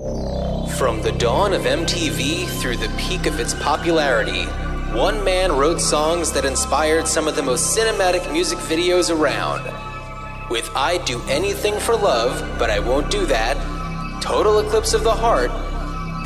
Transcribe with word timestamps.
From 0.00 1.02
the 1.02 1.12
dawn 1.12 1.52
of 1.52 1.62
MTV 1.62 2.48
through 2.58 2.78
the 2.78 2.88
peak 2.96 3.26
of 3.26 3.38
its 3.38 3.52
popularity, 3.52 4.44
one 4.96 5.22
man 5.22 5.52
wrote 5.52 5.78
songs 5.78 6.32
that 6.32 6.46
inspired 6.46 7.06
some 7.06 7.28
of 7.28 7.36
the 7.36 7.42
most 7.42 7.76
cinematic 7.76 8.32
music 8.32 8.58
videos 8.60 9.14
around. 9.14 9.62
With 10.48 10.70
I'd 10.74 11.04
Do 11.04 11.20
Anything 11.28 11.78
for 11.78 11.94
Love, 11.94 12.58
But 12.58 12.70
I 12.70 12.78
Won't 12.78 13.10
Do 13.10 13.26
That, 13.26 13.58
Total 14.22 14.60
Eclipse 14.60 14.94
of 14.94 15.04
the 15.04 15.12
Heart, 15.12 15.50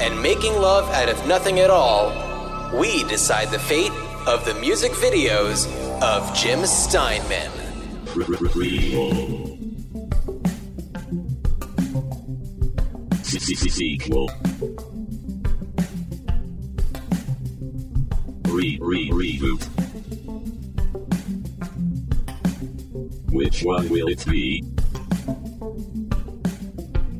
and 0.01 0.23
Making 0.23 0.55
Love 0.55 0.89
Out 0.91 1.09
of 1.09 1.27
Nothing 1.27 1.59
at 1.59 1.71
All, 1.71 2.13
we 2.79 3.03
decide 3.05 3.51
the 3.51 3.59
fate 3.59 3.93
of 4.29 4.45
the 4.45 4.55
music 4.55 4.93
videos 4.93 5.67
of 6.01 6.33
Jim 6.33 6.65
Steinman. 6.65 7.51
Sequel. 13.45 14.31
Re 18.49 18.79
re 18.81 19.11
reboot. 19.11 19.63
Which 23.31 23.63
one 23.63 23.91
will 23.91 24.09
it 24.09 24.25
be? 24.25 24.65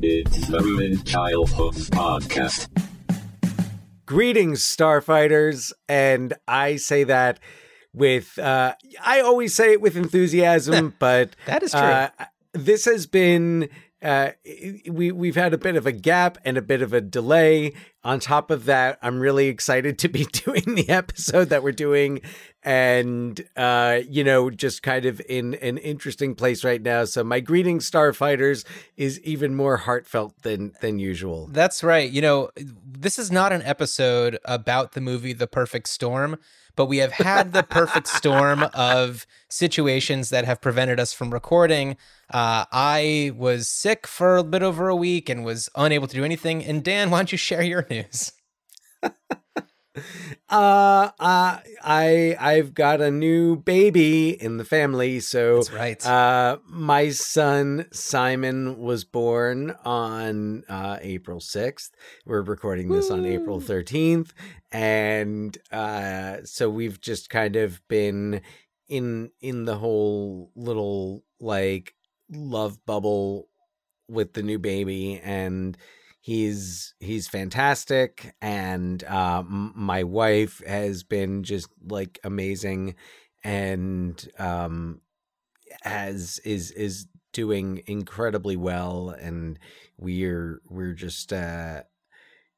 It's 0.01 0.47
the 0.47 0.61
Ruined 0.61 1.05
Childhoods 1.05 1.91
podcast. 1.91 2.69
Greetings, 4.07 4.63
Starfighters, 4.63 5.73
and 5.87 6.33
I 6.47 6.77
say 6.77 7.03
that 7.03 7.39
with 7.93 8.39
uh, 8.39 8.73
I 8.99 9.21
always 9.21 9.53
say 9.53 9.73
it 9.73 9.81
with 9.81 9.95
enthusiasm, 9.95 10.95
but 10.99 11.35
That 11.45 11.61
is 11.61 11.69
true. 11.71 11.81
Uh, 11.81 12.09
this 12.53 12.85
has 12.85 13.05
been 13.05 13.69
uh, 14.05 14.31
we 14.87 15.11
we've 15.11 15.35
had 15.35 15.51
a 15.53 15.57
bit 15.57 15.75
of 15.75 15.87
a 15.87 15.91
gap 15.91 16.37
and 16.45 16.57
a 16.57 16.61
bit 16.61 16.83
of 16.83 16.93
a 16.93 17.01
delay. 17.01 17.73
On 18.03 18.19
top 18.19 18.51
of 18.51 18.65
that, 18.65 18.99
I'm 19.01 19.19
really 19.19 19.47
excited 19.47 19.97
to 19.99 20.07
be 20.07 20.25
doing 20.45 20.75
the 20.75 20.87
episode 20.89 21.49
that 21.49 21.63
we're 21.63 21.71
doing, 21.71 22.21
and 22.61 23.43
uh, 23.57 24.01
you 24.07 24.23
know, 24.23 24.51
just 24.51 24.83
kind 24.83 25.05
of 25.05 25.19
in 25.27 25.55
an 25.55 25.79
interesting 25.79 26.35
place 26.35 26.63
right 26.63 26.83
now. 26.83 27.05
So 27.05 27.23
my 27.23 27.39
greetings, 27.39 27.89
Starfighters, 27.89 28.63
is 28.95 29.19
even 29.21 29.55
more 29.55 29.77
heartfelt 29.77 30.39
than 30.43 30.73
than 30.81 30.99
usual. 30.99 31.47
That's 31.47 31.83
right. 31.83 32.09
You 32.09 32.21
know, 32.21 32.51
this 32.55 33.17
is 33.17 33.31
not 33.31 33.51
an 33.53 33.63
episode 33.63 34.37
about 34.45 34.91
the 34.91 35.01
movie 35.01 35.33
The 35.33 35.47
Perfect 35.47 35.89
Storm, 35.89 36.37
but 36.75 36.87
we 36.87 36.97
have 36.97 37.11
had 37.11 37.53
the 37.53 37.63
perfect 37.63 38.07
storm 38.07 38.63
of 38.73 39.25
situations 39.49 40.29
that 40.29 40.45
have 40.45 40.61
prevented 40.61 40.99
us 40.99 41.13
from 41.13 41.31
recording. 41.31 41.97
Uh, 42.29 42.65
I 42.71 43.31
was 43.35 43.67
sick 43.67 44.07
for 44.07 44.37
a 44.37 44.43
bit 44.43 44.63
over 44.63 44.89
a 44.89 44.95
week 44.95 45.29
and 45.29 45.45
was 45.45 45.69
unable 45.75 46.07
to 46.07 46.15
do 46.15 46.23
anything. 46.23 46.63
And 46.63 46.83
Dan, 46.83 47.09
why 47.09 47.19
don't 47.19 47.31
you 47.31 47.37
share 47.37 47.63
your 47.63 47.85
news? 47.89 48.31
Uh, 50.49 51.09
uh, 51.19 51.59
I 51.83 52.35
I've 52.39 52.73
got 52.73 53.01
a 53.01 53.09
new 53.09 53.55
baby 53.55 54.29
in 54.29 54.57
the 54.57 54.65
family, 54.65 55.19
so 55.19 55.57
That's 55.57 55.71
right. 55.71 56.05
Uh, 56.05 56.57
my 56.67 57.09
son 57.09 57.87
Simon 57.91 58.77
was 58.79 59.03
born 59.03 59.75
on 59.83 60.63
uh, 60.69 60.99
April 61.01 61.39
sixth. 61.39 61.91
We're 62.25 62.41
recording 62.41 62.89
this 62.89 63.09
on 63.09 63.25
April 63.25 63.59
thirteenth, 63.59 64.33
and 64.71 65.57
uh, 65.71 66.37
so 66.43 66.69
we've 66.69 67.01
just 67.01 67.29
kind 67.29 67.55
of 67.55 67.81
been 67.87 68.41
in 68.87 69.31
in 69.41 69.65
the 69.65 69.75
whole 69.77 70.51
little 70.55 71.23
like 71.39 71.95
love 72.29 72.85
bubble 72.85 73.47
with 74.07 74.33
the 74.33 74.43
new 74.43 74.59
baby 74.59 75.19
and 75.23 75.77
he's 76.25 76.95
he's 76.99 77.27
fantastic 77.27 78.33
and 78.41 79.03
uh, 79.03 79.43
m- 79.45 79.73
my 79.75 80.01
wife 80.01 80.59
has 80.65 81.03
been 81.03 81.43
just 81.43 81.69
like 81.87 82.19
amazing 82.23 82.95
and 83.43 84.27
um 84.39 84.99
has 85.83 86.39
is 86.39 86.71
is 86.71 87.05
doing 87.31 87.83
incredibly 87.85 88.55
well 88.55 89.09
and 89.11 89.59
we're 89.99 90.61
we're 90.67 90.93
just 90.93 91.31
uh 91.31 91.83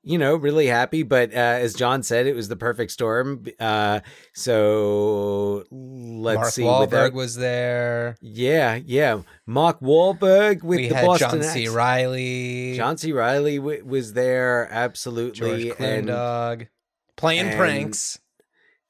you 0.08 0.18
know 0.18 0.36
really 0.36 0.68
happy 0.68 1.04
but 1.04 1.32
uh 1.34 1.38
as 1.38 1.74
john 1.74 2.02
said 2.04 2.26
it 2.28 2.36
was 2.36 2.48
the 2.48 2.56
perfect 2.56 2.92
storm 2.92 3.46
uh 3.60 4.00
so 4.34 5.64
let's 5.72 5.72
see. 5.72 6.36
Mark 6.40 6.54
see 6.54 6.62
Wahlberg 6.64 6.80
without- 6.92 7.14
was 7.14 7.36
there. 7.36 8.16
yeah 8.22 8.80
yeah 8.86 9.22
mark 9.46 9.80
Wahlberg 9.82 10.64
with 10.64 10.80
we 10.80 10.88
the 10.90 10.96
boston 10.96 11.30
John 11.30 11.44
C. 11.44 11.62
accent. 11.64 11.76
Reilly, 11.76 12.74
John 12.76 12.98
C. 12.98 13.12
Reilly 13.12 13.58
w- 13.58 13.86
was 13.86 14.14
there, 14.14 14.66
George 14.66 14.72
absolutely, 14.74 15.72
and 15.80 16.08
Clooney, 16.08 16.68
playing 17.16 17.48
and- 17.48 17.58
pranks. 17.58 18.20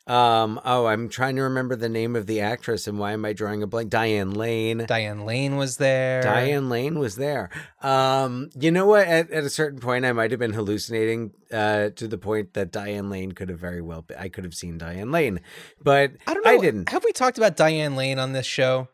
Um, 0.07 0.59
oh, 0.63 0.85
I'm 0.85 1.09
trying 1.09 1.35
to 1.35 1.43
remember 1.43 1.75
the 1.75 1.89
name 1.89 2.15
of 2.15 2.27
the 2.27 2.39
actress, 2.39 2.87
and 2.87 2.97
why 2.97 3.11
am 3.11 3.25
I 3.25 3.33
drawing 3.33 3.61
a 3.61 3.67
blank? 3.67 3.89
Diane 3.89 4.33
Lane. 4.33 4.85
Diane 4.87 5.25
Lane 5.25 5.57
was 5.57 5.77
there. 5.77 6.21
Diane 6.21 6.69
Lane 6.69 6.97
was 6.97 7.17
there. 7.17 7.49
Um, 7.83 8.49
you 8.57 8.71
know 8.71 8.85
what? 8.85 9.05
At, 9.07 9.29
at 9.31 9.43
a 9.43 9.49
certain 9.49 9.79
point, 9.79 10.05
I 10.05 10.13
might 10.13 10.31
have 10.31 10.39
been 10.39 10.53
hallucinating 10.53 11.31
uh, 11.51 11.89
to 11.89 12.07
the 12.07 12.17
point 12.17 12.53
that 12.53 12.71
Diane 12.71 13.09
Lane 13.09 13.33
could 13.33 13.49
have 13.49 13.59
very 13.59 13.81
well. 13.81 14.01
Been, 14.01 14.17
I 14.17 14.29
could 14.29 14.45
have 14.45 14.55
seen 14.55 14.77
Diane 14.77 15.11
Lane, 15.11 15.41
but 15.83 16.13
I 16.25 16.33
don't 16.33 16.45
know. 16.45 16.51
I 16.51 16.57
didn't. 16.57 16.89
Have 16.89 17.03
we 17.03 17.11
talked 17.11 17.37
about 17.37 17.57
Diane 17.57 17.95
Lane 17.97 18.17
on 18.17 18.31
this 18.31 18.45
show? 18.45 18.87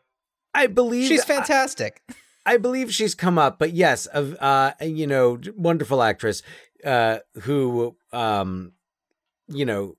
I 0.52 0.66
believe 0.66 1.08
She's 1.08 1.24
fantastic. 1.24 2.02
I 2.46 2.58
believe 2.58 2.92
she's 2.92 3.14
come 3.14 3.38
up, 3.38 3.58
but 3.58 3.72
yes, 3.72 4.06
of 4.06 4.36
uh, 4.40 4.72
you 4.82 5.06
know, 5.06 5.38
wonderful 5.56 6.02
actress, 6.02 6.42
uh, 6.84 7.18
who 7.42 7.96
um, 8.12 8.72
you 9.48 9.64
know, 9.64 9.96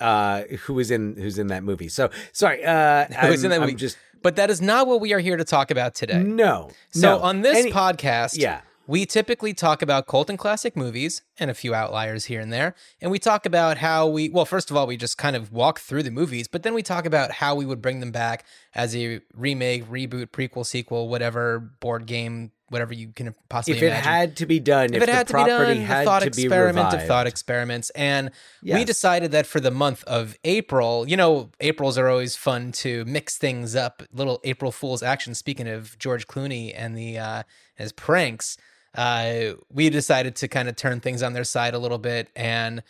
uh, 0.00 0.42
who 0.64 0.74
was 0.74 0.90
in 0.90 1.16
who's 1.16 1.38
in 1.38 1.48
that 1.48 1.62
movie. 1.64 1.88
So 1.88 2.10
sorry, 2.32 2.64
uh, 2.64 3.04
Who 3.20 3.28
was 3.28 3.44
in 3.44 3.50
I'm- 3.52 3.60
that 3.60 3.64
I'm 3.64 3.68
movie? 3.70 3.74
Just 3.74 3.96
But 4.22 4.36
that 4.36 4.50
is 4.50 4.60
not 4.60 4.86
what 4.86 5.00
we 5.00 5.12
are 5.12 5.18
here 5.20 5.36
to 5.36 5.44
talk 5.44 5.70
about 5.70 5.94
today. 5.94 6.22
no. 6.22 6.70
So 6.90 7.16
no. 7.18 7.22
on 7.22 7.42
this 7.42 7.56
Any- 7.56 7.72
podcast, 7.72 8.36
yeah, 8.38 8.60
we 8.86 9.04
typically 9.06 9.52
talk 9.54 9.82
about 9.82 10.06
cult 10.06 10.30
and 10.30 10.38
classic 10.38 10.74
movies 10.76 11.22
and 11.38 11.50
a 11.50 11.54
few 11.54 11.74
outliers 11.74 12.24
here 12.24 12.40
and 12.40 12.50
there. 12.52 12.74
And 13.02 13.10
we 13.10 13.18
talk 13.18 13.44
about 13.44 13.78
how 13.78 14.06
we, 14.06 14.28
well, 14.30 14.46
first 14.46 14.70
of 14.70 14.76
all, 14.78 14.86
we 14.86 14.96
just 14.96 15.18
kind 15.18 15.36
of 15.36 15.52
walk 15.52 15.78
through 15.78 16.02
the 16.04 16.10
movies, 16.10 16.48
but 16.48 16.62
then 16.62 16.72
we 16.74 16.82
talk 16.82 17.04
about 17.04 17.32
how 17.32 17.54
we 17.54 17.66
would 17.66 17.82
bring 17.82 18.00
them 18.00 18.10
back 18.12 18.44
as 18.74 18.96
a 18.96 19.20
remake, 19.34 19.84
reboot, 19.90 20.28
prequel, 20.28 20.64
sequel, 20.64 21.08
whatever 21.08 21.58
board 21.58 22.06
game, 22.06 22.50
whatever 22.70 22.92
you 22.94 23.08
can 23.14 23.34
possibly 23.48 23.76
if 23.76 23.82
it 23.82 23.86
imagine. 23.86 24.04
had 24.04 24.36
to 24.36 24.46
be 24.46 24.60
done, 24.60 24.86
if, 24.86 25.02
if 25.02 25.02
it 25.02 25.08
had 25.08 25.26
the 25.26 25.32
to 25.32 25.38
be 25.38 25.44
property 25.44 25.74
done, 25.74 25.82
had 25.82 26.04
thought 26.04 26.22
to 26.22 26.30
be 26.30 26.44
experiment 26.44 26.94
of 26.94 27.06
thought 27.06 27.26
experiments, 27.26 27.90
and 27.90 28.30
we 28.62 28.84
decided 28.84 29.32
that 29.32 29.46
for 29.46 29.60
the 29.60 29.70
month 29.70 30.04
of 30.04 30.36
April, 30.44 31.08
you 31.08 31.16
know, 31.16 31.50
Aprils 31.60 31.98
are 31.98 32.08
always 32.08 32.36
fun 32.36 32.72
to 32.72 33.04
mix 33.04 33.36
things 33.38 33.74
up. 33.74 34.02
Little 34.12 34.40
April 34.44 34.72
Fool's 34.72 35.02
action. 35.02 35.34
Speaking 35.34 35.68
of 35.68 35.98
George 35.98 36.26
Clooney 36.26 36.72
and 36.76 36.96
the 36.96 37.18
uh, 37.18 37.42
his 37.74 37.92
pranks, 37.92 38.56
uh, 38.94 39.54
we 39.70 39.90
decided 39.90 40.36
to 40.36 40.48
kind 40.48 40.68
of 40.68 40.76
turn 40.76 41.00
things 41.00 41.22
on 41.22 41.32
their 41.32 41.44
side 41.44 41.74
a 41.74 41.78
little 41.78 41.98
bit 41.98 42.30
and 42.34 42.82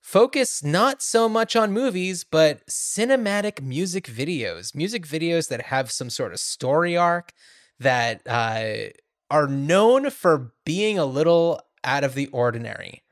focus 0.00 0.62
not 0.62 1.02
so 1.02 1.28
much 1.28 1.56
on 1.56 1.72
movies, 1.72 2.22
but 2.22 2.64
cinematic 2.68 3.60
music 3.60 4.06
videos, 4.06 4.74
music 4.74 5.04
videos 5.04 5.48
that 5.48 5.62
have 5.62 5.90
some 5.90 6.08
sort 6.10 6.32
of 6.32 6.38
story 6.38 6.96
arc 6.96 7.32
that 7.80 8.22
uh, 8.26 8.92
are 9.30 9.46
known 9.46 10.10
for 10.10 10.52
being 10.64 10.98
a 10.98 11.04
little 11.04 11.60
out 11.84 12.04
of 12.04 12.14
the 12.14 12.26
ordinary. 12.28 13.02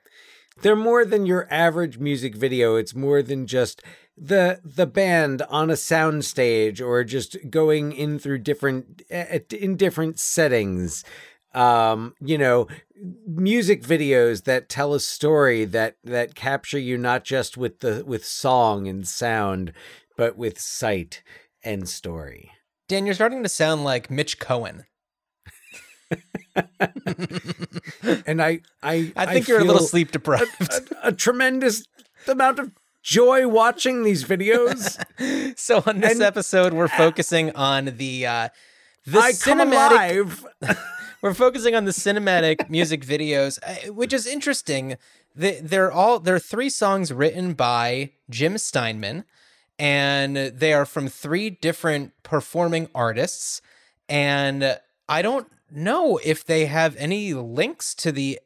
they're 0.63 0.77
more 0.77 1.05
than 1.05 1.27
your 1.27 1.49
average 1.51 1.99
music 1.99 2.35
video. 2.35 2.77
It's 2.77 2.95
more 2.95 3.23
than 3.23 3.47
just 3.47 3.83
the 4.17 4.61
the 4.65 4.87
band 4.87 5.43
on 5.43 5.71
a 5.71 5.75
soundstage 5.75 6.81
or 6.81 7.03
just 7.03 7.37
going 7.51 7.93
in 7.93 8.19
through 8.19 8.39
different 8.39 9.03
in 9.11 9.77
different 9.77 10.19
settings. 10.19 11.05
Um, 11.55 12.15
you 12.21 12.39
know, 12.39 12.67
music 13.27 13.83
videos 13.83 14.45
that 14.45 14.69
tell 14.69 14.95
a 14.95 15.01
story 15.01 15.65
that 15.67 15.97
that 16.05 16.35
capture 16.35 16.79
you 16.79 16.97
not 16.99 17.25
just 17.25 17.57
with 17.57 17.81
the 17.81 18.05
with 18.07 18.25
song 18.25 18.87
and 18.87 19.07
sound, 19.07 19.73
but 20.17 20.37
with 20.37 20.61
sight 20.61 21.23
and 21.63 21.89
story. 21.89 22.53
Dan, 22.89 23.07
you're 23.07 23.15
starting 23.15 23.43
to 23.43 23.49
sound 23.49 23.83
like 23.85 24.11
Mitch 24.11 24.39
Cohen. 24.39 24.85
And 28.27 28.43
I 28.43 28.61
I 28.83 29.13
I 29.17 29.27
think 29.27 29.49
you're 29.49 29.61
a 29.61 29.65
little 29.65 29.83
sleep 29.83 30.13
deprived. 30.13 30.51
a, 30.61 31.09
a 31.09 31.13
tremendous 31.13 31.85
amount 32.29 32.59
of 32.59 32.71
joy 33.03 33.47
watching 33.49 34.03
these 34.03 34.25
videos. 34.25 34.99
so 35.59 35.83
on 35.87 36.01
this 36.01 36.13
And- 36.13 36.23
episode, 36.23 36.73
we're 36.73 36.89
focusing 37.05 37.55
on 37.57 37.97
the 37.97 38.27
uh, 38.27 38.49
the 39.07 39.19
I 39.19 39.33
cinematic. 39.33 40.79
We're 41.23 41.35
focusing 41.35 41.75
on 41.75 41.87
the 41.87 41.91
cinematic 41.91 42.69
music 42.69 43.03
videos, 43.05 43.59
uh, 43.67 43.93
which 43.93 44.13
is 44.13 44.27
interesting. 44.27 44.99
They, 45.35 45.59
they're 45.61 45.91
all 45.91 46.21
there 46.21 46.35
are 46.35 46.39
three 46.41 46.69
songs 46.71 47.13
written 47.13 47.55
by 47.55 48.11
Jim 48.29 48.59
Steinman, 48.59 49.25
and 49.79 50.37
they 50.37 50.73
are 50.75 50.85
from 50.85 51.09
three 51.09 51.49
different 51.51 52.13
performing 52.23 52.89
artists. 52.95 53.63
And 54.09 54.79
I 55.09 55.23
don't 55.23 55.49
know 55.75 56.19
if 56.25 56.45
they 56.45 56.67
have 56.67 56.97
any 56.97 57.35
links 57.35 57.95
to 57.97 58.13
the 58.13 58.39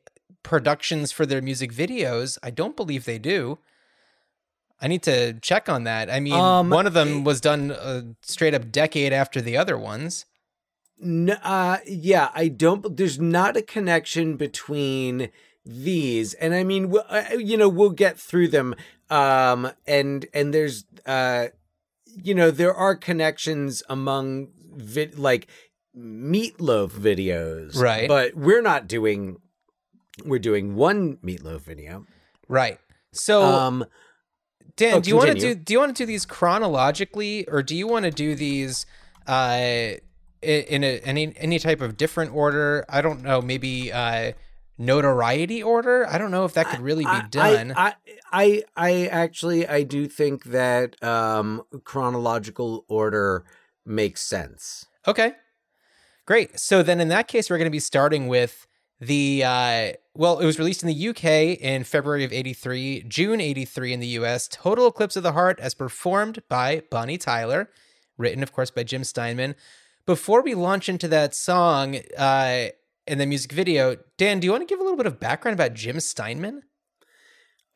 productions 0.42 1.12
for 1.12 1.26
their 1.26 1.42
music 1.42 1.72
videos. 1.72 2.38
I 2.42 2.50
don't 2.50 2.76
believe 2.76 3.04
they 3.04 3.18
do. 3.18 3.58
I 4.80 4.86
need 4.88 5.02
to 5.02 5.34
check 5.34 5.68
on 5.68 5.84
that. 5.84 6.08
I 6.10 6.20
mean, 6.20 6.34
Um, 6.34 6.70
one 6.70 6.86
of 6.86 6.94
them 6.94 7.24
was 7.24 7.40
done 7.40 7.70
a 7.72 8.04
straight 8.22 8.54
up 8.54 8.70
decade 8.70 9.12
after 9.12 9.40
the 9.40 9.56
other 9.56 9.76
ones. 9.76 10.24
N- 11.02 11.30
uh, 11.42 11.78
yeah, 11.86 12.30
I 12.34 12.48
don't. 12.48 12.96
There's 12.96 13.18
not 13.20 13.56
a 13.56 13.62
connection 13.62 14.36
between 14.36 15.30
these, 15.64 16.34
and 16.34 16.54
I 16.54 16.64
mean, 16.64 16.84
w- 16.90 17.04
uh, 17.08 17.36
you 17.38 17.56
know, 17.56 17.68
we'll 17.68 17.90
get 17.90 18.18
through 18.18 18.48
them. 18.48 18.74
Um, 19.10 19.70
and 19.86 20.26
and 20.32 20.52
there's, 20.54 20.84
uh, 21.06 21.48
you 22.06 22.34
know, 22.34 22.50
there 22.50 22.74
are 22.74 22.94
connections 22.96 23.82
among 23.88 24.48
vid- 24.74 25.18
like 25.18 25.46
meatloaf 25.98 26.90
videos, 26.90 27.76
Right. 27.76 28.08
But 28.08 28.34
we're 28.34 28.62
not 28.62 28.86
doing. 28.86 29.38
We're 30.24 30.38
doing 30.38 30.74
one 30.74 31.16
meatloaf 31.24 31.60
video. 31.60 32.04
Right. 32.48 32.78
So, 33.12 33.42
Um, 33.42 33.84
Dan, 34.76 34.94
oh, 34.94 35.00
do 35.00 35.10
you 35.10 35.16
want 35.16 35.30
to 35.30 35.34
do 35.38 35.54
do 35.54 35.72
you 35.72 35.78
want 35.80 35.96
to 35.96 36.02
do 36.02 36.06
these 36.06 36.24
chronologically, 36.24 37.46
or 37.48 37.62
do 37.62 37.74
you 37.76 37.86
want 37.88 38.04
to 38.04 38.10
do 38.10 38.34
these 38.34 38.86
uh, 39.26 39.94
in 40.42 40.84
a, 40.84 41.00
any 41.00 41.34
any 41.36 41.58
type 41.58 41.80
of 41.80 41.96
different 41.96 42.32
order? 42.34 42.84
I 42.88 43.00
don't 43.00 43.22
know, 43.22 43.40
maybe 43.42 43.92
uh, 43.92 44.32
notoriety 44.78 45.62
order. 45.62 46.06
I 46.08 46.18
don't 46.18 46.30
know 46.30 46.44
if 46.44 46.54
that 46.54 46.66
could 46.68 46.80
really 46.80 47.04
be 47.04 47.10
I- 47.10 47.26
done. 47.28 47.72
I, 47.76 47.86
I, 47.86 47.94
I, 48.32 48.62
I 48.76 49.06
actually, 49.06 49.66
I 49.66 49.82
do 49.82 50.06
think 50.06 50.44
that 50.44 51.02
um, 51.02 51.62
chronological 51.84 52.84
order 52.88 53.44
makes 53.84 54.20
sense. 54.24 54.86
Okay. 55.06 55.32
Great. 56.28 56.60
So 56.60 56.82
then 56.82 57.00
in 57.00 57.08
that 57.08 57.26
case, 57.26 57.48
we're 57.48 57.56
going 57.56 57.70
to 57.70 57.70
be 57.70 57.80
starting 57.80 58.28
with 58.28 58.66
the, 59.00 59.42
uh, 59.42 59.92
well, 60.12 60.40
it 60.40 60.44
was 60.44 60.58
released 60.58 60.82
in 60.82 60.88
the 60.88 61.08
UK 61.08 61.58
in 61.58 61.84
February 61.84 62.22
of 62.22 62.34
83, 62.34 63.04
June 63.08 63.40
83 63.40 63.94
in 63.94 64.00
the 64.00 64.08
US, 64.08 64.46
Total 64.46 64.86
Eclipse 64.88 65.16
of 65.16 65.22
the 65.22 65.32
Heart 65.32 65.58
as 65.58 65.72
performed 65.72 66.42
by 66.50 66.82
Bonnie 66.90 67.16
Tyler, 67.16 67.70
written, 68.18 68.42
of 68.42 68.52
course, 68.52 68.70
by 68.70 68.82
Jim 68.82 69.04
Steinman. 69.04 69.54
Before 70.04 70.42
we 70.42 70.54
launch 70.54 70.90
into 70.90 71.08
that 71.08 71.34
song 71.34 71.96
uh, 72.18 72.66
and 73.06 73.18
the 73.18 73.24
music 73.24 73.52
video, 73.52 73.96
Dan, 74.18 74.38
do 74.38 74.44
you 74.44 74.50
want 74.50 74.68
to 74.68 74.70
give 74.70 74.80
a 74.80 74.82
little 74.82 74.98
bit 74.98 75.06
of 75.06 75.18
background 75.18 75.54
about 75.54 75.72
Jim 75.72 75.98
Steinman? 75.98 76.62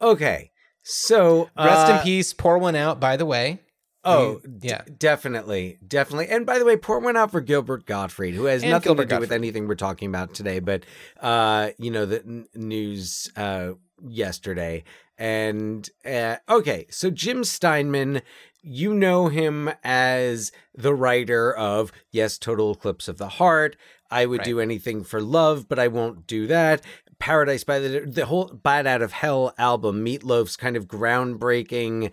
Okay, 0.02 0.50
so 0.82 1.49
Rest 1.56 1.90
uh, 1.90 1.94
in 1.96 2.02
peace. 2.02 2.34
Pour 2.34 2.58
one 2.58 2.76
out, 2.76 3.00
by 3.00 3.16
the 3.16 3.25
way. 3.25 3.62
Oh, 4.04 4.40
yeah. 4.60 4.82
definitely, 4.99 5.78
definitely. 5.87 6.28
And 6.28 6.44
by 6.44 6.58
the 6.58 6.64
way, 6.64 6.76
pour 6.76 6.99
one 6.99 7.16
out 7.16 7.31
for 7.31 7.40
Gilbert 7.40 7.87
Gottfried, 7.87 8.34
who 8.34 8.46
has 8.46 8.62
And 8.62 8.70
nothing 8.72 8.90
Gilbert 8.90 9.08
to 9.08 9.14
do 9.16 9.20
with 9.20 9.32
anything 9.32 9.69
we're 9.69 9.75
talking 9.76 10.08
about 10.08 10.34
today, 10.34 10.58
but 10.58 10.84
uh, 11.20 11.70
you 11.78 11.90
know, 11.90 12.04
the 12.06 12.20
n- 12.22 12.46
news 12.54 13.31
uh 13.37 13.72
yesterday. 14.04 14.82
And 15.19 15.88
uh, 16.04 16.37
okay, 16.49 16.87
so 16.90 17.10
Jim 17.10 17.44
Steinman, 17.44 18.22
you 18.60 18.93
know 18.93 19.28
him 19.28 19.70
as 19.84 20.50
the 20.75 20.94
writer 20.94 21.54
of 21.54 21.93
Yes, 22.10 22.38
Total 22.38 22.72
Eclipse 22.72 23.06
of 23.06 23.19
the 23.19 23.28
Heart. 23.28 23.76
I 24.10 24.26
would 24.26 24.38
Right. 24.38 24.44
do 24.46 24.60
anything 24.60 25.04
for 25.04 25.20
love, 25.22 25.69
but 25.69 25.78
I 25.78 25.87
won't 25.88 26.26
do 26.26 26.46
that. 26.49 26.82
Paradise 27.20 27.62
by 27.62 27.78
the 27.78 28.00
the 28.00 28.26
whole 28.26 28.46
Bat 28.46 28.87
Out 28.88 29.02
of 29.02 29.12
Hell 29.12 29.54
album, 29.58 30.04
Meatloaf's 30.04 30.56
kind 30.56 30.76
of 30.76 30.88
groundbreaking 30.88 32.10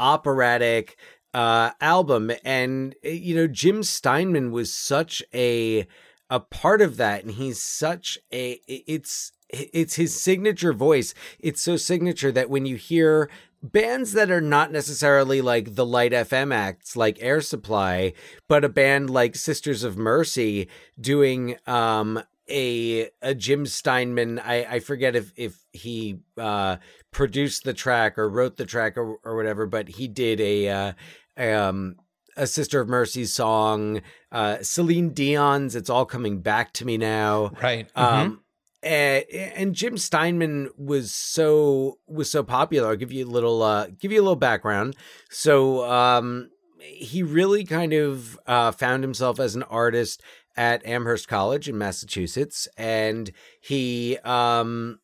operatic 0.00 0.96
uh 1.38 1.70
album 1.80 2.32
and 2.44 2.96
uh, 3.04 3.08
you 3.10 3.32
know 3.32 3.46
Jim 3.46 3.84
Steinman 3.84 4.50
was 4.50 4.72
such 4.72 5.22
a 5.32 5.86
a 6.28 6.40
part 6.40 6.82
of 6.82 6.96
that 6.96 7.22
and 7.22 7.34
he's 7.34 7.62
such 7.62 8.18
a 8.32 8.60
it's 8.66 9.30
it's 9.48 9.94
his 9.94 10.20
signature 10.20 10.72
voice. 10.72 11.14
It's 11.38 11.62
so 11.62 11.76
signature 11.76 12.32
that 12.32 12.50
when 12.50 12.66
you 12.66 12.74
hear 12.74 13.30
bands 13.62 14.12
that 14.12 14.32
are 14.32 14.40
not 14.40 14.72
necessarily 14.72 15.40
like 15.40 15.74
the 15.74 15.84
light 15.84 16.12
fm 16.12 16.54
acts 16.54 16.94
like 16.94 17.18
air 17.20 17.40
supply 17.40 18.12
but 18.46 18.64
a 18.64 18.68
band 18.68 19.10
like 19.10 19.34
sisters 19.34 19.82
of 19.82 19.98
mercy 19.98 20.68
doing 21.00 21.56
um 21.66 22.22
a 22.48 23.10
a 23.20 23.34
Jim 23.34 23.66
Steinman 23.66 24.38
I 24.38 24.64
I 24.64 24.78
forget 24.78 25.14
if 25.16 25.32
if 25.36 25.58
he 25.72 26.20
uh 26.36 26.76
produced 27.10 27.64
the 27.64 27.74
track 27.74 28.18
or 28.18 28.28
wrote 28.28 28.56
the 28.56 28.66
track 28.66 28.96
or, 28.96 29.18
or 29.24 29.36
whatever 29.36 29.66
but 29.66 29.88
he 29.88 30.08
did 30.08 30.40
a 30.40 30.68
uh 30.68 30.92
um 31.38 31.96
a 32.36 32.46
Sister 32.46 32.80
of 32.80 32.88
Mercy 32.88 33.24
song 33.24 34.00
uh 34.32 34.58
Celine 34.62 35.12
Dion's 35.12 35.74
It's 35.74 35.90
All 35.90 36.04
Coming 36.06 36.40
Back 36.40 36.72
to 36.74 36.84
Me 36.84 36.96
Now 36.96 37.52
Right. 37.62 37.88
um 37.94 38.40
and, 38.80 39.24
and 39.32 39.74
Jim 39.74 39.98
Steinman 39.98 40.70
was 40.76 41.12
so 41.12 41.98
was 42.06 42.30
so 42.30 42.44
popular. 42.44 42.90
I'll 42.90 42.96
give 42.96 43.10
you 43.12 43.24
a 43.26 43.28
little 43.30 43.62
uh 43.62 43.88
give 43.98 44.12
you 44.12 44.20
a 44.20 44.22
little 44.22 44.36
background. 44.36 44.94
So 45.30 45.84
um 45.90 46.50
he 46.80 47.22
really 47.24 47.64
kind 47.64 47.92
of 47.92 48.38
uh 48.46 48.70
found 48.70 49.02
himself 49.02 49.40
as 49.40 49.56
an 49.56 49.64
artist 49.64 50.22
at 50.56 50.84
Amherst 50.86 51.26
College 51.28 51.68
in 51.68 51.76
Massachusetts 51.76 52.68
and 52.76 53.32
he 53.60 54.16
um 54.18 55.00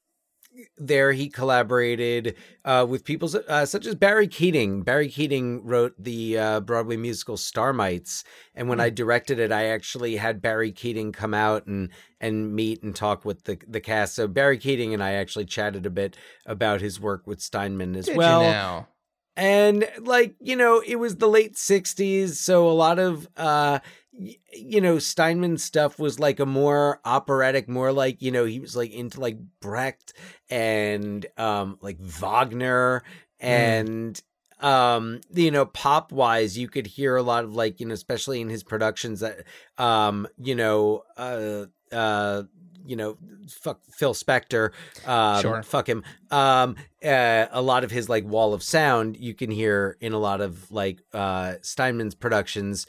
there 0.76 1.12
he 1.12 1.28
collaborated 1.28 2.34
uh, 2.64 2.86
with 2.88 3.04
people 3.04 3.30
uh, 3.48 3.66
such 3.66 3.86
as 3.86 3.94
Barry 3.94 4.28
Keating. 4.28 4.82
Barry 4.82 5.08
Keating 5.08 5.64
wrote 5.64 5.94
the 5.98 6.38
uh, 6.38 6.60
Broadway 6.60 6.96
musical 6.96 7.36
Starmites, 7.36 8.24
and 8.54 8.68
when 8.68 8.80
I 8.80 8.90
directed 8.90 9.38
it, 9.38 9.52
I 9.52 9.66
actually 9.66 10.16
had 10.16 10.42
Barry 10.42 10.72
Keating 10.72 11.12
come 11.12 11.34
out 11.34 11.66
and 11.66 11.90
and 12.20 12.54
meet 12.54 12.82
and 12.82 12.94
talk 12.94 13.24
with 13.24 13.44
the 13.44 13.58
the 13.66 13.80
cast. 13.80 14.14
So 14.14 14.26
Barry 14.28 14.58
Keating 14.58 14.94
and 14.94 15.02
I 15.02 15.12
actually 15.12 15.46
chatted 15.46 15.86
a 15.86 15.90
bit 15.90 16.16
about 16.46 16.80
his 16.80 17.00
work 17.00 17.26
with 17.26 17.40
Steinman 17.40 17.96
as 17.96 18.06
Did 18.06 18.16
well 18.16 18.88
and 19.36 19.88
like 20.00 20.34
you 20.40 20.54
know 20.54 20.82
it 20.86 20.96
was 20.96 21.16
the 21.16 21.28
late 21.28 21.54
60s 21.54 22.34
so 22.34 22.68
a 22.68 22.70
lot 22.70 22.98
of 22.98 23.28
uh 23.36 23.80
you 24.16 24.80
know 24.80 24.98
steinman's 24.98 25.62
stuff 25.64 25.98
was 25.98 26.20
like 26.20 26.38
a 26.40 26.46
more 26.46 27.00
operatic 27.04 27.68
more 27.68 27.92
like 27.92 28.22
you 28.22 28.30
know 28.30 28.44
he 28.44 28.60
was 28.60 28.76
like 28.76 28.92
into 28.92 29.20
like 29.20 29.36
brecht 29.60 30.12
and 30.48 31.26
um 31.36 31.78
like 31.80 31.98
wagner 32.00 33.02
and 33.40 34.22
um 34.60 35.20
you 35.32 35.50
know 35.50 35.66
pop 35.66 36.12
wise 36.12 36.56
you 36.56 36.68
could 36.68 36.86
hear 36.86 37.16
a 37.16 37.22
lot 37.22 37.44
of 37.44 37.54
like 37.54 37.80
you 37.80 37.86
know 37.86 37.94
especially 37.94 38.40
in 38.40 38.48
his 38.48 38.62
productions 38.62 39.20
that 39.20 39.44
um 39.78 40.28
you 40.38 40.54
know 40.54 41.02
uh 41.16 41.64
uh 41.92 42.42
you 42.86 42.94
know 42.94 43.16
fuck 43.48 43.80
phil 43.90 44.14
spector 44.14 44.70
um 45.04 45.40
Sure. 45.42 45.62
fuck 45.64 45.88
him 45.88 46.04
um 46.30 46.76
uh, 47.04 47.46
a 47.50 47.60
lot 47.60 47.82
of 47.82 47.90
his 47.90 48.08
like 48.08 48.24
wall 48.24 48.54
of 48.54 48.62
sound 48.62 49.16
you 49.16 49.34
can 49.34 49.50
hear 49.50 49.96
in 50.00 50.12
a 50.12 50.18
lot 50.18 50.40
of 50.40 50.70
like 50.70 51.00
uh 51.12 51.54
steinman's 51.62 52.14
productions 52.14 52.86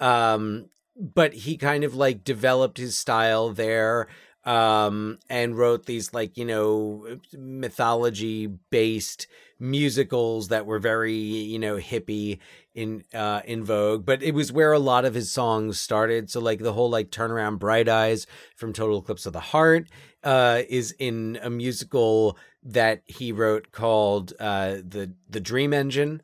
um 0.00 0.66
but 0.98 1.32
he 1.32 1.56
kind 1.56 1.84
of 1.84 1.94
like 1.94 2.24
developed 2.24 2.78
his 2.78 2.96
style 2.96 3.50
there 3.50 4.08
um 4.44 5.18
and 5.28 5.58
wrote 5.58 5.86
these 5.86 6.14
like 6.14 6.36
you 6.36 6.44
know 6.44 7.18
mythology 7.34 8.46
based 8.70 9.26
musicals 9.60 10.48
that 10.48 10.66
were 10.66 10.78
very 10.78 11.14
you 11.14 11.58
know 11.58 11.76
hippie 11.76 12.38
in 12.74 13.04
uh 13.12 13.40
in 13.44 13.64
vogue. 13.64 14.04
But 14.04 14.22
it 14.22 14.34
was 14.34 14.52
where 14.52 14.72
a 14.72 14.78
lot 14.78 15.04
of 15.04 15.14
his 15.14 15.32
songs 15.32 15.80
started. 15.80 16.30
So 16.30 16.40
like 16.40 16.60
the 16.60 16.72
whole 16.72 16.90
like 16.90 17.10
turnaround 17.10 17.58
bright 17.58 17.88
eyes 17.88 18.26
from 18.56 18.72
total 18.72 18.98
eclipse 19.00 19.26
of 19.26 19.32
the 19.32 19.40
heart 19.40 19.88
uh 20.24 20.62
is 20.68 20.94
in 20.98 21.38
a 21.42 21.50
musical 21.50 22.38
that 22.62 23.02
he 23.06 23.32
wrote 23.32 23.72
called 23.72 24.32
uh 24.38 24.76
the 24.76 25.12
the 25.28 25.40
dream 25.40 25.72
engine 25.72 26.22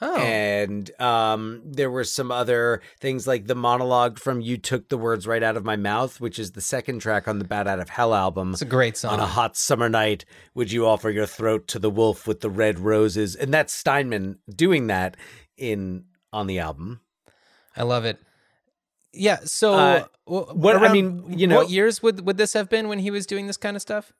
Oh, 0.00 0.16
and 0.16 0.90
um 1.00 1.62
there 1.64 1.90
were 1.90 2.04
some 2.04 2.30
other 2.32 2.82
things 3.00 3.26
like 3.26 3.46
the 3.46 3.54
monologue 3.54 4.18
from 4.18 4.40
you 4.40 4.56
took 4.58 4.88
the 4.88 4.98
words 4.98 5.26
right 5.26 5.42
out 5.42 5.56
of 5.56 5.64
my 5.64 5.76
mouth 5.76 6.20
which 6.20 6.38
is 6.38 6.52
the 6.52 6.60
second 6.60 6.98
track 6.98 7.28
on 7.28 7.38
the 7.38 7.44
bat 7.44 7.66
out 7.68 7.78
of 7.78 7.88
hell 7.88 8.12
album 8.12 8.52
it's 8.52 8.60
a 8.62 8.64
great 8.66 8.96
song. 8.96 9.12
on 9.14 9.20
a 9.20 9.26
hot 9.26 9.56
summer 9.56 9.88
night 9.88 10.24
would 10.54 10.72
you 10.72 10.86
offer 10.86 11.10
your 11.10 11.26
throat 11.26 11.68
to 11.68 11.78
the 11.78 11.90
wolf 11.90 12.26
with 12.26 12.40
the 12.40 12.50
red 12.50 12.78
roses 12.80 13.36
and 13.36 13.54
that's 13.54 13.72
steinman 13.72 14.38
doing 14.54 14.88
that 14.88 15.16
in 15.56 16.04
on 16.32 16.46
the 16.48 16.58
album 16.58 17.00
I 17.76 17.82
love 17.82 18.04
it. 18.04 18.18
Yeah. 19.12 19.38
So, 19.44 19.74
Uh, 19.74 20.04
wh- 20.26 20.54
what- 20.56 20.76
I 20.76 20.92
mean, 20.92 21.36
you 21.38 21.46
know- 21.48 21.56
what 21.56 21.70
years 21.70 22.02
would 22.02 22.24
would 22.26 22.36
this 22.36 22.52
have 22.52 22.68
been 22.68 22.88
when 22.88 22.98
he 23.00 23.10
was 23.10 23.26
doing 23.26 23.46
this 23.48 23.56
kind 23.56 23.74
of 23.76 23.82
stuff? 23.82 24.12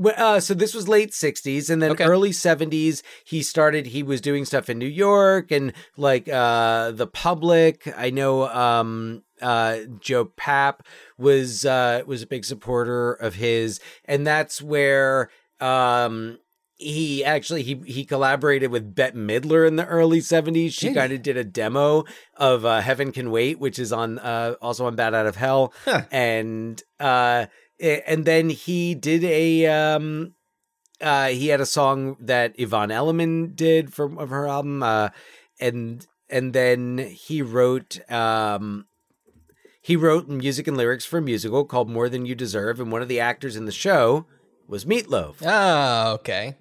Well, 0.00 0.14
uh, 0.16 0.38
so 0.40 0.54
this 0.54 0.74
was 0.74 0.86
late 0.86 1.10
60s 1.10 1.68
and 1.70 1.82
then 1.82 1.90
Okay. 1.90 2.04
early 2.04 2.30
70s 2.30 3.02
he 3.24 3.42
started 3.42 3.86
he 3.86 4.02
was 4.04 4.20
doing 4.20 4.44
stuff 4.44 4.70
in 4.70 4.78
New 4.78 4.86
York 4.86 5.50
and 5.50 5.72
like 5.96 6.28
uh 6.28 6.92
the 6.92 7.08
public 7.08 7.92
I 7.96 8.10
know 8.10 8.46
um 8.48 9.24
uh 9.42 9.78
Joe 10.00 10.26
Papp 10.26 10.80
was 11.18 11.66
uh 11.66 12.02
was 12.06 12.22
a 12.22 12.26
big 12.28 12.44
supporter 12.44 13.12
of 13.12 13.34
his 13.34 13.80
and 14.04 14.24
that's 14.24 14.62
where 14.62 15.30
um 15.60 16.38
he 16.76 17.24
actually 17.24 17.64
he 17.64 17.74
he 17.84 18.04
collaborated 18.04 18.70
with 18.70 18.94
Bette 18.94 19.16
Midler 19.18 19.66
in 19.66 19.74
the 19.74 19.84
early 19.86 20.20
70s. 20.20 20.70
She 20.72 20.94
kind 20.94 21.12
of 21.12 21.22
did 21.22 21.36
a 21.36 21.42
demo 21.42 22.04
of 22.36 22.64
uh, 22.64 22.80
Heaven 22.82 23.10
Can 23.10 23.32
Wait, 23.32 23.58
which 23.58 23.80
is 23.80 23.92
on 23.92 24.20
uh 24.20 24.54
also 24.62 24.86
on 24.86 24.94
Bat 24.94 25.12
Out 25.14 25.26
of 25.26 25.34
Hell 25.34 25.72
Huh. 25.84 26.02
and 26.12 26.80
uh 27.00 27.46
and 27.80 28.24
then 28.24 28.50
he 28.50 28.94
did 28.94 29.24
a 29.24 29.66
um 29.66 30.34
uh 31.00 31.28
he 31.28 31.48
had 31.48 31.60
a 31.60 31.66
song 31.66 32.16
that 32.20 32.58
Yvonne 32.58 32.90
Elliman 32.90 33.54
did 33.54 33.92
from 33.92 34.18
of 34.18 34.30
her 34.30 34.48
album 34.48 34.82
uh 34.82 35.10
and 35.60 36.06
and 36.28 36.52
then 36.52 36.98
he 36.98 37.42
wrote 37.42 38.00
um 38.10 38.86
he 39.80 39.96
wrote 39.96 40.28
music 40.28 40.66
and 40.66 40.76
lyrics 40.76 41.06
for 41.06 41.18
a 41.18 41.22
musical 41.22 41.64
called 41.64 41.88
More 41.88 42.08
Than 42.08 42.26
You 42.26 42.34
Deserve 42.34 42.80
and 42.80 42.92
one 42.92 43.02
of 43.02 43.08
the 43.08 43.20
actors 43.20 43.56
in 43.56 43.64
the 43.64 43.72
show 43.72 44.26
was 44.66 44.84
Meatloaf. 44.84 45.36
Oh, 45.42 46.12
okay. 46.14 46.56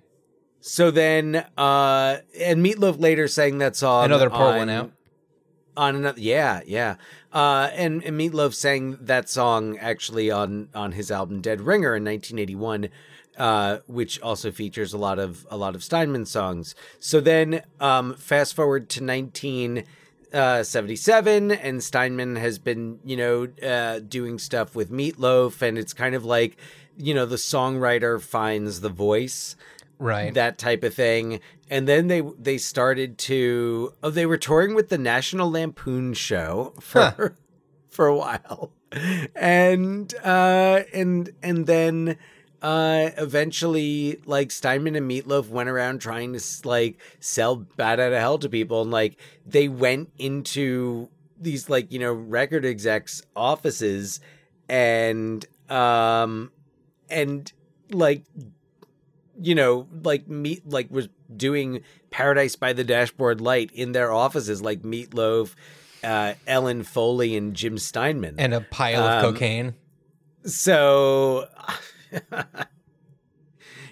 So 0.62 0.92
then 0.92 1.46
uh 1.58 2.18
and 2.40 2.64
Meatloaf 2.64 3.00
later 3.00 3.28
sang 3.28 3.58
that 3.58 3.76
song 3.76 4.06
Another 4.06 4.30
pour 4.30 4.56
one 4.58 4.70
out. 4.70 4.92
On 5.78 5.96
another 5.96 6.20
yeah 6.20 6.60
yeah. 6.66 6.96
Uh 7.32 7.70
and, 7.74 8.04
and 8.04 8.20
meatloaf 8.20 8.54
sang 8.54 8.98
that 9.00 9.30
song 9.30 9.78
actually 9.78 10.30
on 10.32 10.68
on 10.74 10.92
his 10.94 11.12
album 11.12 11.40
dead 11.40 11.62
ringer 11.62 11.96
in 11.96 12.04
1981 12.04 12.90
uh 13.38 13.78
which 13.86 14.20
also 14.22 14.52
features 14.52 14.94
a 14.94 14.98
lot 14.98 15.20
of 15.20 15.46
a 15.50 15.58
lot 15.58 15.76
of 15.76 15.84
steinman 15.84 16.26
songs. 16.26 16.74
So 17.00 17.22
then 17.22 17.62
um 17.80 18.16
fast 18.16 18.56
forward 18.56 18.90
to 18.90 19.04
1977 19.04 21.52
and 21.52 21.84
steinman 21.84 22.36
has 22.38 22.58
been 22.60 23.00
you 23.06 23.16
know 23.16 23.48
uh 23.62 24.00
doing 24.00 24.40
stuff 24.40 24.76
with 24.76 24.92
meatloaf 24.92 25.62
and 25.62 25.78
it's 25.78 25.94
kind 25.94 26.16
of 26.16 26.26
like 26.26 26.58
you 26.98 27.14
know 27.14 27.28
the 27.28 27.36
songwriter 27.36 28.20
finds 28.20 28.82
the 28.82 28.90
voice 28.90 29.56
Right. 30.00 30.34
that 30.34 30.58
type 30.58 30.84
of 30.84 30.94
thing. 30.94 31.40
And 31.70 31.88
then 31.88 32.08
they 32.08 32.22
they 32.40 32.58
started 32.58 33.18
to 33.20 33.94
oh 34.04 34.10
they 34.10 34.26
were 34.26 34.38
touring 34.38 34.76
with 34.76 34.90
the 34.90 34.98
National 34.98 35.50
Lampoon 35.52 36.14
show 36.14 36.74
for 36.80 37.02
Huh. 37.02 37.30
for 37.90 38.08
a 38.08 38.16
while. 38.16 38.72
And 39.36 40.14
uh 40.24 40.84
and 40.94 41.32
and 41.44 41.68
then 41.68 42.18
uh 42.62 43.10
eventually 43.18 44.20
like 44.26 44.52
Steinman 44.52 44.96
and 44.96 45.10
Meatloaf 45.10 45.50
went 45.50 45.70
around 45.70 46.00
trying 46.00 46.34
to 46.34 46.42
like 46.64 47.00
sell 47.20 47.56
Bat 47.56 48.00
Out 48.00 48.14
of 48.14 48.20
Hell 48.20 48.38
to 48.40 48.50
people 48.50 48.82
and 48.82 48.92
like 48.92 49.20
they 49.46 49.68
went 49.68 50.12
into 50.18 51.10
these 51.40 51.70
like 51.70 51.92
you 51.92 52.00
know 52.00 52.14
record 52.14 52.66
execs 52.66 53.22
offices 53.36 54.20
and 54.70 55.46
um 55.70 56.52
and 57.10 57.52
like 57.92 58.24
you 59.42 59.56
know, 59.56 59.88
like 60.04 60.28
meat, 60.28 60.68
like 60.68 60.90
was 60.92 61.10
doing 61.36 61.82
Paradise 62.10 62.56
by 62.56 62.74
the 62.74 62.84
Dashboard 62.84 63.42
Light 63.42 63.72
in 63.74 63.92
their 63.92 64.12
offices, 64.12 64.62
like 64.62 64.82
Meatloaf, 64.82 65.54
uh, 66.04 66.34
Ellen 66.48 66.84
Foley, 66.84 67.36
and 67.36 67.54
Jim 67.54 67.78
Steinman. 67.78 68.36
and 68.40 68.54
a 68.54 68.62
pile 68.62 69.04
of 69.04 69.24
Um, 69.26 69.34
cocaine. 69.34 69.76
so, 70.46 71.48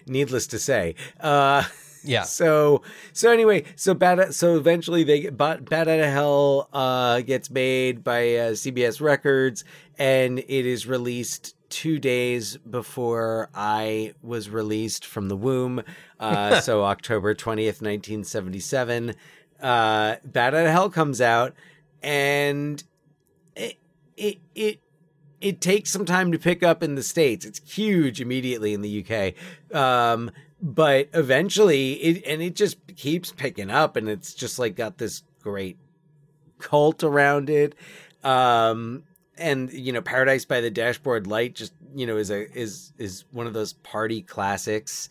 needless 0.08 0.48
to 0.48 0.60
say, 0.60 0.96
uh, 1.20 1.64
Yeah. 2.04 2.24
so 2.40 2.82
so 3.14 3.32
anyway, 3.32 3.64
so 3.76 3.94
bad. 3.94 4.34
So 4.34 4.56
eventually, 4.58 5.04
they 5.04 5.22
get 5.22 5.38
Bad, 5.38 5.68
Bat 5.70 5.88
Out 5.88 6.00
of 6.00 6.06
Hell 6.14 6.70
uh, 6.72 7.22
gets 7.22 7.50
made 7.50 8.04
by 8.04 8.36
uh, 8.36 8.52
CBS 8.52 9.02
Records, 9.02 9.64
and 9.98 10.40
it 10.40 10.48
is 10.66 10.86
released 10.88 11.55
two 11.70 12.00
days 12.00 12.58
before 12.58 13.50
I 13.54 14.14
was 14.22 14.50
released 14.50 15.06
from 15.06 15.30
the 15.30 15.36
womb. 15.36 15.84
Uh, 16.20 16.60
so 16.62 16.84
October 16.84 17.34
twentieth, 17.34 17.82
nineteen 17.82 18.24
seventy 18.24 18.60
seven. 18.60 19.16
Uh, 19.62 20.16
Bat 20.24 20.54
Out 20.54 20.66
of 20.66 20.72
Hell 20.72 20.90
comes 20.90 21.22
out, 21.22 21.54
and 22.04 22.84
it 23.56 23.78
it 24.18 24.40
it 24.54 24.80
it 25.42 25.62
takes 25.62 25.92
some 25.92 26.06
time 26.06 26.32
to 26.32 26.40
pick 26.40 26.64
up 26.64 26.84
in 26.84 26.96
the 26.96 27.04
states. 27.04 27.46
It's 27.46 27.60
huge 27.74 28.22
immediately 28.22 28.74
in 28.74 28.82
the 28.82 29.06
UK, 29.06 29.76
um, 29.76 30.32
but 30.62 31.10
eventually 31.14 31.94
it 31.94 32.24
and 32.26 32.42
it 32.42 32.56
just 32.56 32.78
keeps 32.96 33.32
picking 33.32 33.70
up, 33.70 33.96
and 33.96 34.10
it's 34.10 34.34
just 34.34 34.60
like 34.60 34.76
got 34.76 34.98
this 34.98 35.24
great 35.42 35.78
cult 36.60 37.04
around 37.04 37.50
it. 37.50 37.76
Um, 38.24 39.04
and 39.38 39.72
you 39.72 39.92
know, 39.92 40.02
Paradise 40.02 40.46
by 40.46 40.62
the 40.62 40.72
Dashboard 40.72 41.28
Light 41.28 41.56
just 41.56 41.74
you 41.96 42.06
know 42.06 42.18
is 42.18 42.32
a 42.32 42.52
is 42.58 42.94
is 42.98 43.26
one 43.32 43.48
of 43.48 43.54
those 43.54 43.74
party 43.74 44.22
classics. 44.22 45.10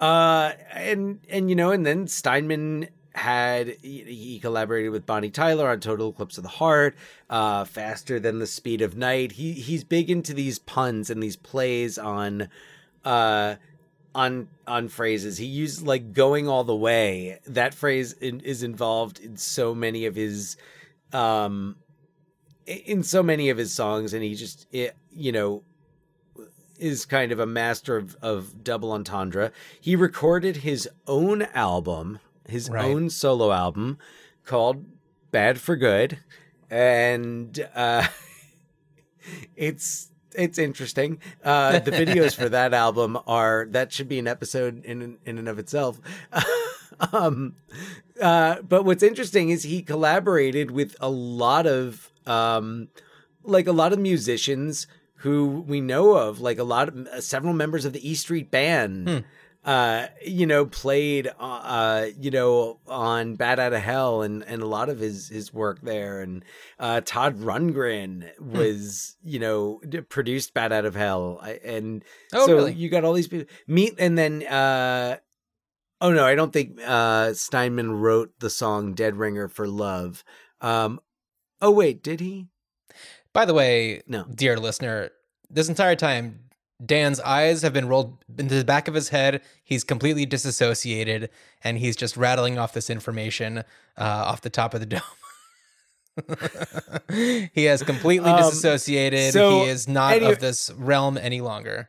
Uh, 0.00 0.52
and 0.72 1.20
and 1.28 1.48
you 1.48 1.56
know, 1.56 1.70
and 1.70 1.86
then 1.86 2.06
Steinman 2.06 2.88
had 3.14 3.68
he 3.80 4.40
collaborated 4.40 4.90
with 4.90 5.06
Bonnie 5.06 5.30
Tyler 5.30 5.68
on 5.68 5.78
Total 5.80 6.10
Eclipse 6.10 6.36
of 6.36 6.42
the 6.42 6.50
Heart, 6.50 6.96
uh, 7.30 7.64
Faster 7.64 8.18
Than 8.18 8.40
the 8.40 8.46
Speed 8.46 8.82
of 8.82 8.96
Night. 8.96 9.32
He 9.32 9.52
he's 9.52 9.84
big 9.84 10.10
into 10.10 10.34
these 10.34 10.58
puns 10.58 11.10
and 11.10 11.22
these 11.22 11.36
plays 11.36 11.96
on, 11.96 12.48
uh, 13.04 13.54
on 14.14 14.48
on 14.66 14.88
phrases. 14.88 15.38
He 15.38 15.46
used 15.46 15.86
like 15.86 16.12
"going 16.12 16.48
all 16.48 16.64
the 16.64 16.74
way." 16.74 17.38
That 17.46 17.72
phrase 17.72 18.14
in, 18.14 18.40
is 18.40 18.64
involved 18.64 19.20
in 19.20 19.36
so 19.36 19.76
many 19.76 20.06
of 20.06 20.16
his, 20.16 20.56
um, 21.12 21.76
in 22.66 23.02
so 23.02 23.22
many 23.22 23.50
of 23.50 23.58
his 23.58 23.72
songs, 23.72 24.12
and 24.14 24.22
he 24.22 24.34
just 24.34 24.66
it, 24.72 24.96
you 25.12 25.32
know 25.32 25.62
is 26.78 27.06
kind 27.06 27.30
of 27.30 27.38
a 27.38 27.46
master 27.46 27.96
of, 27.96 28.16
of 28.20 28.64
double 28.64 28.90
entendre. 28.92 29.52
He 29.80 29.94
recorded 29.94 30.56
his 30.58 30.88
own 31.06 31.42
album, 31.54 32.18
his 32.48 32.68
Right. 32.68 32.84
own 32.84 33.10
solo 33.10 33.52
album 33.52 33.98
called 34.44 34.84
Bad 35.30 35.60
for 35.60 35.76
Good. 35.76 36.18
And 36.70 37.68
uh 37.74 38.06
it's 39.56 40.10
it's 40.34 40.58
interesting. 40.58 41.20
Uh 41.44 41.78
the 41.78 41.92
videos 41.92 42.34
for 42.34 42.48
that 42.48 42.74
album 42.86 43.18
are 43.26 43.66
that 43.70 43.92
should 43.92 44.08
be 44.08 44.18
an 44.18 44.26
episode 44.26 44.84
in 44.84 45.18
in 45.24 45.38
and 45.38 45.48
of 45.48 45.58
itself. 45.58 46.00
um 47.12 47.54
uh 48.20 48.62
but 48.62 48.84
what's 48.84 49.02
interesting 49.02 49.50
is 49.50 49.62
he 49.62 49.80
collaborated 49.82 50.70
with 50.72 50.96
a 51.00 51.08
lot 51.10 51.66
of 51.66 52.10
um 52.26 52.88
like 53.42 53.66
a 53.66 53.72
lot 53.72 53.92
of 53.92 53.98
musicians 53.98 54.86
who 55.18 55.64
we 55.66 55.80
know 55.80 56.14
of, 56.16 56.40
like 56.40 56.58
a 56.58 56.64
lot 56.64 56.88
of 56.88 57.06
uh, 57.06 57.20
several 57.20 57.52
members 57.54 57.84
of 57.84 57.92
the 57.92 58.08
E 58.10 58.14
Street 58.14 58.50
Band, 58.50 59.08
Hmm. 59.08 59.18
uh, 59.68 60.06
you 60.24 60.46
know, 60.46 60.66
played, 60.66 61.28
uh, 61.28 61.32
uh, 61.40 62.06
you 62.18 62.30
know, 62.30 62.78
on 62.86 63.34
Bat 63.36 63.58
Out 63.58 63.72
of 63.72 63.82
Hell 63.82 64.22
and 64.22 64.42
and 64.44 64.60
a 64.62 64.66
lot 64.66 64.88
of 64.90 64.98
his 64.98 65.28
his 65.28 65.52
work 65.52 65.80
there, 65.82 66.20
and 66.20 66.44
uh, 66.78 67.00
Todd 67.04 67.38
Rundgren 67.38 68.30
Hmm. 68.38 68.56
was, 68.56 69.16
you 69.22 69.38
know, 69.38 69.80
produced 70.08 70.52
Bat 70.54 70.72
Out 70.72 70.84
of 70.84 70.94
Hell, 70.94 71.38
I, 71.42 71.52
and 71.64 72.04
Oh, 72.34 72.46
so 72.46 72.56
really? 72.56 72.72
you 72.72 72.88
got 72.90 73.04
all 73.04 73.12
these 73.14 73.28
people 73.28 73.46
meet, 73.66 73.94
and 73.98 74.16
then. 74.18 74.42
uh 74.46 75.18
Oh 76.00 76.12
no, 76.12 76.24
I 76.26 76.34
don't 76.34 76.52
think 76.52 76.78
uh 76.84 77.32
Steinman 77.32 77.92
wrote 77.92 78.38
the 78.40 78.50
song 78.50 78.92
Dead 78.94 79.16
Ringer 79.16 79.48
for 79.48 79.66
Love. 79.66 80.22
Um 80.60 81.00
oh 81.64 81.70
wait, 81.70 82.02
did 82.02 82.20
he? 82.20 82.46
By 83.32 83.44
the 83.44 83.54
way, 83.54 84.02
No. 84.06 84.24
dear 84.32 84.56
listener, 84.58 85.10
this 85.50 85.68
entire 85.68 85.96
time, 85.96 86.40
Dan's 86.84 87.20
eyes 87.20 87.62
have 87.62 87.72
been 87.72 87.88
rolled 87.88 88.24
into 88.38 88.54
the 88.56 88.64
back 88.64 88.88
of 88.88 88.94
his 88.94 89.08
head. 89.08 89.42
He's 89.62 89.84
completely 89.84 90.26
disassociated, 90.26 91.30
and 91.62 91.78
he's 91.78 91.96
just 91.96 92.16
rattling 92.16 92.58
off 92.58 92.72
this 92.72 92.90
information 92.90 93.58
uh, 93.58 93.62
off 94.30 94.40
the 94.42 94.50
top 94.50 94.74
of 94.74 94.80
the 94.80 94.86
dome. 94.96 95.00
he 97.54 97.64
has 97.64 97.82
completely 97.82 98.30
Um, 98.30 98.36
disassociated. 98.38 99.32
so 99.32 99.62
he 99.64 99.70
is 99.70 99.88
not 99.88 100.14
any- 100.14 100.26
of 100.30 100.40
this 100.40 100.70
realm 100.76 101.16
any 101.18 101.40
longer. 101.40 101.88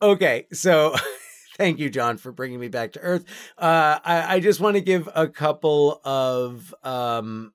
Okay, 0.00 0.46
so 0.52 0.94
thank 1.56 1.78
you, 1.78 1.90
John, 1.90 2.18
for 2.18 2.30
bringing 2.32 2.60
me 2.60 2.68
back 2.68 2.92
to 2.92 3.00
Earth. 3.00 3.24
Uh, 3.56 3.98
I, 4.04 4.36
I 4.36 4.40
just 4.40 4.60
want 4.60 4.76
to 4.76 4.80
give 4.80 5.08
a 5.14 5.26
couple 5.28 6.00
of 6.04 6.74
um, 6.84 7.52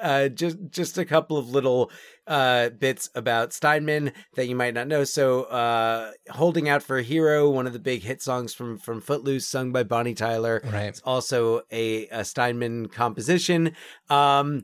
uh, 0.00 0.28
just 0.28 0.58
just 0.70 0.98
a 0.98 1.04
couple 1.04 1.36
of 1.36 1.50
little 1.50 1.90
uh, 2.26 2.70
bits 2.70 3.10
about 3.14 3.52
Steinman 3.52 4.12
that 4.34 4.46
you 4.46 4.56
might 4.56 4.74
not 4.74 4.88
know. 4.88 5.04
So, 5.04 5.44
uh, 5.44 6.12
"Holding 6.30 6.68
Out 6.68 6.82
for 6.82 6.98
a 6.98 7.02
Hero," 7.02 7.48
one 7.50 7.66
of 7.66 7.72
the 7.72 7.78
big 7.78 8.02
hit 8.02 8.22
songs 8.22 8.54
from 8.54 8.78
from 8.78 9.00
Footloose, 9.00 9.46
sung 9.46 9.72
by 9.72 9.82
Bonnie 9.82 10.14
Tyler. 10.14 10.60
Right. 10.64 10.84
It's 10.84 11.00
also 11.00 11.62
a, 11.70 12.08
a 12.08 12.24
Steinman 12.24 12.88
composition. 12.88 13.72
Um, 14.08 14.62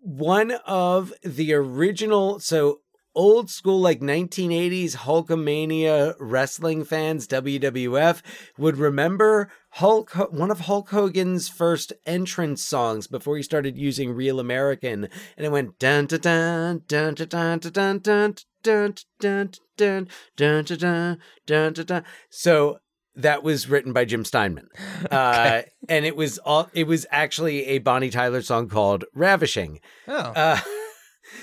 one 0.00 0.52
of 0.66 1.12
the 1.22 1.52
original, 1.54 2.38
so 2.38 2.80
old 3.16 3.50
school, 3.50 3.80
like 3.80 4.00
1980s 4.00 4.96
Hulkamania 4.98 6.14
wrestling 6.20 6.84
fans, 6.84 7.26
WWF, 7.26 8.22
would 8.56 8.76
remember 8.76 9.50
Hulk, 9.70 10.12
one 10.30 10.50
of 10.52 10.60
Hulk 10.60 10.90
Hogan's 10.90 11.48
first 11.48 11.92
entrance 12.04 12.62
songs 12.62 13.08
before 13.08 13.36
he 13.36 13.42
started 13.42 13.76
using 13.76 14.12
Real 14.12 14.38
American. 14.38 15.08
And 15.36 15.46
it 15.46 15.50
went 15.50 15.78
dun 15.78 16.06
dun 16.06 16.20
dun 16.20 16.82
dun 16.86 17.14
dun 17.14 17.14
dun 17.14 17.58
dun 17.58 18.00
dun 18.00 18.34
dun 18.62 18.94
dun 18.94 18.94
dun 19.18 19.50
dun 19.76 20.04
dun 20.36 20.64
dun 20.64 21.18
dun 21.46 21.72
dun 21.72 21.86
dun. 21.86 22.04
So 22.30 22.78
that 23.16 23.42
was 23.42 23.68
written 23.68 23.92
by 23.92 24.04
Jim 24.04 24.24
Steinman. 24.24 24.68
Uh, 25.10 25.62
and 25.88 26.04
it 26.04 26.16
was 26.16 26.38
all 26.38 26.68
it 26.74 26.86
was 26.86 27.06
actually 27.10 27.66
a 27.66 27.78
Bonnie 27.78 28.10
Tyler 28.10 28.42
song 28.42 28.68
called 28.68 29.04
Ravishing. 29.14 29.80
Oh, 30.06 30.32
Uh, 30.36 30.58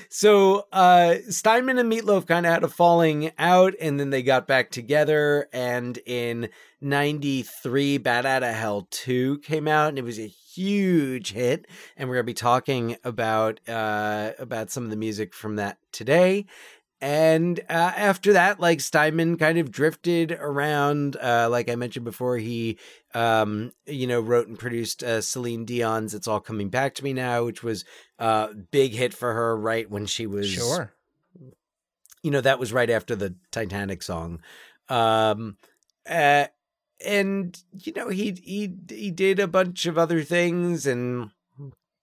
So 0.09 0.67
uh 0.71 1.15
Steinman 1.29 1.77
and 1.77 1.91
Meatloaf 1.91 2.27
kind 2.27 2.45
of 2.45 2.53
had 2.53 2.63
a 2.63 2.67
falling 2.67 3.31
out 3.37 3.73
and 3.79 3.99
then 3.99 4.09
they 4.09 4.23
got 4.23 4.47
back 4.47 4.71
together 4.71 5.47
and 5.53 5.97
in 6.05 6.49
93 6.81 7.97
Bat 7.97 8.25
Out 8.25 8.43
of 8.43 8.53
Hell 8.53 8.87
2 8.91 9.39
came 9.39 9.67
out 9.67 9.89
and 9.89 9.99
it 9.99 10.03
was 10.03 10.19
a 10.19 10.27
huge 10.27 11.31
hit 11.31 11.67
and 11.97 12.09
we're 12.09 12.17
to 12.17 12.23
be 12.23 12.33
talking 12.33 12.97
about 13.03 13.59
uh 13.67 14.31
about 14.39 14.71
some 14.71 14.83
of 14.83 14.89
the 14.89 14.95
music 14.97 15.33
from 15.33 15.55
that 15.55 15.77
today. 15.91 16.45
And 17.03 17.59
uh, 17.69 17.91
after 17.97 18.31
that, 18.31 18.61
like 18.61 18.79
Steinman 18.79 19.35
kind 19.37 19.57
of 19.57 19.71
drifted 19.71 20.31
around. 20.31 21.17
Uh, 21.17 21.49
like 21.51 21.69
I 21.69 21.75
mentioned 21.75 22.05
before, 22.05 22.37
he, 22.37 22.77
um, 23.15 23.71
you 23.85 24.07
know, 24.07 24.19
wrote 24.19 24.47
and 24.47 24.57
produced 24.57 25.03
uh, 25.03 25.21
Celine 25.21 25.65
Dion's 25.65 26.13
"It's 26.13 26.27
All 26.27 26.39
Coming 26.39 26.69
Back 26.69 26.95
to 26.95 27.03
Me 27.03 27.13
Now," 27.13 27.45
which 27.45 27.63
was 27.63 27.85
a 28.19 28.53
big 28.53 28.93
hit 28.93 29.13
for 29.13 29.33
her 29.33 29.57
right 29.57 29.89
when 29.89 30.05
she 30.05 30.25
was 30.27 30.49
Sure. 30.49 30.93
you 32.23 32.31
know 32.31 32.41
that 32.41 32.59
was 32.59 32.71
right 32.73 32.89
after 32.89 33.15
the 33.15 33.35
titanic 33.51 34.01
song 34.01 34.41
um 34.89 35.57
uh, 36.09 36.45
and 37.05 37.61
you 37.73 37.91
know 37.93 38.07
he 38.09 38.31
he 38.43 38.73
he 38.89 39.11
did 39.11 39.39
a 39.39 39.47
bunch 39.47 39.85
of 39.85 39.97
other 39.97 40.21
things 40.23 40.85
and 40.87 41.31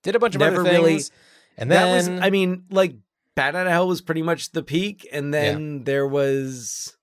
Did 0.03 0.17
a 0.17 0.19
bunch 0.19 0.35
of 0.35 0.43
other 0.43 0.63
really- 0.63 0.93
things. 0.95 1.11
and 1.57 1.71
then 1.71 1.87
that 1.89 1.95
was 1.95 2.23
i 2.25 2.29
mean 2.31 2.65
like 2.71 2.97
bat 3.35 3.55
out 3.55 3.67
of 3.67 3.73
hell 3.73 3.89
was 3.89 4.01
pretty 4.03 4.23
much 4.23 4.53
the 4.53 4.63
peak 4.63 5.07
and 5.13 5.33
then 5.33 5.85
there 5.85 6.07
was 6.07 6.97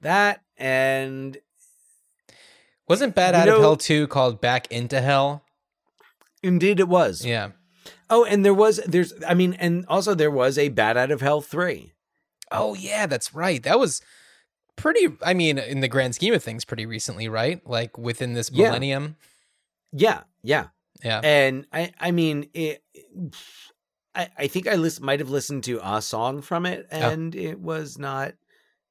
that 0.00 0.42
and 0.56 1.36
wasn't 2.88 3.14
Bat 3.14 3.34
Out 3.34 3.48
of 3.48 3.60
Hell 3.60 3.76
2 3.76 4.06
called 4.08 4.40
Back 4.40 4.70
into 4.70 5.00
Hell? 5.00 5.44
indeed 6.42 6.78
it 6.78 6.88
was 6.88 7.24
Yeah. 7.24 7.50
oh 8.10 8.24
and 8.24 8.44
there 8.44 8.54
was 8.54 8.76
there's 8.86 9.12
i 9.26 9.34
mean 9.34 9.54
and 9.54 9.84
also 9.88 10.14
there 10.14 10.30
was 10.30 10.56
a 10.56 10.68
bat 10.68 10.96
out 10.96 11.10
of 11.10 11.20
hell 11.20 11.40
3 11.40 11.92
Oh 12.50 12.74
yeah, 12.74 13.04
that's 13.06 13.34
right. 13.34 13.62
That 13.62 13.78
was 13.78 14.00
pretty 14.76 15.08
I 15.22 15.34
mean, 15.34 15.58
in 15.58 15.80
the 15.80 15.88
grand 15.88 16.14
scheme 16.14 16.32
of 16.32 16.42
things, 16.42 16.64
pretty 16.64 16.86
recently, 16.86 17.28
right? 17.28 17.60
Like 17.68 17.98
within 17.98 18.32
this 18.32 18.50
Yeah. 18.50 18.68
millennium. 18.68 19.16
yeah 19.92 20.22
yeah 20.42 20.68
Yeah. 21.04 21.20
and 21.22 21.66
I 21.72 21.92
I 22.00 22.10
mean 22.12 22.48
it. 22.54 22.82
I 24.14 24.28
I 24.38 24.46
think 24.46 24.66
I 24.66 24.76
list, 24.76 25.02
might 25.02 25.20
have 25.20 25.28
listened 25.28 25.64
to 25.64 25.78
a 25.82 26.00
song 26.00 26.40
from 26.40 26.64
it, 26.64 26.86
oh. 26.90 26.96
and 26.96 27.34
it 27.34 27.60
was 27.60 27.98
not 27.98 28.32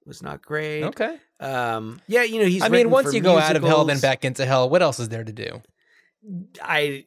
was 0.08 0.24
not 0.24 0.42
great. 0.42 0.84
Okay. 0.84 1.18
Um. 1.40 2.02
Yeah. 2.08 2.24
You 2.24 2.40
know 2.40 2.48
he's. 2.48 2.64
I 2.64 2.70
mean, 2.70 2.90
once 2.90 3.14
you 3.14 3.22
go 3.22 3.38
out 3.38 3.56
of 3.56 3.64
hell, 3.64 3.86
then 3.86 4.00
back 4.00 4.26
into 4.26 4.46
hell, 4.46 4.70
what 4.70 4.82
else 4.82 5.00
is 5.00 5.10
there 5.10 5.24
to 5.24 5.32
do? 5.32 5.62
I 6.62 7.06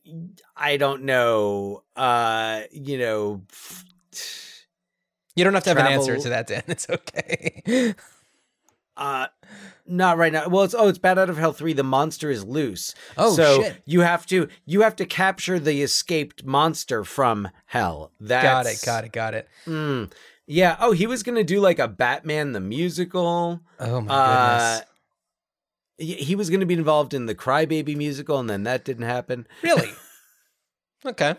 I 0.57 0.77
don't 0.77 1.05
know. 1.05 1.83
Uh. 1.97 2.63
You 2.71 2.99
know. 2.99 3.43
You 5.37 5.45
don't 5.45 5.55
have 5.55 5.65
to 5.65 5.71
have 5.71 5.79
an 5.79 5.87
answer 5.87 6.17
to 6.19 6.29
that, 6.31 6.47
Dan. 6.47 6.63
It's 6.69 6.89
okay. 6.89 7.95
Uh. 8.97 9.27
Not 9.91 10.19
right 10.19 10.33
now. 10.33 10.49
Well, 10.49 10.63
it's 10.63 10.75
oh, 10.75 10.87
it's 10.87 10.99
Bat 10.99 11.19
Out 11.19 11.31
of 11.31 11.37
Hell 11.37 11.53
three. 11.53 11.73
The 11.73 11.83
monster 11.83 12.31
is 12.31 12.45
loose. 12.45 12.95
Oh, 13.19 13.35
so 13.35 13.63
shit. 13.63 13.83
you 13.87 14.03
have 14.03 14.25
to 14.27 14.47
you 14.65 14.83
have 14.83 14.95
to 14.97 15.05
capture 15.05 15.59
the 15.59 15.83
escaped 15.83 16.45
monster 16.45 17.03
from 17.03 17.49
hell. 17.67 18.13
That's, 18.21 18.45
got 18.45 18.67
it, 18.67 18.83
got 18.87 19.05
it, 19.05 19.13
got 19.13 19.35
it. 19.35 19.49
Mm. 19.67 20.13
Yeah. 20.53 20.77
Oh, 20.81 20.91
he 20.93 21.07
was 21.07 21.23
gonna 21.23 21.45
do 21.45 21.61
like 21.61 21.79
a 21.79 21.87
Batman 21.87 22.53
the 22.53 22.61
musical. 22.61 23.61
Oh 23.79 24.01
my 24.01 24.13
Uh, 24.13 24.75
goodness. 24.75 24.89
he 25.99 26.15
he 26.15 26.35
was 26.35 26.51
going 26.51 26.61
to 26.61 26.67
be 26.67 26.75
involved 26.75 27.15
in 27.15 27.27
the 27.27 27.35
Crybaby 27.35 27.95
musical, 27.97 28.39
and 28.41 28.51
then 28.51 28.65
that 28.65 28.85
didn't 28.85 29.05
happen. 29.07 29.47
Really? 29.63 29.91
okay. 31.07 31.37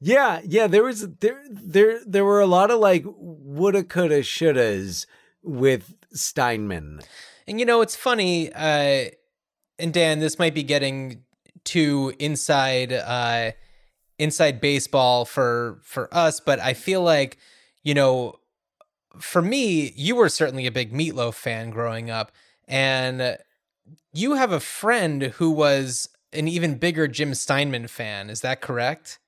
Yeah, 0.00 0.40
yeah. 0.44 0.66
There 0.66 0.84
was 0.84 1.08
there 1.18 1.42
there 1.50 2.00
there 2.06 2.24
were 2.24 2.40
a 2.40 2.46
lot 2.46 2.70
of 2.70 2.78
like 2.78 3.04
woulda, 3.06 3.82
coulda, 3.84 4.20
shouldas 4.22 5.06
with 5.42 5.94
Steinman. 6.12 7.00
And 7.46 7.58
you 7.58 7.66
know, 7.66 7.80
it's 7.82 7.96
funny, 7.96 8.52
uh, 8.52 9.10
and 9.78 9.92
Dan, 9.92 10.20
this 10.20 10.38
might 10.38 10.54
be 10.54 10.62
getting 10.62 11.24
too 11.64 12.14
inside 12.18 12.92
uh 12.92 13.50
inside 14.18 14.60
baseball 14.60 15.24
for 15.24 15.80
for 15.82 16.08
us, 16.14 16.38
but 16.40 16.60
I 16.60 16.72
feel 16.74 17.02
like, 17.02 17.36
you 17.82 17.94
know, 17.94 18.36
for 19.18 19.42
me, 19.42 19.92
you 19.96 20.16
were 20.16 20.28
certainly 20.28 20.66
a 20.66 20.72
big 20.72 20.92
Meatloaf 20.92 21.34
fan 21.34 21.70
growing 21.70 22.10
up, 22.10 22.32
and 22.68 23.38
you 24.12 24.34
have 24.34 24.52
a 24.52 24.60
friend 24.60 25.22
who 25.22 25.50
was 25.50 26.08
an 26.32 26.48
even 26.48 26.76
bigger 26.76 27.08
Jim 27.08 27.34
Steinman 27.34 27.88
fan. 27.88 28.30
Is 28.30 28.40
that 28.42 28.60
correct? 28.60 29.18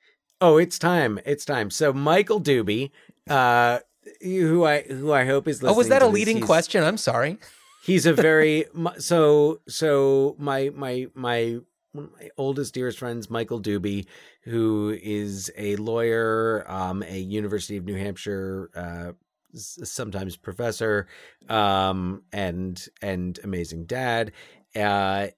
Oh, 0.40 0.56
it's 0.56 0.78
time! 0.78 1.20
It's 1.24 1.44
time. 1.44 1.70
So 1.70 1.92
Michael 1.92 2.40
Doobie, 2.40 2.90
uh, 3.28 3.80
who 4.20 4.64
I 4.64 4.82
who 4.82 5.12
I 5.12 5.24
hope 5.24 5.48
is 5.48 5.62
listening. 5.62 5.74
oh, 5.74 5.78
was 5.78 5.88
that 5.88 6.02
a 6.02 6.06
leading 6.06 6.40
question? 6.40 6.82
I'm 6.82 6.96
sorry. 6.96 7.38
He's 7.84 8.06
a 8.06 8.12
very 8.12 8.66
so 8.98 9.60
so 9.68 10.36
my 10.38 10.70
my 10.74 11.08
my 11.14 11.60
one 11.92 12.04
of 12.04 12.12
my 12.12 12.30
oldest 12.36 12.74
dearest 12.74 12.98
friends, 12.98 13.30
Michael 13.30 13.60
Doobie, 13.60 14.06
who 14.44 14.98
is 15.02 15.50
a 15.56 15.76
lawyer, 15.76 16.64
um, 16.66 17.02
a 17.02 17.18
University 17.18 17.76
of 17.76 17.84
New 17.84 17.96
Hampshire, 17.96 18.70
uh, 18.74 19.12
sometimes 19.54 20.36
professor, 20.36 21.06
um, 21.48 22.22
and 22.32 22.86
and 23.02 23.38
amazing 23.44 23.84
dad, 23.84 24.32
uh, 24.74 25.28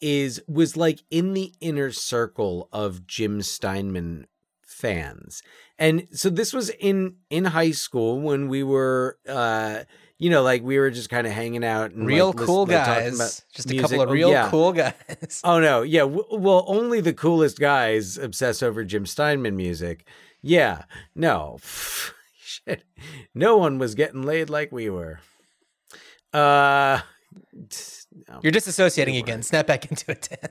is 0.00 0.42
was 0.46 0.76
like 0.76 1.00
in 1.10 1.32
the 1.32 1.54
inner 1.60 1.90
circle 1.90 2.68
of 2.72 3.06
Jim 3.06 3.40
Steinman 3.40 4.26
fans, 4.66 5.42
and 5.78 6.06
so 6.12 6.28
this 6.28 6.52
was 6.52 6.68
in 6.68 7.16
in 7.30 7.46
high 7.46 7.72
school 7.72 8.20
when 8.20 8.48
we 8.48 8.62
were. 8.62 9.18
Uh, 9.26 9.84
you 10.24 10.30
know, 10.30 10.42
like 10.42 10.62
we 10.62 10.78
were 10.78 10.90
just 10.90 11.10
kind 11.10 11.26
of 11.26 11.34
hanging 11.34 11.62
out 11.62 11.90
and 11.90 12.06
Real 12.06 12.28
like, 12.28 12.46
cool 12.46 12.64
like, 12.64 12.78
talking 12.86 13.04
guys. 13.10 13.14
about 13.16 13.42
Just 13.54 13.70
a 13.70 13.76
couple 13.78 14.00
of 14.00 14.08
Oh, 14.08 14.12
real 14.12 14.30
yeah. 14.30 14.48
cool 14.48 14.72
guys. 14.72 15.42
Oh 15.44 15.60
no, 15.60 15.82
yeah. 15.82 16.00
W- 16.00 16.24
well, 16.30 16.64
only 16.66 17.02
the 17.02 17.12
coolest 17.12 17.58
guys 17.58 18.16
obsess 18.16 18.62
over 18.62 18.84
Jim 18.84 19.04
Steinman 19.04 19.54
music. 19.54 20.06
Yeah, 20.40 20.84
no, 21.14 21.58
shit. 22.38 22.84
No 23.34 23.58
one 23.58 23.78
was 23.78 23.94
getting 23.94 24.22
laid 24.22 24.48
like 24.48 24.72
we 24.72 24.88
were. 24.88 25.20
Uh, 26.32 27.00
no. 28.28 28.40
You're 28.42 28.52
disassociating 28.52 29.18
again. 29.18 29.42
Snap 29.42 29.66
back 29.66 29.84
into 29.90 30.10
it, 30.10 30.28
Dan. 30.30 30.50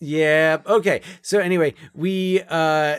Yeah. 0.00 0.58
Okay. 0.66 1.00
So 1.22 1.38
anyway, 1.40 1.74
we 1.94 2.42
uh 2.48 2.98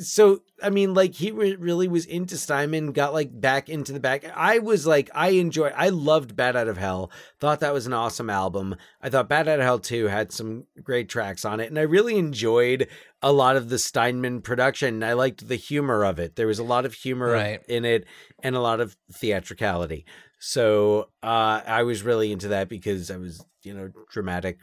so 0.00 0.42
I 0.62 0.70
mean 0.70 0.94
like 0.94 1.14
he 1.14 1.30
re- 1.30 1.56
really 1.56 1.88
was 1.88 2.04
into 2.06 2.36
Steinman, 2.36 2.92
got 2.92 3.12
like 3.12 3.38
back 3.40 3.68
into 3.68 3.92
the 3.92 4.00
back. 4.00 4.24
I 4.34 4.58
was 4.58 4.86
like 4.86 5.10
I 5.14 5.30
enjoy 5.30 5.68
I 5.68 5.88
loved 5.90 6.36
Bat 6.36 6.56
Out 6.56 6.68
of 6.68 6.76
Hell. 6.78 7.10
Thought 7.40 7.60
that 7.60 7.72
was 7.72 7.86
an 7.86 7.92
awesome 7.92 8.28
album. 8.30 8.76
I 9.02 9.08
thought 9.10 9.28
Bat 9.28 9.48
Out 9.48 9.58
of 9.60 9.64
Hell 9.64 9.78
too 9.78 10.06
had 10.06 10.32
some 10.32 10.66
great 10.82 11.08
tracks 11.08 11.44
on 11.44 11.60
it 11.60 11.68
and 11.68 11.78
I 11.78 11.82
really 11.82 12.16
enjoyed 12.16 12.88
a 13.22 13.32
lot 13.32 13.56
of 13.56 13.68
the 13.68 13.78
Steinman 13.78 14.42
production. 14.42 15.02
I 15.02 15.14
liked 15.14 15.48
the 15.48 15.56
humor 15.56 16.04
of 16.04 16.18
it. 16.18 16.36
There 16.36 16.46
was 16.46 16.58
a 16.58 16.64
lot 16.64 16.84
of 16.86 16.94
humor 16.94 17.30
Right. 17.32 17.60
in 17.68 17.84
it 17.84 18.06
and 18.42 18.54
a 18.56 18.60
lot 18.60 18.80
of 18.80 18.96
theatricality. 19.12 20.04
So, 20.38 21.08
uh 21.22 21.60
I 21.66 21.82
was 21.84 22.02
really 22.02 22.32
into 22.32 22.48
that 22.48 22.68
because 22.68 23.10
I 23.10 23.16
was, 23.16 23.44
you 23.62 23.72
know, 23.74 23.90
dramatic 24.10 24.58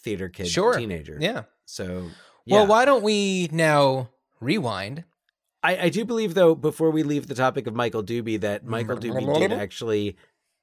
theater 0.00 0.28
kid 0.28 0.48
Sure. 0.48 0.76
teenager. 0.76 1.16
Yeah. 1.20 1.44
So, 1.64 2.10
Well, 2.48 2.66
why 2.66 2.84
don't 2.84 3.02
we 3.02 3.48
now 3.52 4.10
rewind? 4.40 5.04
I, 5.62 5.76
I 5.84 5.88
do 5.88 6.04
believe 6.04 6.34
though, 6.34 6.54
before 6.54 6.90
we 6.90 7.02
leave 7.02 7.26
the 7.26 7.34
topic 7.34 7.66
of 7.66 7.74
Michael 7.74 8.02
Doobie, 8.04 8.40
that 8.40 8.64
Michael 8.64 8.96
Doobie 8.98 9.38
did 9.38 9.52
actually 9.52 10.16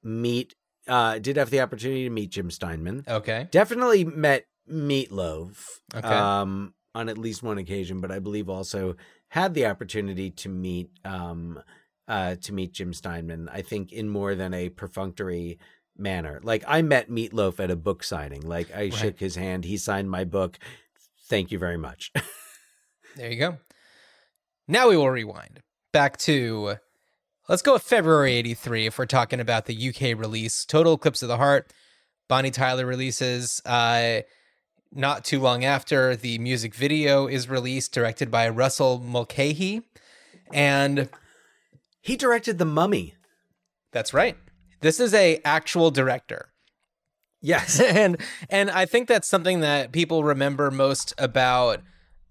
meet, 0.04 0.56
uh, 0.88 1.20
did 1.20 1.38
have 1.38 1.50
the 1.50 1.60
opportunity 1.62 2.04
to 2.06 2.10
meet 2.10 2.30
Jim 2.32 2.50
Steinman. 2.52 3.04
Okay. 3.08 3.48
Definitely 3.52 4.06
met 4.06 4.46
Meatloaf, 4.72 5.66
Okay. 5.96 6.08
um, 6.08 6.74
on 6.96 7.10
at 7.10 7.18
least 7.18 7.44
one 7.44 7.58
occasion, 7.58 8.00
but 8.02 8.12
I 8.12 8.20
believe 8.20 8.50
also 8.50 8.96
had 9.30 9.54
the 9.56 9.66
opportunity 9.66 10.30
to 10.30 10.50
meet, 10.50 10.90
um, 11.04 11.62
uh, 12.08 12.36
to 12.36 12.54
meet 12.54 12.72
Jim 12.74 12.94
Steinman. 12.94 13.50
I 13.52 13.62
think 13.62 13.92
in 13.92 14.08
more 14.10 14.36
than 14.36 14.54
a 14.54 14.70
perfunctory 14.70 15.58
manner. 15.98 16.40
Like 16.44 16.64
I 16.68 16.82
met 16.82 17.10
Meatloaf 17.10 17.60
at 17.60 17.72
a 17.72 17.76
book 17.76 18.04
signing. 18.04 18.42
Like 18.42 18.72
I 18.74 18.84
Right. 18.84 18.94
shook 18.94 19.20
his 19.20 19.36
hand, 19.36 19.66
he 19.66 19.78
signed 19.78 20.10
my 20.10 20.24
book. 20.24 20.58
Thank 21.28 21.52
you 21.52 21.58
very 21.60 21.78
much. 21.78 22.12
There 23.16 23.32
you 23.32 23.40
go. 23.40 23.58
Now 24.68 24.90
we 24.90 24.98
will 24.98 25.10
rewind 25.10 25.62
back 25.92 26.18
to 26.18 26.76
let's 27.48 27.62
go 27.62 27.74
with 27.74 27.84
February 27.84 28.34
83 28.34 28.88
if 28.88 28.98
we're 28.98 29.06
talking 29.06 29.40
about 29.40 29.66
the 29.66 29.90
UK 29.90 30.18
release. 30.18 30.66
Total 30.66 30.94
Eclipse 30.94 31.22
of 31.22 31.28
the 31.28 31.38
Heart. 31.38 31.72
Bonnie 32.28 32.52
Tyler 32.52 32.86
releases 32.86 33.62
uh 33.66 34.22
not 34.92 35.26
too 35.26 35.40
long 35.40 35.64
after 35.66 36.16
the 36.16 36.38
music 36.40 36.74
video 36.74 37.28
is 37.28 37.50
released 37.50 37.94
directed 37.94 38.30
by 38.30 38.48
Russell 38.48 39.00
Mulcahy 39.00 39.82
and 40.52 41.10
he 42.00 42.16
directed 42.16 42.58
The 42.58 42.66
Mummy. 42.66 43.16
that's 43.92 44.14
right. 44.14 44.38
This 44.82 45.00
is 45.00 45.14
a 45.14 45.40
actual 45.46 45.92
director. 45.92 46.50
Yes. 47.42 47.80
and 47.82 48.18
and 48.50 48.72
I 48.72 48.86
think 48.86 49.08
that's 49.08 49.28
something 49.28 49.60
that 49.60 49.92
people 49.92 50.24
remember 50.24 50.72
most 50.72 51.14
about 51.18 51.82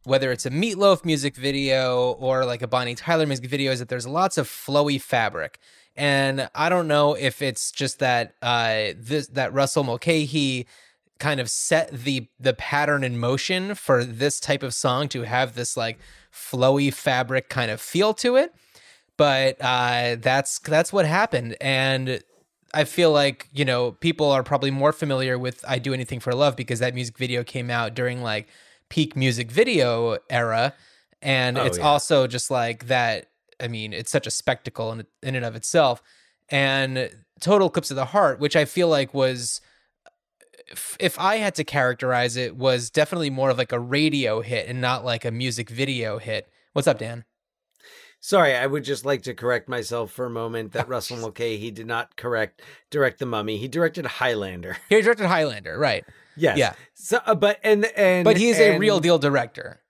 whether 0.04 0.32
it's 0.32 0.46
a 0.46 0.50
Meatloaf 0.50 1.04
music 1.04 1.36
video 1.36 2.12
or 2.12 2.44
like 2.44 2.62
a 2.62 2.66
Bonnie 2.66 2.94
Tyler 2.94 3.26
music 3.26 3.46
video, 3.46 3.72
is 3.72 3.78
that 3.78 3.88
there's 3.88 4.06
lots 4.06 4.38
of 4.38 4.48
flowy 4.48 5.00
fabric. 5.00 5.58
And 5.94 6.48
I 6.54 6.68
don't 6.68 6.88
know 6.88 7.14
if 7.14 7.42
it's 7.42 7.70
just 7.70 7.98
that 7.98 8.34
uh, 8.40 8.94
this 8.96 9.26
that 9.28 9.52
Russell 9.52 9.84
Mulcahy 9.84 10.66
kind 11.18 11.38
of 11.38 11.48
set 11.48 11.90
the 11.92 12.26
the 12.40 12.54
pattern 12.54 13.04
in 13.04 13.18
motion 13.18 13.74
for 13.74 14.04
this 14.04 14.40
type 14.40 14.62
of 14.62 14.74
song 14.74 15.08
to 15.08 15.22
have 15.22 15.54
this 15.54 15.76
like 15.76 15.98
flowy 16.32 16.92
fabric 16.92 17.48
kind 17.48 17.70
of 17.70 17.80
feel 17.80 18.14
to 18.14 18.36
it. 18.36 18.54
But 19.16 19.56
uh, 19.60 20.16
that's 20.18 20.58
that's 20.60 20.92
what 20.92 21.06
happened, 21.06 21.56
and 21.60 22.22
I 22.74 22.84
feel 22.84 23.12
like 23.12 23.48
you 23.52 23.64
know 23.64 23.92
people 23.92 24.30
are 24.30 24.42
probably 24.42 24.70
more 24.70 24.92
familiar 24.92 25.38
with 25.38 25.64
"I 25.68 25.78
Do 25.78 25.92
Anything 25.92 26.20
for 26.20 26.34
Love" 26.34 26.56
because 26.56 26.80
that 26.80 26.94
music 26.94 27.18
video 27.18 27.44
came 27.44 27.70
out 27.70 27.94
during 27.94 28.22
like 28.22 28.48
peak 28.92 29.16
music 29.16 29.50
video 29.50 30.18
era, 30.28 30.74
and 31.22 31.56
Oh, 31.56 31.64
it's 31.64 31.78
yeah. 31.78 31.84
also 31.84 32.26
just 32.26 32.50
like 32.50 32.88
that. 32.88 33.30
I 33.58 33.66
mean, 33.68 33.94
it's 33.94 34.10
such 34.10 34.26
a 34.26 34.30
spectacle 34.30 34.92
in 34.92 35.06
in 35.22 35.34
and 35.34 35.46
of 35.46 35.56
itself, 35.56 36.02
and 36.50 37.10
"Total 37.40 37.68
Eclipse 37.68 37.90
of 37.90 37.96
the 37.96 38.04
Heart," 38.04 38.38
which 38.38 38.54
I 38.54 38.66
feel 38.66 38.88
like 38.88 39.14
was 39.14 39.62
if, 40.68 40.96
if 41.00 41.18
I 41.18 41.36
had 41.36 41.54
to 41.54 41.64
characterize 41.64 42.36
it, 42.36 42.54
was 42.54 42.90
definitely 42.90 43.30
more 43.30 43.48
of 43.48 43.56
like 43.56 43.72
a 43.72 43.80
radio 43.80 44.42
hit 44.42 44.68
and 44.68 44.80
not 44.82 45.06
like 45.06 45.24
a 45.24 45.30
music 45.30 45.70
video 45.70 46.18
hit. 46.18 46.48
What's 46.74 46.86
up, 46.88 46.98
Dan? 46.98 47.24
Sorry, 48.20 48.54
I 48.54 48.66
would 48.66 48.84
just 48.84 49.04
like 49.04 49.22
to 49.22 49.34
correct 49.34 49.68
myself 49.68 50.12
for 50.12 50.26
a 50.26 50.30
moment 50.30 50.72
that 50.72 50.86
Russell 50.94 51.16
Mulcahy 51.16 51.56
he 51.56 51.70
did 51.70 51.86
not 51.86 52.16
correct 52.16 52.60
direct 52.90 53.18
the 53.20 53.26
Mummy. 53.26 53.56
He 53.56 53.68
directed 53.68 54.04
Highlander. 54.06 54.76
He 54.90 55.00
directed 55.00 55.26
Highlander, 55.26 55.78
right? 55.78 56.04
Yes. 56.36 56.58
Yeah. 56.58 56.72
So, 56.94 57.20
uh, 57.26 57.34
but 57.34 57.58
and 57.62 57.84
and 57.96 58.24
But 58.24 58.36
he's 58.36 58.58
a 58.58 58.78
real 58.78 59.00
deal 59.00 59.18
director. 59.18 59.80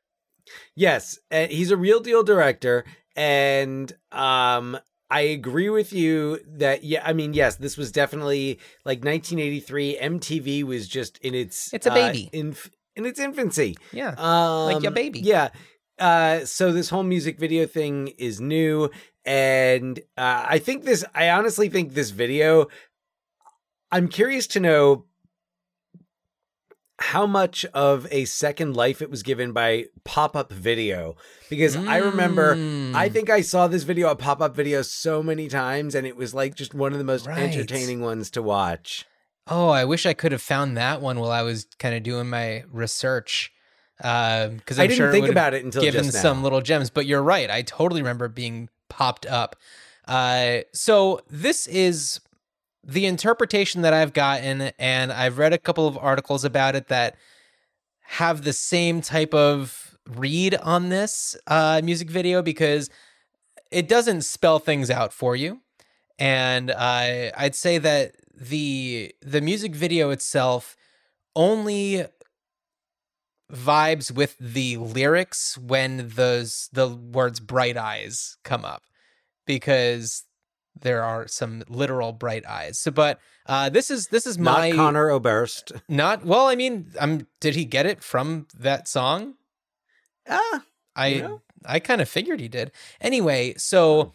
Yes, 0.74 1.18
uh, 1.30 1.46
he's 1.46 1.70
a 1.70 1.76
real 1.76 2.00
deal 2.00 2.22
director, 2.22 2.84
and 3.16 3.92
um, 4.10 4.78
I 5.10 5.20
agree 5.20 5.68
with 5.68 5.92
you 5.92 6.40
that 6.46 6.84
yeah, 6.84 7.02
I 7.04 7.12
mean 7.12 7.34
yes, 7.34 7.56
this 7.56 7.76
was 7.76 7.92
definitely 7.92 8.58
like 8.84 9.04
1983. 9.04 9.98
MTV 10.00 10.64
was 10.64 10.88
just 10.88 11.18
in 11.18 11.34
its 11.34 11.72
It's 11.72 11.86
a 11.86 11.92
uh, 11.92 11.94
baby. 11.94 12.30
in 12.32 12.56
in 12.96 13.06
its 13.06 13.20
infancy. 13.20 13.76
Yeah. 13.92 14.14
Um, 14.16 14.82
your 14.82 14.92
baby. 14.92 15.20
Yeah. 15.20 15.50
Uh, 15.98 16.44
so 16.44 16.72
this 16.72 16.88
whole 16.88 17.02
music 17.02 17.38
video 17.38 17.66
thing 17.66 18.08
is 18.18 18.40
new, 18.40 18.90
and 19.24 19.98
uh, 20.16 20.46
I 20.48 20.58
think 20.58 20.84
this. 20.84 21.04
I 21.14 21.30
honestly 21.30 21.68
think 21.68 21.92
this 21.92 22.10
video. 22.10 22.68
I'm 23.90 24.08
curious 24.08 24.46
to 24.48 24.60
know 24.60 25.04
how 27.02 27.26
much 27.26 27.64
of 27.74 28.06
a 28.12 28.24
second 28.26 28.76
life 28.76 29.02
it 29.02 29.10
was 29.10 29.22
given 29.24 29.52
by 29.52 29.86
pop 30.04 30.36
up 30.36 30.52
video 30.52 31.16
because 31.50 31.74
I 31.76 31.96
remember. 31.98 32.54
Mm. 32.54 32.94
I 32.94 33.08
think 33.08 33.28
I 33.28 33.40
saw 33.40 33.66
this 33.66 33.82
video, 33.82 34.08
a 34.08 34.14
pop 34.16 34.40
up 34.40 34.54
video, 34.54 34.82
so 34.82 35.22
many 35.22 35.48
times, 35.48 35.94
and 35.96 36.06
it 36.06 36.16
was 36.16 36.32
like 36.32 36.54
just 36.54 36.74
one 36.74 36.92
of 36.92 36.98
the 36.98 37.04
most 37.04 37.26
Right. 37.26 37.38
entertaining 37.38 38.00
ones 38.00 38.30
to 38.30 38.42
watch. 38.42 39.04
Oh, 39.48 39.68
I 39.68 39.84
wish 39.84 40.06
I 40.06 40.14
could 40.14 40.30
have 40.30 40.40
found 40.42 40.76
that 40.76 41.00
one 41.00 41.18
while 41.18 41.32
I 41.32 41.42
was 41.42 41.66
kind 41.78 41.94
of 41.96 42.04
doing 42.04 42.30
my 42.30 42.62
research. 42.70 43.52
Because 43.96 44.78
I 44.78 44.86
didn't 44.86 45.10
think 45.12 45.28
about 45.28 45.54
it 45.54 45.64
until 45.64 45.82
given 45.82 46.04
just 46.04 46.14
now. 46.14 46.22
some 46.22 46.42
little 46.42 46.60
gems. 46.60 46.90
But 46.90 47.06
you're 47.06 47.22
right. 47.22 47.50
I 47.50 47.62
totally 47.62 48.00
remember 48.00 48.28
being 48.28 48.68
popped 48.88 49.26
up. 49.26 49.56
Uh, 50.06 50.58
so 50.72 51.20
this 51.28 51.66
is 51.66 52.20
the 52.84 53.06
interpretation 53.06 53.82
that 53.82 53.92
I've 53.92 54.12
gotten, 54.12 54.72
and 54.78 55.12
I've 55.12 55.38
read 55.38 55.52
a 55.52 55.58
couple 55.58 55.86
of 55.86 55.96
articles 55.96 56.44
about 56.44 56.74
it 56.74 56.88
that 56.88 57.16
have 58.02 58.42
the 58.42 58.52
same 58.52 59.00
type 59.00 59.32
of 59.32 59.96
read 60.08 60.54
on 60.56 60.88
this 60.88 61.36
uh, 61.46 61.80
music 61.82 62.10
video 62.10 62.42
because 62.42 62.90
it 63.70 63.88
doesn't 63.88 64.22
spell 64.22 64.58
things 64.58 64.90
out 64.90 65.12
for 65.12 65.36
you, 65.36 65.60
and 66.18 66.70
uh, 66.70 67.30
I'd 67.36 67.54
say 67.54 67.78
that 67.78 68.16
the 68.34 69.14
the 69.22 69.40
music 69.40 69.74
video 69.74 70.10
itself 70.10 70.76
only 71.36 72.04
vibes 73.52 74.10
with 74.10 74.36
the 74.38 74.76
lyrics 74.78 75.58
when 75.58 76.08
those 76.08 76.68
the 76.72 76.88
words 76.88 77.38
bright 77.38 77.76
eyes 77.76 78.38
come 78.44 78.64
up 78.64 78.82
because 79.46 80.24
there 80.80 81.02
are 81.02 81.26
some 81.28 81.62
literal 81.68 82.12
bright 82.12 82.44
eyes 82.46 82.78
so 82.78 82.90
but 82.90 83.18
uh 83.46 83.68
this 83.68 83.90
is 83.90 84.08
this 84.08 84.26
is 84.26 84.38
Not 84.38 84.58
my 84.58 84.72
Conor 84.72 85.10
Oberst. 85.10 85.72
not 85.88 86.24
well 86.24 86.46
i 86.48 86.54
mean 86.54 86.90
um 86.98 87.26
did 87.40 87.54
he 87.54 87.64
get 87.64 87.86
it 87.86 88.02
from 88.02 88.46
that 88.58 88.88
song 88.88 89.34
Ah, 90.28 90.62
i 90.96 91.28
i 91.64 91.78
kind 91.78 92.00
of 92.00 92.08
figured 92.08 92.40
he 92.40 92.48
did 92.48 92.72
anyway 93.00 93.54
so 93.56 94.12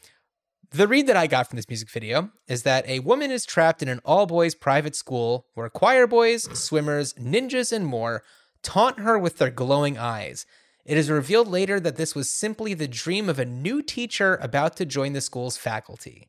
the 0.72 0.88
read 0.88 1.08
that 1.08 1.15
I 1.15 1.28
got 1.28 1.48
from 1.48 1.56
this 1.56 1.70
music 1.70 1.89
video 1.89 2.30
is 2.48 2.63
that 2.63 2.86
a 2.89 3.00
woman 3.00 3.32
is 3.32 3.46
trapped 3.46 3.82
in 3.82 3.88
an 3.88 4.02
all 4.04 4.26
boys 4.26 4.54
private 4.54 4.98
school 4.98 5.46
where 5.54 5.70
choir 5.70 6.08
boys, 6.08 6.43
swimmers, 6.60 7.13
ninjas, 7.13 7.72
and 7.72 7.86
more 7.86 8.22
taunt 8.63 9.00
her 9.00 9.17
with 9.17 9.38
their 9.38 9.50
glowing 9.50 9.98
eyes. 9.98 10.46
It 10.86 10.98
is 10.98 11.10
revealed 11.10 11.48
later 11.48 11.80
that 11.80 11.96
this 11.96 12.15
was 12.15 12.30
simply 12.30 12.74
the 12.74 12.88
dream 12.88 13.30
of 13.30 13.39
a 13.39 13.46
new 13.46 13.82
teacher 13.82 14.36
about 14.41 14.76
to 14.76 14.86
join 14.86 15.13
the 15.13 15.22
school's 15.22 15.56
faculty. 15.56 16.28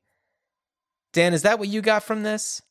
Dan, 1.13 1.33
is 1.35 1.43
that 1.43 1.59
what 1.59 1.69
you 1.69 1.81
got 1.81 2.03
from 2.03 2.23
this? 2.23 2.63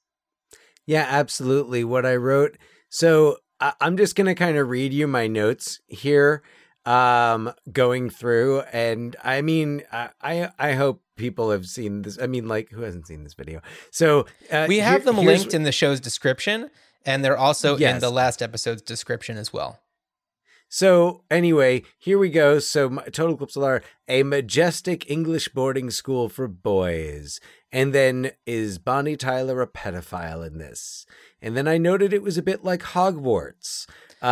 Yeah, 0.85 1.05
absolutely. 1.09 1.83
What 1.83 2.05
I 2.05 2.15
wrote. 2.15 2.57
So 2.89 3.37
I- 3.59 3.73
I'm 3.81 3.97
just 3.97 4.15
going 4.15 4.27
to 4.27 4.35
kind 4.35 4.57
of 4.57 4.69
read 4.69 4.93
you 4.93 5.07
my 5.07 5.27
notes 5.27 5.79
here, 5.87 6.43
um, 6.85 7.51
going 7.71 8.09
through. 8.09 8.61
And 8.71 9.15
I 9.23 9.41
mean, 9.41 9.83
I, 9.91 10.09
I, 10.57 10.73
hope 10.73 11.01
people 11.17 11.51
have 11.51 11.65
seen 11.65 12.03
this. 12.03 12.17
I 12.21 12.27
mean, 12.27 12.47
like, 12.47 12.69
who 12.69 12.81
hasn't 12.81 13.07
seen 13.07 13.23
this 13.23 13.33
video? 13.33 13.61
So 13.91 14.27
uh, 14.51 14.65
We 14.69 14.77
have 14.79 15.03
here- 15.03 15.13
them 15.13 15.25
linked 15.25 15.53
in 15.53 15.63
the 15.63 15.71
show's 15.71 15.99
description, 15.99 16.69
and 17.05 17.25
they're 17.25 17.37
also 17.37 17.75
in 17.75 17.99
the 17.99 18.09
last 18.11 18.41
episode's 18.41 18.81
description 18.81 19.37
as 19.37 19.51
well. 19.51 19.79
So 20.69 21.23
anyway, 21.31 21.83
here 21.97 22.17
we 22.19 22.29
go. 22.29 22.59
So 22.59 22.89
Total 23.11 23.35
the 23.37 23.59
Heart, 23.59 23.85
a 24.07 24.23
majestic 24.23 25.09
English 25.09 25.47
boarding 25.49 25.89
school 25.89 26.27
for 26.27 26.47
boys. 26.47 27.39
And 27.71 27.93
then 27.93 28.31
is 28.45 28.77
Bonnie 28.77 29.17
Tyler 29.17 29.61
a 29.61 29.67
pedophile 29.67 30.45
in 30.45 30.57
this? 30.57 31.05
And 31.41 31.55
then 31.55 31.67
I 31.67 31.77
noted 31.77 32.13
it 32.13 32.23
was 32.23 32.37
a 32.37 32.41
bit 32.43 32.63
like 32.63 32.81
Hogwarts. 32.81 33.87
Uh, 34.21 34.25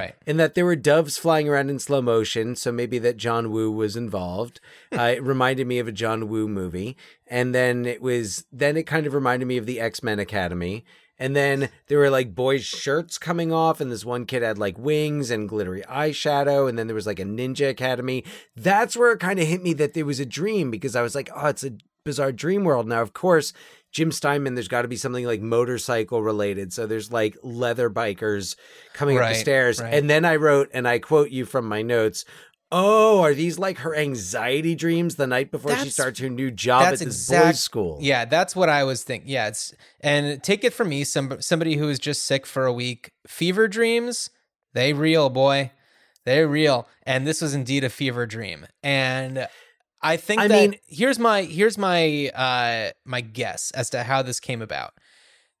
Right. 0.00 0.14
And 0.26 0.40
that 0.40 0.54
there 0.54 0.64
were 0.64 0.76
doves 0.76 1.16
flying 1.18 1.48
around 1.48 1.70
in 1.70 1.78
slow 1.78 2.02
motion. 2.02 2.56
So 2.56 2.72
maybe 2.72 2.98
that 2.98 3.16
John 3.16 3.50
Woo 3.52 3.70
was 3.70 3.96
involved. 3.96 4.60
uh, 4.92 5.02
it 5.16 5.22
reminded 5.22 5.66
me 5.66 5.78
of 5.78 5.86
a 5.88 5.92
John 5.92 6.28
Woo 6.28 6.48
movie. 6.48 6.96
And 7.28 7.54
then 7.54 7.86
it 7.86 8.02
was, 8.02 8.44
then 8.50 8.76
it 8.76 8.84
kind 8.84 9.06
of 9.06 9.14
reminded 9.14 9.46
me 9.46 9.56
of 9.56 9.66
the 9.66 9.78
X 9.80 10.02
Men 10.02 10.18
Academy. 10.18 10.84
And 11.18 11.36
then 11.36 11.68
there 11.88 11.98
were 11.98 12.08
like 12.08 12.34
boys' 12.34 12.64
shirts 12.64 13.18
coming 13.18 13.52
off, 13.52 13.78
and 13.78 13.92
this 13.92 14.06
one 14.06 14.24
kid 14.24 14.42
had 14.42 14.56
like 14.56 14.78
wings 14.78 15.30
and 15.30 15.46
glittery 15.46 15.82
eyeshadow. 15.82 16.66
And 16.66 16.78
then 16.78 16.86
there 16.86 16.94
was 16.94 17.06
like 17.06 17.20
a 17.20 17.24
ninja 17.24 17.68
academy. 17.68 18.24
That's 18.56 18.96
where 18.96 19.12
it 19.12 19.20
kind 19.20 19.38
of 19.38 19.46
hit 19.46 19.62
me 19.62 19.74
that 19.74 19.92
there 19.92 20.06
was 20.06 20.18
a 20.18 20.24
dream 20.24 20.70
because 20.70 20.96
I 20.96 21.02
was 21.02 21.14
like, 21.14 21.28
oh, 21.36 21.48
it's 21.48 21.62
a 21.62 21.72
bizarre 22.04 22.32
dream 22.32 22.64
world. 22.64 22.86
Now, 22.86 23.02
of 23.02 23.12
course, 23.12 23.52
Jim 23.92 24.12
Steinman, 24.12 24.54
there's 24.54 24.68
got 24.68 24.82
to 24.82 24.88
be 24.88 24.96
something 24.96 25.24
like 25.26 25.40
motorcycle 25.40 26.22
related. 26.22 26.72
So 26.72 26.86
there's 26.86 27.10
like 27.12 27.36
leather 27.42 27.90
bikers 27.90 28.56
coming 28.92 29.18
up 29.18 29.28
the 29.28 29.34
stairs. 29.34 29.80
right. 29.80 29.92
And 29.92 30.08
then 30.08 30.24
I 30.24 30.36
wrote, 30.36 30.70
and 30.72 30.86
I 30.86 30.98
quote 30.98 31.30
you 31.30 31.44
from 31.44 31.66
my 31.66 31.82
notes. 31.82 32.24
Oh, 32.72 33.20
are 33.22 33.34
these 33.34 33.58
like 33.58 33.78
her 33.78 33.96
anxiety 33.96 34.76
dreams 34.76 35.16
the 35.16 35.26
night 35.26 35.50
before 35.50 35.76
she 35.78 35.90
starts 35.90 36.20
her 36.20 36.28
new 36.28 36.52
job 36.52 36.82
at 36.82 36.90
that's 36.90 37.00
this 37.00 37.08
exact- 37.08 37.46
boys' 37.46 37.60
school? 37.60 37.98
Yeah, 38.00 38.26
that's 38.26 38.54
what 38.54 38.68
I 38.68 38.84
was 38.84 39.02
thinking. 39.02 39.28
Yeah, 39.28 39.48
it's 39.48 39.74
and 40.00 40.40
take 40.40 40.62
it 40.62 40.72
from 40.72 40.88
me, 40.88 41.02
some 41.02 41.40
somebody 41.40 41.74
who 41.74 41.88
is 41.88 41.98
just 41.98 42.22
sick 42.22 42.46
for 42.46 42.66
a 42.66 42.72
week. 42.72 43.10
Fever 43.26 43.66
dreams, 43.66 44.30
they 44.72 44.92
real 44.92 45.30
boy, 45.30 45.72
they 46.24 46.44
real. 46.46 46.86
And 47.02 47.26
this 47.26 47.42
was 47.42 47.54
indeed 47.54 47.82
a 47.82 47.90
fever 47.90 48.24
dream. 48.24 48.66
And 48.84 49.48
I 50.02 50.16
think 50.16 50.40
I 50.40 50.48
mean- 50.48 50.76
here's 50.86 51.18
my 51.18 51.42
here's 51.42 51.76
my 51.78 52.30
uh 52.34 52.90
my 53.04 53.20
guess 53.20 53.70
as 53.72 53.90
to 53.90 54.02
how 54.02 54.22
this 54.22 54.40
came 54.40 54.62
about. 54.62 54.94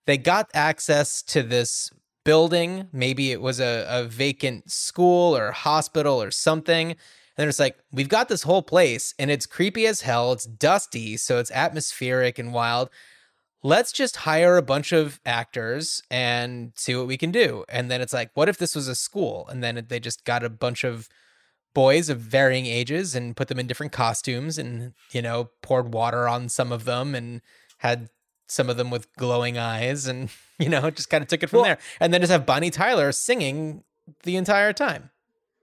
They 0.06 0.16
got 0.18 0.50
access 0.54 1.22
to 1.24 1.42
this 1.42 1.90
building. 2.24 2.88
Maybe 2.92 3.32
it 3.32 3.40
was 3.40 3.60
a, 3.60 3.86
a 3.88 4.04
vacant 4.04 4.70
school 4.70 5.36
or 5.36 5.52
hospital 5.52 6.22
or 6.22 6.30
something. 6.30 6.90
And 6.90 6.96
they're 7.36 7.48
just 7.48 7.60
like, 7.60 7.78
we've 7.92 8.08
got 8.08 8.28
this 8.28 8.42
whole 8.42 8.62
place 8.62 9.14
and 9.18 9.30
it's 9.30 9.46
creepy 9.46 9.86
as 9.86 10.02
hell. 10.02 10.32
It's 10.32 10.44
dusty, 10.44 11.16
so 11.16 11.38
it's 11.38 11.50
atmospheric 11.50 12.38
and 12.38 12.52
wild. 12.52 12.90
Let's 13.62 13.92
just 13.92 14.16
hire 14.16 14.56
a 14.56 14.62
bunch 14.62 14.92
of 14.92 15.20
actors 15.26 16.02
and 16.10 16.72
see 16.76 16.94
what 16.94 17.06
we 17.06 17.16
can 17.16 17.30
do. 17.30 17.64
And 17.68 17.90
then 17.90 18.00
it's 18.00 18.12
like, 18.12 18.30
what 18.34 18.48
if 18.48 18.58
this 18.58 18.74
was 18.74 18.88
a 18.88 18.94
school? 18.94 19.46
And 19.48 19.62
then 19.62 19.84
they 19.88 20.00
just 20.00 20.24
got 20.24 20.42
a 20.42 20.50
bunch 20.50 20.82
of 20.82 21.08
boys 21.74 22.08
of 22.08 22.18
varying 22.18 22.66
ages 22.66 23.14
and 23.14 23.36
put 23.36 23.48
them 23.48 23.58
in 23.58 23.66
different 23.66 23.92
costumes 23.92 24.58
and, 24.58 24.92
you 25.12 25.22
know, 25.22 25.50
poured 25.62 25.92
water 25.94 26.28
on 26.28 26.48
some 26.48 26.72
of 26.72 26.84
them 26.84 27.14
and 27.14 27.40
had 27.78 28.08
some 28.46 28.68
of 28.68 28.76
them 28.76 28.90
with 28.90 29.12
glowing 29.16 29.56
eyes 29.56 30.06
and, 30.06 30.30
you 30.58 30.68
know, 30.68 30.90
just 30.90 31.10
kind 31.10 31.22
of 31.22 31.28
took 31.28 31.42
it 31.42 31.48
from 31.48 31.58
Well- 31.58 31.64
there. 31.66 31.78
And 32.00 32.12
then 32.12 32.20
just 32.20 32.32
have 32.32 32.46
Bonnie 32.46 32.70
Tyler 32.70 33.12
singing 33.12 33.84
the 34.24 34.36
entire 34.36 34.72
time. 34.72 35.10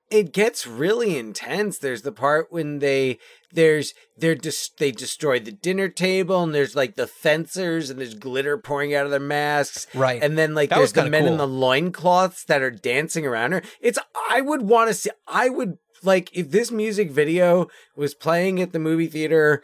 it 0.09 0.31
gets 0.31 0.65
really 0.65 1.17
intense. 1.17 1.77
There's 1.79 2.03
the 2.03 2.13
part 2.13 2.47
when 2.49 2.79
they 2.79 3.19
there's 3.51 3.93
they're 4.17 4.35
just 4.35 4.77
they 4.77 4.91
destroy 4.91 5.37
the 5.39 5.51
dinner 5.51 5.89
table 5.89 6.41
and 6.43 6.55
there's 6.55 6.77
like 6.77 6.95
the 6.95 7.07
fencers 7.07 7.89
and 7.89 7.99
there's 7.99 8.13
glitter 8.13 8.57
pouring 8.57 8.95
out 8.95 9.03
of 9.03 9.11
their 9.11 9.19
masks. 9.19 9.85
Right. 9.93 10.23
And 10.23 10.37
then 10.37 10.55
like 10.55 10.69
That 10.69 10.77
there's 10.77 10.93
the 10.93 11.09
men 11.09 11.23
in 11.23 11.29
cool. 11.31 11.37
the 11.39 11.47
loincloths 11.47 12.45
that 12.45 12.61
are 12.61 12.71
dancing 12.71 13.25
around 13.25 13.51
her. 13.51 13.61
It's 13.81 13.99
I 14.31 14.39
would 14.39 14.61
want 14.61 14.87
to 14.89 14.93
see 14.93 15.09
I 15.27 15.49
would 15.49 15.77
like 16.03 16.29
if 16.33 16.51
this 16.51 16.71
music 16.71 17.12
video 17.12 17.67
was 17.95 18.13
playing 18.13 18.62
at 18.62 18.71
the 18.73 18.79
movie 18.79 19.07
theater, 19.07 19.63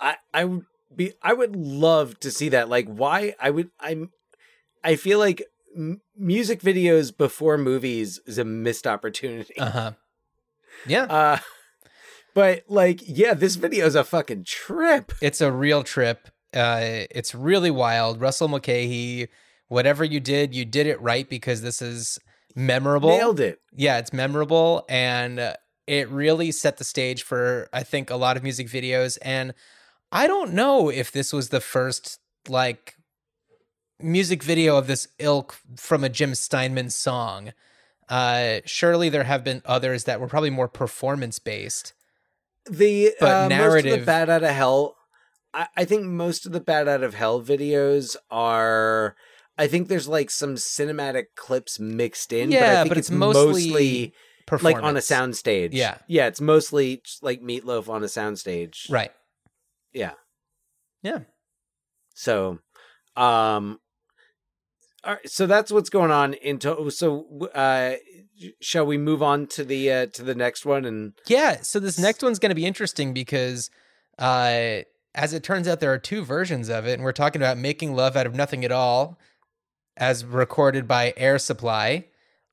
I 0.00 0.16
I 0.32 0.44
would 0.44 0.64
be 0.94 1.12
I 1.22 1.32
would 1.32 1.54
love 1.56 2.18
to 2.20 2.30
see 2.30 2.48
that. 2.50 2.68
Like 2.68 2.86
why 2.86 3.34
I 3.40 3.50
would 3.50 3.70
I'm 3.80 4.10
I 4.82 4.96
feel 4.96 5.18
like 5.18 5.42
m- 5.76 6.00
music 6.16 6.60
videos 6.60 7.16
before 7.16 7.58
movies 7.58 8.20
is 8.26 8.38
a 8.38 8.44
missed 8.44 8.86
opportunity. 8.86 9.58
Uh 9.58 9.70
huh. 9.70 9.92
Yeah. 10.86 11.04
Uh, 11.04 11.38
but 12.34 12.62
like, 12.68 13.00
yeah, 13.04 13.34
this 13.34 13.56
video 13.56 13.84
is 13.86 13.96
a 13.96 14.04
fucking 14.04 14.44
trip. 14.44 15.10
It's 15.20 15.40
a 15.40 15.50
real 15.50 15.82
trip. 15.82 16.28
Uh, 16.54 17.06
it's 17.10 17.34
really 17.34 17.70
wild. 17.70 18.20
Russell 18.20 18.46
Mulcahy, 18.46 19.26
whatever 19.66 20.04
you 20.04 20.20
did, 20.20 20.54
you 20.54 20.64
did 20.64 20.86
it 20.86 21.00
right 21.00 21.28
because 21.28 21.62
this 21.62 21.82
is 21.82 22.18
memorable. 22.54 23.08
Nailed 23.08 23.40
it. 23.40 23.60
Yeah, 23.74 23.98
it's 23.98 24.12
memorable 24.12 24.84
and 24.88 25.40
uh, 25.40 25.54
it 25.88 26.08
really 26.10 26.52
set 26.52 26.76
the 26.76 26.84
stage 26.84 27.22
for 27.22 27.68
I 27.72 27.82
think 27.82 28.10
a 28.10 28.16
lot 28.16 28.36
of 28.36 28.42
music 28.42 28.68
videos 28.68 29.18
and 29.22 29.54
I 30.12 30.26
don't 30.26 30.52
know 30.52 30.88
if 30.90 31.10
this 31.12 31.32
was 31.32 31.48
the 31.48 31.60
first 31.60 32.18
like 32.48 32.94
music 34.00 34.42
video 34.42 34.76
of 34.76 34.86
this 34.86 35.08
ilk 35.18 35.56
from 35.76 36.04
a 36.04 36.08
Jim 36.08 36.34
Steinman 36.34 36.90
song. 36.90 37.52
Uh 38.08 38.60
surely 38.64 39.08
there 39.08 39.24
have 39.24 39.44
been 39.44 39.62
others 39.64 40.04
that 40.04 40.20
were 40.20 40.28
probably 40.28 40.50
more 40.50 40.68
performance 40.68 41.38
based. 41.38 41.92
The 42.70 43.14
But 43.18 43.26
uh, 43.26 43.30
most 43.30 43.42
of 43.42 43.48
the 43.48 43.56
narrative- 43.90 44.06
Bat 44.06 44.30
Out 44.30 44.42
of 44.44 44.50
Hell. 44.50 44.96
I, 45.54 45.66
I 45.76 45.84
think 45.86 46.04
most 46.04 46.44
of 46.46 46.52
the 46.52 46.60
Bat 46.60 46.88
Out 46.88 47.02
of 47.02 47.14
Hell 47.14 47.42
videos 47.42 48.14
are. 48.30 49.16
I 49.56 49.66
think 49.66 49.88
there's 49.88 50.06
like 50.06 50.30
some 50.30 50.54
cinematic 50.54 51.24
clips 51.34 51.80
mixed 51.80 52.32
in. 52.32 52.50
but, 52.50 52.56
I 52.58 52.60
Yeah, 52.60 52.82
think 52.82 52.90
but 52.90 52.98
it's, 52.98 53.08
it's 53.08 53.16
mostly 53.18 53.66
mostly 53.70 54.14
Performance. 54.48 54.82
like 54.82 54.84
on 54.84 54.96
a 54.96 55.00
sound 55.02 55.36
stage. 55.36 55.74
Yeah. 55.74 55.98
yeah, 56.06 56.26
it's 56.26 56.40
mostly 56.40 57.02
like 57.22 57.42
Meatloaf 57.42 57.88
on 57.88 58.02
a 58.02 58.08
sound 58.08 58.38
stage. 58.38 58.86
Right. 58.90 59.12
Yeah. 59.92 60.12
Yeah. 61.02 61.20
So, 62.14 62.58
um, 63.16 63.78
all 65.04 65.14
right, 65.14 65.30
so 65.30 65.46
that's 65.46 65.70
what's 65.70 65.90
going 65.90 66.10
on 66.10 66.34
into. 66.34 66.90
So, 66.90 67.48
uh, 67.54 67.94
shall 68.60 68.84
we 68.84 68.98
move 68.98 69.22
on 69.22 69.46
to 69.48 69.64
the 69.64 69.92
uh, 69.92 70.06
to 70.06 70.22
the 70.22 70.34
next 70.34 70.66
one? 70.66 70.84
And 70.84 71.12
Yeah, 71.26 71.60
so 71.62 71.78
this 71.78 71.98
next 71.98 72.22
one's 72.22 72.38
going 72.38 72.50
to 72.50 72.56
be 72.56 72.66
interesting 72.66 73.14
because 73.14 73.70
uh 74.18 74.82
as 75.14 75.32
it 75.32 75.42
turns 75.42 75.68
out 75.68 75.80
there 75.80 75.92
are 75.92 75.98
two 75.98 76.24
versions 76.24 76.68
of 76.68 76.86
it 76.86 76.94
and 76.94 77.04
we're 77.04 77.12
talking 77.12 77.40
about 77.40 77.56
making 77.56 77.94
love 77.94 78.16
out 78.16 78.26
of 78.26 78.34
nothing 78.34 78.64
at 78.64 78.72
all 78.72 79.18
as 79.96 80.24
recorded 80.24 80.86
by 80.86 81.12
Air 81.16 81.38
Supply, 81.38 82.06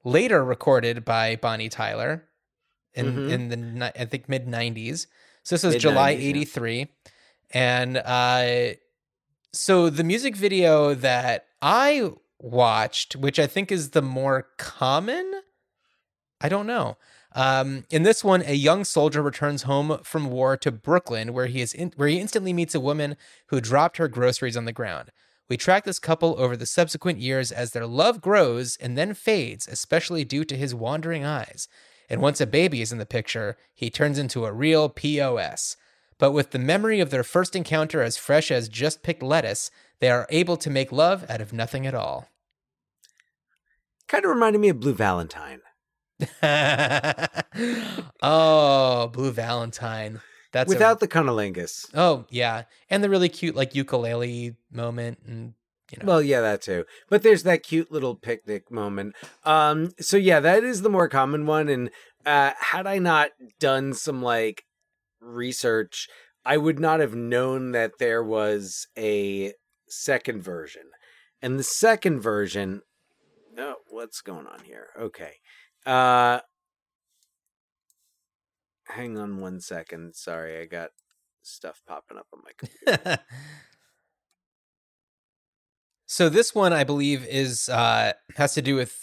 later 0.06 0.46
recorded 0.46 1.04
by 1.04 1.36
Bonnie 1.36 1.68
Tyler 1.70 2.30
in 2.94 3.06
Mhm. 3.14 3.30
in 3.30 3.50
the 3.50 3.92
I 4.02 4.06
think 4.06 4.30
mid 4.30 4.48
90s. 4.48 5.08
So 5.44 5.56
this 5.56 5.64
was 5.64 5.76
July 5.76 6.12
Mid-nineties, 6.16 6.24
yeah. 6.24 6.30
83 6.30 6.88
and 7.52 7.98
uh 7.98 8.76
so 9.52 9.90
the 9.90 10.04
music 10.04 10.36
video 10.36 10.94
that 10.94 11.48
I 11.62 12.12
watched, 12.40 13.16
which 13.16 13.40
I 13.40 13.48
think 13.48 13.72
is 13.72 13.92
the 13.92 14.02
more 14.02 14.48
common 14.58 15.42
I 16.42 16.50
don't 16.50 16.68
know. 16.68 16.98
Um, 17.34 17.86
in 17.90 18.04
this 18.04 18.24
one, 18.24 18.44
a 18.46 18.54
young 18.54 18.86
soldier 18.86 19.22
returns 19.22 19.64
home 19.64 20.00
from 20.04 20.30
war 20.30 20.56
to 20.58 20.72
Brooklyn, 20.72 21.34
where 21.34 21.48
he 21.48 21.60
is 21.62 21.74
in, 21.74 21.92
where 21.98 22.08
he 22.08 22.20
instantly 22.20 22.54
meets 22.54 22.74
a 22.76 22.80
woman 22.80 23.18
who 23.48 23.60
dropped 23.60 23.98
her 23.98 24.08
groceries 24.08 24.56
on 24.56 24.64
the 24.66 24.72
ground. 24.72 25.12
We 25.48 25.58
track 25.58 25.84
this 25.84 26.00
couple 26.00 26.36
over 26.40 26.58
the 26.58 26.66
subsequent 26.66 27.20
years 27.20 27.52
as 27.52 27.72
their 27.72 27.86
love 27.86 28.20
grows 28.20 28.78
and 28.78 28.98
then 28.98 29.14
fades, 29.14 29.68
especially 29.68 30.26
due 30.26 30.44
to 30.44 30.58
his 30.58 30.74
wandering 30.74 31.24
eyes. 31.24 31.68
And 32.10 32.22
once 32.22 32.42
a 32.42 32.48
baby 32.48 32.82
is 32.82 32.92
in 32.92 32.98
the 32.98 33.06
picture, 33.06 33.58
he 33.74 33.90
turns 33.90 34.18
into 34.18 34.46
a 34.46 34.54
real 34.54 34.90
POS. 34.90 35.78
But 36.18 36.32
with 36.32 36.52
the 36.52 36.60
memory 36.60 37.00
of 37.00 37.10
their 37.10 37.24
first 37.24 37.56
encounter 37.56 38.02
as 38.02 38.18
fresh 38.18 38.50
as 38.50 38.70
just 38.70 39.04
picked 39.04 39.22
lettuce, 39.22 39.70
they 40.00 40.10
are 40.10 40.28
able 40.30 40.58
to 40.58 40.70
make 40.70 40.92
love 40.92 41.26
out 41.30 41.42
of 41.42 41.54
nothing 41.54 41.86
at 41.86 41.94
all. 41.94 42.30
kind 44.08 44.24
of 44.24 44.30
reminded 44.30 44.60
me 44.60 44.70
of 44.70 44.80
Blue 44.80 44.94
Valentine. 44.94 45.62
oh, 48.22 49.08
Blue 49.14 49.32
Valentine. 49.32 50.22
That's 50.56 50.72
a- 50.72 50.76
without 50.76 51.02
the 51.02 51.08
cunnilingus. 51.10 51.88
oh 51.94 52.26
yeah, 52.30 52.64
and 52.90 53.04
the 53.04 53.10
really 53.10 53.28
cute 53.28 53.56
like 53.56 53.76
ukulele 53.76 54.56
moment, 54.72 55.20
and 55.28 55.54
you 55.92 55.98
know. 56.00 56.06
Well, 56.06 56.22
yeah, 56.22 56.40
that 56.40 56.62
too. 56.62 56.86
But 57.10 57.24
there's 57.24 57.44
that 57.44 57.62
cute 57.62 57.92
little 57.92 58.16
picnic 58.16 58.72
moment. 58.72 59.16
Um, 59.44 59.92
so 60.00 60.16
yeah, 60.16 60.40
that 60.40 60.64
is 60.64 60.82
the 60.82 60.90
more 60.90 61.10
common 61.10 61.46
one. 61.46 61.68
And 61.68 61.90
uh, 62.26 62.52
had 62.58 62.88
I 62.88 63.00
not 63.00 63.32
done 63.60 63.94
some 63.94 64.22
like 64.24 64.64
research, 65.20 66.08
I 66.46 66.56
would 66.56 66.80
not 66.80 67.02
have 67.02 67.16
known 67.16 67.72
that 67.74 68.00
there 68.00 68.24
was 68.24 68.88
a 68.98 69.52
second 69.90 70.42
version. 70.42 70.84
And 71.42 71.60
the 71.60 71.64
second 71.64 72.22
version, 72.22 72.82
oh, 73.58 73.76
what's 73.90 74.22
going 74.22 74.48
on 74.48 74.62
here? 74.64 74.88
Okay. 74.98 75.34
Uh, 75.86 76.40
hang 78.88 79.18
on 79.18 79.38
one 79.40 79.60
second. 79.60 80.16
Sorry, 80.16 80.62
I 80.62 80.66
got 80.66 80.90
stuff 81.42 81.82
popping 81.88 82.18
up 82.18 82.28
on 82.34 82.40
my 82.44 82.52
computer. 82.58 83.20
so 86.06 86.30
this 86.30 86.54
one, 86.54 86.74
I 86.74 86.84
believe, 86.84 87.26
is 87.28 87.70
uh 87.70 88.14
has 88.38 88.54
to 88.56 88.62
do 88.62 88.76
with 88.76 88.96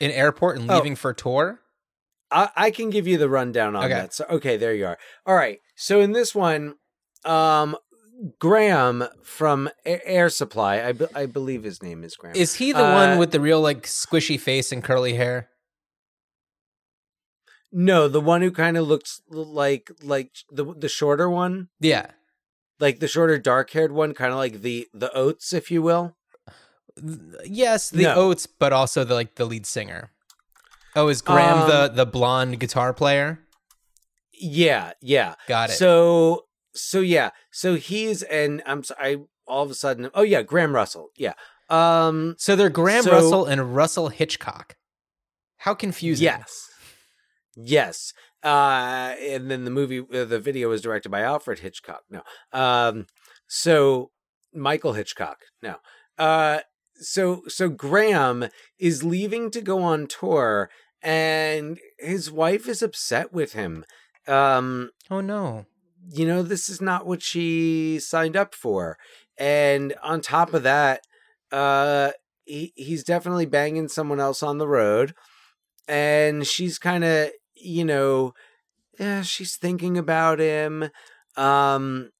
an 0.00 0.10
airport 0.10 0.58
and 0.58 0.70
Oh. 0.70 0.76
leaving 0.76 0.96
for 0.96 1.12
tour. 1.12 1.60
I, 2.30 2.48
I 2.56 2.70
can 2.70 2.90
give 2.90 3.06
you 3.06 3.16
the 3.18 3.28
rundown 3.28 3.76
on 3.76 3.84
Okay. 3.84 3.94
that. 3.94 4.14
So 4.14 4.24
okay, 4.30 4.56
there 4.56 4.74
you 4.74 4.86
are. 4.86 4.98
All 5.26 5.34
right. 5.34 5.58
So 5.76 6.00
in 6.00 6.12
this 6.12 6.34
one, 6.34 6.74
um, 7.24 7.76
Graham 8.40 9.04
from 9.22 9.68
Air 9.84 10.28
Supply, 10.28 10.82
I, 10.82 10.92
be- 10.92 11.06
I 11.14 11.26
believe 11.26 11.62
his 11.64 11.82
name 11.82 12.02
is 12.04 12.14
Graham. 12.16 12.36
Is 12.36 12.54
he 12.56 12.72
the 12.72 12.84
Uh, 12.84 12.92
one 12.92 13.18
with 13.18 13.30
the 13.32 13.40
real 13.40 13.60
like 13.60 13.82
squishy 13.84 14.38
face 14.40 14.72
and 14.72 14.82
curly 14.82 15.14
hair? 15.14 15.48
No, 17.74 18.08
the 18.08 18.20
one 18.20 18.40
who 18.40 18.50
kind 18.50 18.76
of 18.76 18.86
looks 18.86 19.20
like 19.28 19.90
like 20.02 20.30
the 20.50 20.64
the 20.74 20.88
shorter 20.88 21.28
one, 21.28 21.68
Yeah. 21.80 22.06
like 22.80 23.00
the 23.00 23.08
shorter 23.08 23.36
dark 23.38 23.70
haired 23.70 23.92
one, 23.92 24.14
kind 24.14 24.30
of 24.32 24.38
like 24.38 24.62
the 24.62 24.88
the 24.94 25.12
Oats, 25.12 25.52
if 25.52 25.70
you 25.70 25.82
will. 25.82 26.16
Yes, 27.44 27.90
the 27.90 28.04
No. 28.04 28.14
Oats, 28.14 28.46
but 28.46 28.72
also 28.72 29.04
the 29.04 29.14
like 29.14 29.34
the 29.34 29.44
lead 29.44 29.66
singer. 29.66 30.10
Oh, 30.96 31.08
is 31.08 31.22
Graham 31.22 31.62
Um, 31.62 31.68
the 31.68 31.88
the 31.88 32.06
blonde 32.06 32.60
guitar 32.60 32.94
player? 32.94 33.40
Yeah, 34.32 34.92
yeah. 35.00 35.34
Got 35.48 35.70
it. 35.70 35.74
So 35.74 36.46
so 36.74 37.00
yeah, 37.00 37.30
so 37.50 37.74
he's 37.74 38.22
and 38.22 38.62
I'm 38.66 38.84
sorry, 38.84 39.16
I 39.16 39.16
all 39.46 39.64
of 39.64 39.70
a 39.70 39.74
sudden, 39.74 40.10
oh 40.14 40.22
yeah, 40.22 40.42
Graham 40.42 40.74
Russell, 40.74 41.10
yeah. 41.16 41.34
Um, 41.70 42.34
So 42.38 42.54
they're 42.56 42.68
Graham 42.70 43.02
So- 43.04 43.12
Russell 43.12 43.44
and 43.46 43.74
Russell 43.74 44.08
Hitchcock. 44.08 44.76
How 45.58 45.74
confusing. 45.74 46.24
Yes. 46.24 46.68
Yes. 47.56 48.12
Uh, 48.42 49.14
and 49.20 49.50
then 49.50 49.64
the 49.64 49.70
movie, 49.70 50.00
uh, 50.00 50.24
the 50.24 50.40
video 50.40 50.68
was 50.68 50.82
directed 50.82 51.08
by 51.08 51.22
Alfred 51.22 51.60
Hitchcock. 51.60 52.02
No. 52.10 52.22
Um, 52.52 53.06
so 53.46 54.10
Michael 54.52 54.92
Hitchcock. 54.94 55.38
No. 55.62 55.76
Uh, 56.18 56.60
so, 56.96 57.42
so 57.48 57.68
Graham 57.68 58.46
is 58.78 59.02
leaving 59.02 59.50
to 59.50 59.60
go 59.60 59.82
on 59.82 60.06
tour 60.06 60.70
and 61.02 61.78
his 61.98 62.30
wife 62.30 62.68
is 62.68 62.82
upset 62.82 63.32
with 63.32 63.52
him. 63.52 63.84
Um, 64.26 64.90
Oh 65.10 65.20
no. 65.20 65.66
you 66.10 66.26
know, 66.26 66.42
this 66.42 66.68
is 66.68 66.80
not 66.80 67.06
what 67.06 67.22
she 67.22 67.98
signed 68.00 68.36
up 68.36 68.54
for. 68.54 68.96
And 69.36 69.94
on 70.02 70.20
top 70.20 70.54
of 70.54 70.62
that, 70.62 71.00
uh, 71.50 72.12
he, 72.44 72.72
he's 72.76 73.04
definitely 73.04 73.46
banging 73.46 73.88
someone 73.88 74.20
else 74.20 74.42
on 74.42 74.58
the 74.58 74.68
road. 74.68 75.14
And 75.86 76.46
she's 76.46 76.78
kind 76.78 77.04
of, 77.04 77.30
you 77.56 77.84
know, 77.84 78.34
yeah, 78.98 79.22
she's 79.22 79.56
thinking 79.56 79.98
about 79.98 80.38
him. 80.40 80.90
Um, 81.36 82.10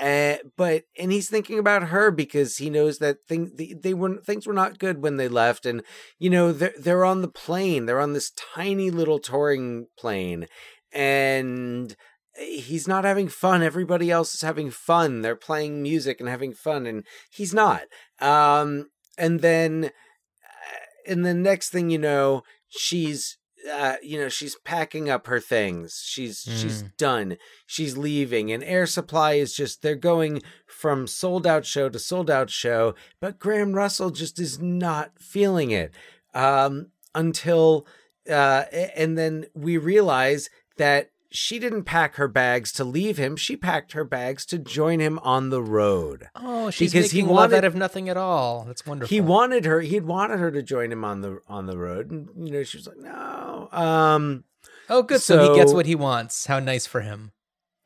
uh, 0.00 0.36
but 0.56 0.84
and 0.98 1.12
he's 1.12 1.28
thinking 1.28 1.58
about 1.58 1.88
her 1.88 2.10
because 2.10 2.56
he 2.56 2.70
knows 2.70 2.98
that 2.98 3.18
thing 3.28 3.52
they, 3.54 3.74
they 3.78 3.92
were 3.92 4.16
things 4.16 4.46
were 4.46 4.54
not 4.54 4.78
good 4.78 5.02
when 5.02 5.18
they 5.18 5.28
left, 5.28 5.66
and 5.66 5.82
you 6.18 6.30
know 6.30 6.52
they're 6.52 6.72
they're 6.78 7.04
on 7.04 7.20
the 7.20 7.28
plane, 7.28 7.84
they're 7.84 8.00
on 8.00 8.14
this 8.14 8.32
tiny 8.54 8.90
little 8.90 9.18
touring 9.18 9.88
plane, 9.98 10.46
and 10.92 11.94
he's 12.38 12.88
not 12.88 13.04
having 13.04 13.28
fun. 13.28 13.62
Everybody 13.62 14.10
else 14.10 14.34
is 14.34 14.40
having 14.40 14.70
fun. 14.70 15.20
They're 15.20 15.36
playing 15.36 15.82
music 15.82 16.18
and 16.18 16.28
having 16.28 16.54
fun, 16.54 16.86
and 16.86 17.04
he's 17.30 17.52
not. 17.52 17.82
Um, 18.20 18.86
and 19.18 19.40
then, 19.40 19.86
uh, 19.86 21.10
and 21.12 21.26
the 21.26 21.34
next 21.34 21.70
thing 21.70 21.90
you 21.90 21.98
know, 21.98 22.42
she's 22.68 23.36
uh, 23.72 23.96
you 24.02 24.18
know, 24.18 24.28
she's 24.28 24.56
packing 24.64 25.10
up 25.10 25.26
her 25.26 25.40
things. 25.40 26.02
She's 26.04 26.42
she's 26.42 26.82
Mm. 26.82 26.96
done. 26.96 27.36
She's 27.66 27.96
leaving, 27.96 28.50
and 28.52 28.62
Air 28.64 28.86
Supply 28.86 29.34
is 29.34 29.54
just 29.54 29.82
they're 29.82 29.94
going 29.96 30.42
from 30.66 31.06
sold 31.06 31.46
out 31.46 31.66
show 31.66 31.88
to 31.88 31.98
sold 31.98 32.30
out 32.30 32.50
show. 32.50 32.94
But 33.20 33.38
Graham 33.38 33.72
Russell 33.74 34.10
just 34.10 34.38
is 34.38 34.58
not 34.58 35.12
feeling 35.20 35.70
it 35.72 35.92
um, 36.34 36.88
until, 37.14 37.86
uh, 38.30 38.64
and 38.96 39.18
then 39.18 39.46
we 39.54 39.76
realize 39.76 40.48
that 40.76 41.10
she 41.30 41.58
didn't 41.58 41.84
pack 41.84 42.16
her 42.16 42.28
bags 42.28 42.72
to 42.72 42.84
leave 42.84 43.16
him. 43.16 43.36
She 43.36 43.56
packed 43.56 43.92
her 43.92 44.04
bags 44.04 44.44
to 44.46 44.58
join 44.58 44.98
him 45.00 45.18
on 45.20 45.50
the 45.50 45.62
road. 45.62 46.28
Oh, 46.34 46.70
she's 46.70 46.92
Because 46.92 47.12
he 47.12 47.22
making 47.22 47.34
love 47.34 47.52
out 47.52 47.64
of 47.64 47.74
nothing 47.74 48.08
at 48.08 48.16
all. 48.16 48.64
That's 48.66 48.84
wonderful. 48.84 49.14
He 49.14 49.20
wanted 49.20 49.64
her. 49.64 49.80
He'd 49.80 50.04
wanted 50.04 50.38
her 50.40 50.50
to 50.50 50.62
join 50.62 50.90
him 50.92 51.04
on 51.04 51.20
the 51.20 51.40
on 51.48 51.66
the 51.66 51.78
road, 51.78 52.10
and 52.10 52.28
you 52.36 52.52
know 52.52 52.62
she 52.64 52.78
was 52.78 52.86
like, 52.88 52.98
no. 52.98 53.68
Um, 53.72 54.44
oh, 54.88 55.02
good. 55.02 55.20
So, 55.22 55.52
he 55.52 55.58
gets 55.58 55.72
what 55.72 55.86
he 55.86 55.94
wants. 55.94 56.46
How 56.46 56.58
nice 56.58 56.86
for 56.86 57.00
him. 57.00 57.32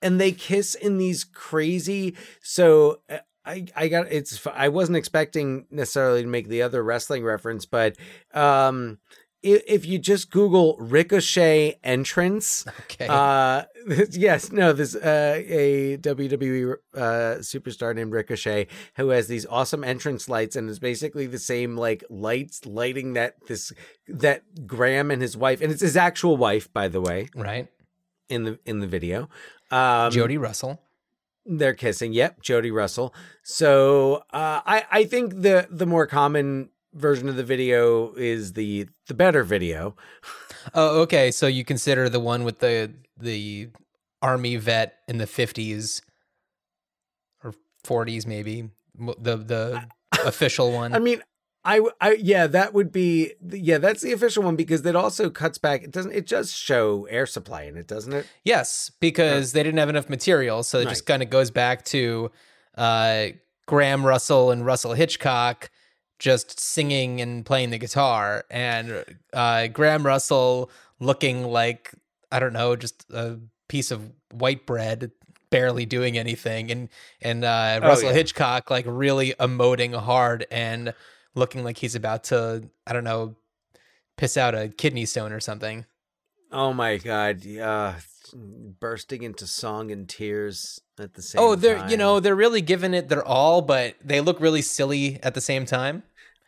and 0.00 0.20
they 0.20 0.32
kiss 0.32 0.74
in 0.74 0.98
these 0.98 1.24
crazy. 1.24 2.16
So 2.42 3.00
uh, 3.10 3.18
I 3.44 3.66
I 3.76 3.88
got 3.88 4.06
it's. 4.10 4.46
I 4.46 4.68
wasn't 4.68 4.96
expecting 4.96 5.66
necessarily 5.70 6.22
to 6.22 6.28
make 6.28 6.48
the 6.48 6.62
other 6.62 6.82
wrestling 6.82 7.24
reference, 7.24 7.66
but 7.66 7.96
um, 8.32 8.98
if, 9.44 9.86
you 9.86 9.98
just 9.98 10.30
Google 10.30 10.76
Ricochet 10.78 11.78
entrance, 11.84 12.64
Okay. 12.82 13.06
uh, 13.08 13.64
yes, 14.10 14.50
no, 14.50 14.72
there's 14.72 14.96
uh, 14.96 15.42
a 15.46 15.98
WWE 15.98 16.74
uh, 16.94 16.98
superstar 17.40 17.94
named 17.94 18.12
Ricochet 18.12 18.66
who 18.96 19.10
has 19.10 19.28
these 19.28 19.44
awesome 19.46 19.84
entrance 19.84 20.28
lights, 20.28 20.56
and 20.56 20.68
is 20.70 20.78
basically 20.78 21.26
the 21.26 21.38
same 21.38 21.76
like 21.76 22.02
lights 22.08 22.64
lighting 22.66 23.12
that 23.14 23.34
this 23.46 23.72
that 24.08 24.66
Graham 24.66 25.10
and 25.10 25.20
his 25.20 25.36
wife, 25.36 25.60
and 25.60 25.70
it's 25.70 25.82
his 25.82 25.96
actual 25.96 26.36
wife, 26.36 26.72
by 26.72 26.88
the 26.88 27.00
way, 27.00 27.28
right. 27.34 27.68
in 28.28 28.44
the 28.44 28.58
in 28.64 28.80
the 28.80 28.86
video. 28.86 29.28
Um, 29.70 30.10
Jody 30.10 30.38
Russell. 30.38 30.80
they're 31.44 31.74
kissing. 31.74 32.12
Yep, 32.12 32.40
Jody 32.42 32.70
Russell. 32.70 33.14
So 33.42 34.24
uh, 34.32 34.60
I 34.64 34.84
I 34.90 35.04
think 35.04 35.42
the 35.42 35.66
the 35.70 35.86
more 35.86 36.06
common 36.06 36.70
version 36.94 37.28
of 37.28 37.36
the 37.36 37.44
video 37.44 38.14
is 38.14 38.54
the 38.54 38.88
the 39.06 39.14
better 39.14 39.44
video. 39.44 39.96
Oh, 40.72 41.02
okay. 41.02 41.30
So 41.30 41.46
you 41.46 41.64
consider 41.64 42.08
the 42.08 42.20
one 42.20 42.44
with 42.44 42.60
the 42.60 42.92
the 43.18 43.68
army 44.22 44.56
vet 44.56 44.94
in 45.06 45.18
the 45.18 45.26
fifties 45.26 46.00
or 47.42 47.54
forties, 47.82 48.26
maybe 48.26 48.70
the 48.96 49.36
the 49.36 49.84
official 50.24 50.72
one. 50.72 50.94
I 50.94 51.00
mean, 51.00 51.22
I, 51.66 51.80
I, 52.00 52.12
yeah, 52.20 52.46
that 52.46 52.74
would 52.74 52.92
be, 52.92 53.32
yeah, 53.42 53.78
that's 53.78 54.02
the 54.02 54.12
official 54.12 54.42
one 54.42 54.54
because 54.54 54.84
it 54.84 54.94
also 54.94 55.30
cuts 55.30 55.56
back. 55.56 55.82
It 55.82 55.92
doesn't, 55.92 56.12
it 56.12 56.26
does 56.28 56.52
show 56.52 57.06
air 57.06 57.24
supply 57.24 57.62
in 57.62 57.78
it, 57.78 57.86
doesn't 57.86 58.12
it? 58.12 58.26
yes, 58.44 58.90
because 59.00 59.52
they 59.52 59.62
didn't 59.62 59.78
have 59.78 59.88
enough 59.88 60.10
material, 60.10 60.62
so 60.62 60.80
it 60.80 60.88
just 60.88 61.06
kind 61.06 61.22
of 61.22 61.30
goes 61.30 61.50
back 61.50 61.82
to 61.86 62.30
uh, 62.76 63.28
Graham 63.66 64.04
Russell 64.04 64.50
and 64.50 64.66
Russell 64.66 64.92
Hitchcock 64.92 65.70
just 66.24 66.58
singing 66.58 67.20
and 67.20 67.44
playing 67.44 67.68
the 67.68 67.76
guitar, 67.76 68.46
and 68.50 69.04
uh, 69.34 69.66
Graham 69.66 70.06
Russell 70.06 70.70
looking 70.98 71.44
like 71.44 71.92
I 72.32 72.38
don't 72.38 72.54
know, 72.54 72.76
just 72.76 73.04
a 73.10 73.36
piece 73.68 73.90
of 73.90 74.10
white 74.32 74.64
bread, 74.64 75.10
barely 75.50 75.84
doing 75.84 76.16
anything, 76.16 76.70
and 76.70 76.88
and 77.20 77.44
uh, 77.44 77.78
Oh, 77.82 77.88
Russell 77.88 78.08
yeah. 78.08 78.14
Hitchcock 78.14 78.70
like 78.70 78.86
really 78.88 79.34
emoting 79.38 79.94
hard 79.94 80.46
and 80.50 80.94
looking 81.34 81.62
like 81.62 81.76
he's 81.76 81.94
about 81.94 82.24
to 82.24 82.70
I 82.86 82.94
don't 82.94 83.04
know, 83.04 83.34
piss 84.16 84.38
out 84.38 84.54
a 84.54 84.68
kidney 84.68 85.04
stone 85.04 85.30
or 85.30 85.40
something. 85.40 85.84
Oh 86.50 86.72
my 86.72 86.96
God. 86.96 87.44
Yeah. 87.44 87.96
Bursting 88.80 89.22
into 89.22 89.46
song 89.46 89.90
and 89.90 90.08
tears 90.08 90.80
at 90.98 91.12
the 91.12 91.20
same 91.20 91.38
time. 91.38 91.48
Oh, 91.50 91.54
they're 91.54 91.76
time. 91.78 91.90
you 91.90 91.98
know 91.98 92.18
they're 92.18 92.34
really 92.34 92.62
giving 92.62 92.94
it 92.94 93.10
their 93.10 93.22
all, 93.24 93.60
but 93.60 93.96
they 94.02 94.22
look 94.22 94.40
really 94.40 94.62
silly 94.62 95.18
at 95.22 95.34
the 95.34 95.42
same 95.42 95.66
time. 95.66 96.02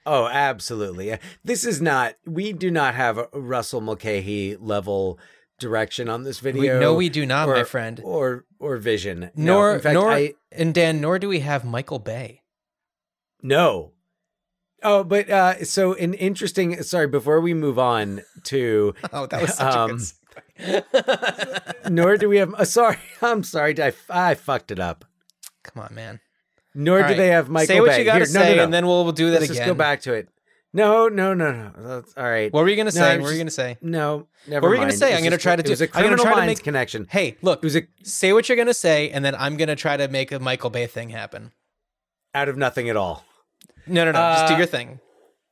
Oh, 0.07 0.29
absolutely. 0.29 1.19
This 1.45 1.65
is 1.67 1.83
not, 1.83 2.15
we 2.25 2.53
do 2.53 2.71
not 2.71 2.95
have 2.95 3.19
a 3.19 3.27
Russell 3.35 3.81
Mulcahy 3.81 4.57
level 4.57 5.19
direction 5.59 6.09
on 6.09 6.23
this 6.23 6.41
We, 6.43 6.53
video. 6.53 6.79
no, 6.81 6.95
we 6.95 7.09
do 7.09 7.27
not, 7.27 7.49
my 7.49 7.65
friend. 7.65 8.01
Or, 8.05 8.45
or 8.61 8.77
vision. 8.77 9.31
No, 9.35 9.55
Nor, 9.55 9.75
in 9.75 9.81
fact, 9.81 9.95
nor, 9.95 10.13
I, 10.13 10.35
and 10.53 10.73
Dan, 10.73 11.01
nor 11.01 11.19
do 11.19 11.29
we 11.29 11.41
have 11.41 11.65
Michael 11.65 11.99
Bay. 11.99 12.43
No. 13.43 13.93
Oh, 14.83 15.03
but 15.03 15.29
uh 15.31 15.65
so 15.65 15.95
an 15.95 16.13
interesting 16.15 16.83
sorry, 16.83 17.09
before 17.09 17.41
we 17.41 17.55
move 17.55 17.79
on 17.79 18.23
to 18.45 18.95
Oh, 19.13 19.27
that 19.27 19.41
was 19.43 19.55
such 19.55 19.75
a 19.75 19.79
Um, 19.81 19.91
good. 20.59 20.85
segue. 20.95 21.91
nor 21.91 22.17
do 22.19 22.29
we 22.29 22.37
have 22.37 22.55
uh, 22.55 22.65
sorry, 22.65 22.99
I'm 23.23 23.43
sorry, 23.43 23.75
I, 23.83 23.93
I 24.11 24.35
fucked 24.35 24.71
it 24.71 24.79
up. 24.79 25.05
Come 25.65 25.83
on, 25.83 25.95
man. 25.95 26.21
Nor 26.79 27.03
All 27.03 27.09
do 27.09 27.15
they 27.15 27.29
have 27.29 27.49
Michael 27.49 27.67
Bay. 27.67 27.75
say 27.75 27.81
what 27.81 27.87
Bay. 27.91 27.99
you 28.01 28.05
got 28.05 28.13
to 28.19 28.25
Here, 28.27 28.35
no, 28.35 28.41
say, 28.43 28.51
no, 28.51 28.57
no. 28.57 28.65
and 28.65 28.75
then 28.75 28.87
we'll, 28.87 29.03
we'll 29.05 29.13
do 29.13 29.31
that 29.31 29.41
Let's 29.41 29.45
again. 29.51 29.57
just 29.57 29.67
go 29.67 29.75
back 29.75 30.03
to 30.03 30.13
it. 30.13 30.29
No, 30.73 31.09
no, 31.09 31.33
no, 31.33 31.51
no. 31.53 31.73
That's 31.79 32.13
all 32.19 32.25
right. 32.25 32.53
What 32.53 32.63
were 32.63 32.69
you 32.69 32.77
gonna 32.77 32.93
say? 32.93 33.15
I'm 33.15 33.21
what 33.23 33.29
were 33.29 33.33
you 33.33 33.39
gonna 33.39 33.51
say? 33.51 33.79
No, 33.81 34.27
never 34.47 34.61
What 34.67 34.69
were 34.69 34.75
you 34.75 34.81
gonna 34.83 34.93
say? 34.93 35.17
I'm 35.17 35.25
gonna 35.25 35.39
try 35.39 35.57
to 35.57 35.63
it 35.65 35.69
was 35.71 35.79
do- 35.79 35.85
a 35.87 35.89
I'm 35.89 35.93
gonna 36.03 36.09
criminal 36.09 36.25
try 36.27 36.33
to 36.35 36.37
minds 36.47 36.59
make- 36.61 36.65
connection. 36.65 37.07
Hey, 37.11 37.37
look, 37.41 37.61
It 37.61 37.65
was 37.65 37.77
a 37.77 37.83
say 38.03 38.35
what 38.35 38.47
you're 38.49 38.57
gonna 38.59 38.75
say, 38.75 39.09
and 39.09 39.25
then 39.25 39.35
I'm 39.37 39.57
gonna 39.57 39.75
try 39.77 39.97
to 39.97 40.07
make 40.09 40.33
a 40.33 40.39
Michael 40.39 40.69
Bay 40.71 40.87
thing 40.87 41.09
happen. 41.11 41.53
out 42.35 42.51
of 42.51 42.59
nothing 42.59 42.91
at 42.91 42.97
all. 42.99 43.25
No, 43.87 44.05
no, 44.05 44.13
no. 44.13 44.19
just 44.19 44.49
do 44.49 44.55
Uh, 44.55 44.59
your 44.59 44.67
thing. 44.67 45.01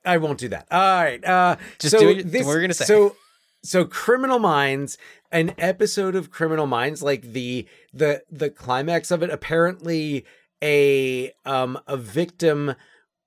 I 0.04 0.18
won't 0.18 0.38
do 0.38 0.48
that. 0.48 0.66
All 0.70 0.78
right. 1.02 1.24
Uh, 1.24 1.56
Just 1.78 1.92
so 1.92 2.00
do 2.00 2.22
this, 2.22 2.44
what 2.44 2.52
you're 2.52 2.60
gonna 2.60 2.74
say. 2.74 2.84
So, 2.84 3.16
so 3.62 3.86
Criminal 3.86 4.38
Minds, 4.38 4.98
an 5.32 5.54
episode 5.56 6.14
of 6.14 6.30
Criminal 6.30 6.66
Minds, 6.66 7.02
like 7.02 7.22
the 7.22 7.66
the 7.94 8.22
the 8.30 8.50
climax 8.50 9.10
of 9.10 9.22
it. 9.22 9.30
Apparently, 9.30 10.26
a 10.64 11.32
um 11.44 11.78
a 11.86 11.96
victim 11.96 12.74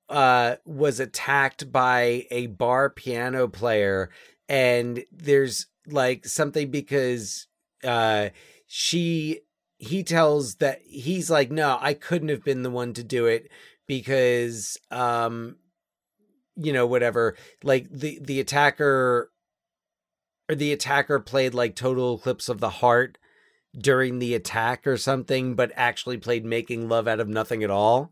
uh 0.09 0.55
was 0.65 0.99
attacked 0.99 1.71
by 1.71 2.25
a 2.31 2.47
bar 2.47 2.89
piano 2.89 3.47
player, 3.47 4.09
and 4.49 5.03
there's 5.11 5.67
like 5.85 6.25
something 6.25 6.71
because 6.71 7.47
uh 7.83 8.29
she 8.65 9.41
he 9.77 10.03
tells 10.03 10.55
that 10.55 10.81
he's 10.83 11.29
like 11.29 11.51
no 11.51 11.77
i 11.79 11.93
couldn't 11.93 12.29
have 12.29 12.43
been 12.43 12.63
the 12.63 12.69
one 12.69 12.93
to 12.93 13.03
do 13.03 13.27
it 13.27 13.49
because 13.85 14.75
um 14.89 15.55
you 16.57 16.73
know 16.73 16.85
whatever. 16.87 17.35
Like 17.63 17.87
the 17.89 18.19
the 18.21 18.39
attacker 18.39 19.31
or 20.49 20.55
the 20.55 20.73
attacker 20.73 21.19
played 21.19 21.53
like 21.53 21.75
total 21.75 22.15
eclipse 22.15 22.49
of 22.49 22.59
the 22.59 22.69
heart 22.69 23.17
during 23.77 24.19
the 24.19 24.33
attack 24.33 24.85
or 24.87 24.97
something 24.97 25.55
but 25.55 25.71
actually 25.75 26.17
played 26.17 26.45
making 26.45 26.89
love 26.89 27.07
out 27.07 27.19
of 27.19 27.27
nothing 27.27 27.63
at 27.63 27.69
all 27.69 28.11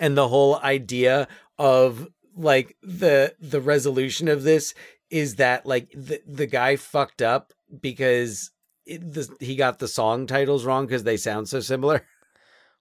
and 0.00 0.16
the 0.16 0.28
whole 0.28 0.58
idea 0.58 1.28
of 1.58 2.08
like 2.36 2.76
the 2.82 3.34
the 3.40 3.60
resolution 3.60 4.28
of 4.28 4.42
this 4.42 4.74
is 5.10 5.36
that 5.36 5.64
like 5.66 5.90
the 5.92 6.20
the 6.26 6.46
guy 6.46 6.76
fucked 6.76 7.22
up 7.22 7.52
because 7.80 8.50
it, 8.86 9.14
the, 9.14 9.34
he 9.40 9.56
got 9.56 9.78
the 9.78 9.88
song 9.88 10.26
titles 10.26 10.64
wrong 10.64 10.86
because 10.86 11.04
they 11.04 11.16
sound 11.16 11.48
so 11.48 11.60
similar 11.60 12.04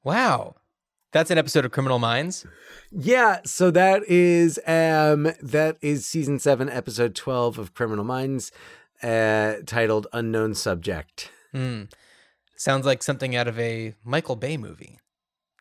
Wow, 0.04 0.56
that's 1.14 1.32
an 1.32 1.38
episode 1.38 1.64
of 1.64 1.72
Criminal 1.72 1.98
Minds. 1.98 2.46
Yeah, 2.92 3.40
so 3.46 3.72
that 3.72 4.04
is 4.06 4.60
um 4.68 5.32
that 5.42 5.78
is 5.82 6.06
season 6.06 6.40
7 6.40 6.70
episode 6.70 7.16
12 7.16 7.58
of 7.58 7.74
Criminal 7.74 8.04
Minds 8.04 8.52
uh 9.02 9.56
titled 9.66 10.08
Unknown 10.12 10.56
Subject. 10.56 11.32
Hmm. 11.54 11.84
Sounds 12.64 12.86
like 12.86 13.04
something 13.04 13.36
out 13.36 13.50
of 13.50 13.60
a 13.60 13.94
Michael 14.06 14.38
Bay 14.38 14.56
movie. 14.56 14.98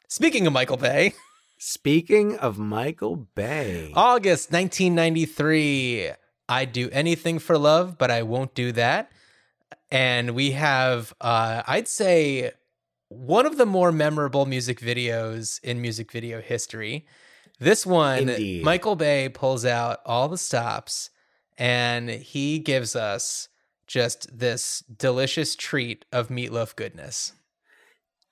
Speaking 0.07 0.47
of 0.47 0.53
Michael 0.53 0.77
Bay, 0.77 1.15
Speaking 1.59 2.37
of 2.37 2.59
Michael 2.59 3.17
Bay. 3.35 3.91
August 3.97 4.53
1993. 4.53 6.12
I'd 6.49 6.73
do 6.73 6.88
anything 6.93 7.41
for 7.41 7.59
love, 7.59 7.99
but 7.99 8.12
I 8.12 8.23
won't 8.23 8.55
do 8.55 8.71
that. 8.73 9.11
And 9.91 10.37
we 10.37 10.53
have, 10.53 11.12
uh, 11.21 11.64
I'd 11.66 11.89
say, 11.89 12.53
one 13.09 13.47
of 13.47 13.59
the 13.59 13.66
more 13.66 13.91
memorable 13.91 14.47
music 14.47 14.79
videos 14.79 15.59
in 15.64 15.81
music 15.81 16.12
video 16.12 16.41
history. 16.41 17.05
This 17.59 17.85
one, 17.85 18.29
Indeed. 18.29 18.62
Michael 18.62 18.95
Bay 18.95 19.29
pulls 19.29 19.64
out 19.64 19.99
all 20.07 20.29
the 20.29 20.39
stops 20.39 21.11
and 21.59 22.11
he 22.11 22.61
gives 22.61 22.95
us 22.95 23.49
just 23.87 24.37
this 24.39 24.83
delicious 24.97 25.55
treat 25.57 26.05
of 26.12 26.28
meatloaf 26.28 26.74
goodness. 26.76 27.33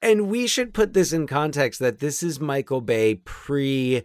And 0.02 0.28
we 0.28 0.46
should 0.46 0.72
put 0.72 0.94
this 0.94 1.12
in 1.12 1.26
context 1.26 1.78
that 1.80 1.98
this 1.98 2.22
is 2.22 2.40
Michael 2.40 2.80
Bay 2.80 3.16
pre 3.16 4.02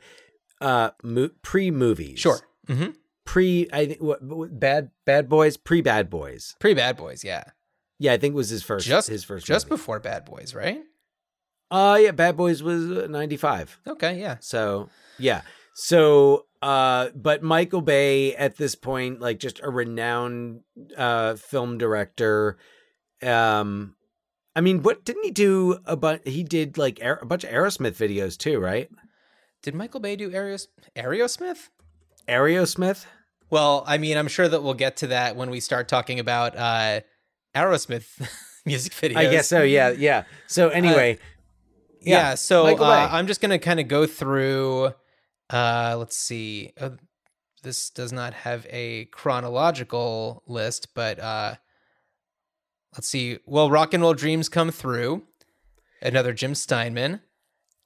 uh 0.61 0.91
mo- 1.03 1.29
pre 1.41 1.71
movies. 1.71 2.19
Sure. 2.19 2.39
hmm 2.67 2.87
Pre 3.25 3.67
I 3.73 3.85
think 3.87 4.01
what, 4.01 4.19
Bad 4.59 4.91
Bad 5.05 5.27
Boys, 5.29 5.57
pre 5.57 5.81
Bad 5.81 6.09
Boys. 6.09 6.55
Pre 6.59 6.73
Bad 6.73 6.95
Boys, 6.97 7.23
yeah. 7.23 7.43
Yeah, 7.97 8.13
I 8.13 8.17
think 8.17 8.33
it 8.33 8.35
was 8.37 8.49
his 8.49 8.61
first 8.61 8.85
Just 8.85 9.07
his 9.07 9.23
first 9.23 9.45
just 9.45 9.67
movie. 9.67 9.79
before 9.79 9.99
Bad 9.99 10.25
Boys, 10.25 10.53
right? 10.53 10.81
Uh 11.71 11.97
yeah, 12.01 12.11
Bad 12.11 12.37
Boys 12.37 12.61
was 12.61 12.91
uh, 12.91 13.07
95. 13.09 13.79
Okay, 13.87 14.19
yeah. 14.19 14.37
So, 14.41 14.89
yeah. 15.17 15.41
So, 15.73 16.45
uh, 16.65 17.09
but 17.15 17.43
Michael 17.43 17.81
Bay 17.81 18.35
at 18.35 18.57
this 18.57 18.73
point, 18.73 19.21
like 19.21 19.37
just 19.39 19.59
a 19.61 19.69
renowned 19.69 20.61
uh 20.97 21.35
film 21.35 21.77
director. 21.77 22.57
Um, 23.21 23.95
I 24.55 24.61
mean, 24.61 24.81
what 24.83 25.05
didn't 25.05 25.25
he 25.25 25.31
do? 25.31 25.77
A 25.85 25.95
bunch. 25.95 26.21
He 26.25 26.43
did 26.43 26.77
like 26.77 26.99
Aer- 27.01 27.19
a 27.21 27.25
bunch 27.25 27.43
of 27.43 27.51
Aerosmith 27.51 27.97
videos 27.97 28.37
too, 28.37 28.59
right? 28.59 28.89
Did 29.61 29.75
Michael 29.75 29.99
Bay 29.99 30.15
do 30.15 30.29
Aeros- 30.31 30.67
Aerosmith? 30.95 31.69
Aerosmith. 32.27 33.05
Well, 33.49 33.83
I 33.85 33.97
mean, 33.97 34.17
I'm 34.17 34.27
sure 34.27 34.47
that 34.47 34.63
we'll 34.63 34.73
get 34.73 34.97
to 34.97 35.07
that 35.07 35.35
when 35.35 35.49
we 35.49 35.59
start 35.59 35.87
talking 35.87 36.19
about 36.19 36.55
uh, 36.57 37.01
Aerosmith 37.55 38.07
music 38.65 38.93
videos. 38.93 39.17
I 39.17 39.27
guess 39.29 39.47
so. 39.47 39.61
Yeah, 39.61 39.89
yeah. 39.91 40.23
So 40.47 40.69
anyway, 40.69 41.19
Yeah. 42.01 42.29
yeah, 42.29 42.35
so 42.35 42.65
uh, 42.65 43.09
I'm 43.11 43.27
just 43.27 43.41
gonna 43.41 43.59
kind 43.59 43.79
of 43.79 43.87
go 43.87 44.05
through. 44.07 44.93
Uh, 45.51 45.95
let's 45.97 46.15
see. 46.17 46.71
Uh, 46.79 46.91
this 47.63 47.89
does 47.89 48.11
not 48.11 48.33
have 48.33 48.65
a 48.69 49.05
chronological 49.05 50.43
list, 50.47 50.93
but 50.93 51.19
uh, 51.19 51.55
let's 52.95 53.07
see. 53.07 53.39
Well, 53.45 53.69
Rock 53.69 53.93
and 53.93 54.03
Roll 54.03 54.13
Dreams 54.13 54.49
come 54.49 54.71
through. 54.71 55.23
Another 56.01 56.33
Jim 56.33 56.53
Steinman. 56.55 57.21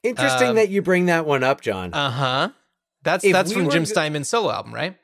interesting 0.04 0.50
um, 0.50 0.56
that 0.56 0.70
you 0.70 0.82
bring 0.82 1.06
that 1.06 1.26
one 1.26 1.44
up, 1.44 1.62
Jon. 1.62 1.94
Uh 1.94 2.10
huh. 2.12 2.50
That's 3.04 3.24
If 3.24 3.32
that's 3.32 3.54
we 3.54 3.62
from 3.62 3.70
Jim 3.70 3.86
Steinman's 3.86 4.28
solo 4.28 4.52
album, 4.52 4.74
right? 4.74 4.98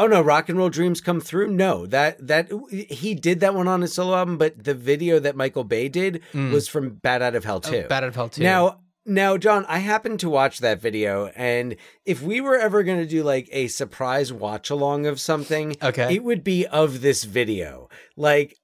Oh 0.00 0.06
no, 0.06 0.22
rock 0.22 0.48
and 0.48 0.56
roll 0.58 0.70
dreams 0.70 1.00
come 1.00 1.20
through. 1.20 1.48
No, 1.52 1.86
that 1.86 2.26
that 2.26 2.50
he 2.70 3.14
did 3.14 3.40
that 3.40 3.54
one 3.54 3.68
on 3.68 3.82
his 3.82 3.92
solo 3.92 4.16
album, 4.16 4.38
but 4.38 4.64
the 4.64 4.74
video 4.74 5.18
that 5.20 5.36
Michael 5.36 5.62
Bay 5.62 5.88
did 5.88 6.22
Mm. 6.32 6.50
was 6.52 6.66
from 6.68 6.94
Bat 6.94 7.22
Out 7.22 7.34
of 7.36 7.44
Hell 7.44 7.60
Oh, 7.64 7.70
too. 7.70 7.86
Bat 7.88 8.04
Out 8.04 8.08
of 8.08 8.14
Hell 8.16 8.28
too. 8.30 8.42
Now, 8.42 8.80
now, 9.10 9.36
Jon, 9.36 9.66
I 9.68 9.78
happened 9.78 10.20
to 10.20 10.30
watch 10.30 10.60
that 10.60 10.80
video, 10.80 11.26
and 11.36 11.76
if 12.06 12.22
we 12.22 12.40
were 12.40 12.56
ever 12.56 12.82
going 12.82 12.98
to 13.00 13.06
do 13.06 13.22
like 13.22 13.48
a 13.52 13.66
surprise 13.68 14.32
watch 14.32 14.70
along 14.70 15.06
of 15.06 15.20
something, 15.20 15.76
Okay. 15.82 16.14
it 16.14 16.24
would 16.24 16.42
be 16.44 16.66
of 16.66 17.00
this 17.00 17.24
video. 17.24 17.88
Like, 18.16 18.56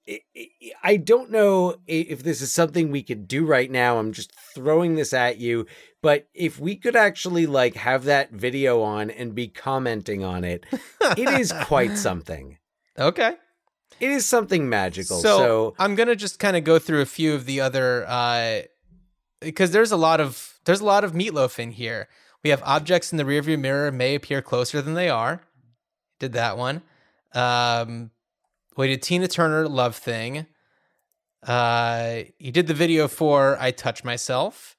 I- 0.82 0.96
don't 0.96 1.30
know 1.30 1.76
if 1.86 2.22
this 2.22 2.40
is 2.40 2.52
something 2.54 2.90
we 2.90 3.02
could 3.02 3.26
do 3.28 3.44
right 3.44 3.70
now. 3.70 3.98
I'm 3.98 4.12
just 4.12 4.32
throwing 4.54 4.94
this 4.94 5.12
at 5.12 5.38
you, 5.38 5.66
but 6.02 6.28
if 6.32 6.58
we 6.58 6.76
could 6.76 6.96
actually 6.96 7.46
like 7.46 7.74
have 7.74 8.04
that 8.04 8.30
video 8.32 8.82
on 8.82 9.10
and 9.10 9.34
be 9.34 9.48
commenting 9.48 10.24
on 10.24 10.44
it, 10.44 10.64
it 11.18 11.28
is 11.40 11.52
quite 11.64 11.98
something. 11.98 12.58
okay. 12.98 13.34
It 13.98 14.10
is 14.10 14.26
something 14.26 14.68
magical. 14.68 15.20
So, 15.20 15.38
So, 15.38 15.74
I'm 15.78 15.94
gonna 15.94 16.16
just 16.16 16.38
kind 16.38 16.54
of 16.56 16.64
go 16.64 16.78
through 16.78 17.00
a 17.00 17.06
few 17.06 17.34
of 17.34 17.46
the 17.46 17.60
other 17.62 18.04
uh 18.06 18.62
because 19.40 19.70
there's 19.70 19.92
a 19.92 19.96
lot 19.96 20.20
of 20.20 20.58
there's 20.64 20.80
a 20.80 20.84
lot 20.84 21.04
of 21.04 21.12
meatloaf 21.12 21.58
in 21.58 21.72
here. 21.72 22.08
We 22.42 22.50
have 22.50 22.62
objects 22.64 23.12
in 23.12 23.18
the 23.18 23.24
rearview 23.24 23.58
mirror 23.58 23.90
may 23.90 24.14
appear 24.14 24.42
closer 24.42 24.80
than 24.82 24.94
they 24.94 25.08
are. 25.08 25.42
Did 26.18 26.32
that 26.32 26.56
one. 26.56 26.82
Um 27.32 28.10
we 28.76 28.88
did 28.88 29.02
Tina 29.02 29.28
Turner 29.28 29.68
Love 29.68 29.96
Thing. 29.96 30.46
Uh 31.42 32.22
he 32.38 32.50
did 32.50 32.66
the 32.66 32.74
video 32.74 33.08
for 33.08 33.56
I 33.60 33.70
Touch 33.70 34.04
Myself. 34.04 34.76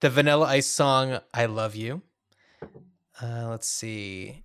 The 0.00 0.10
Vanilla 0.10 0.46
Ice 0.46 0.66
song 0.66 1.18
I 1.32 1.46
Love 1.46 1.74
You. 1.74 2.02
Uh 3.20 3.48
let's 3.48 3.68
see. 3.68 4.44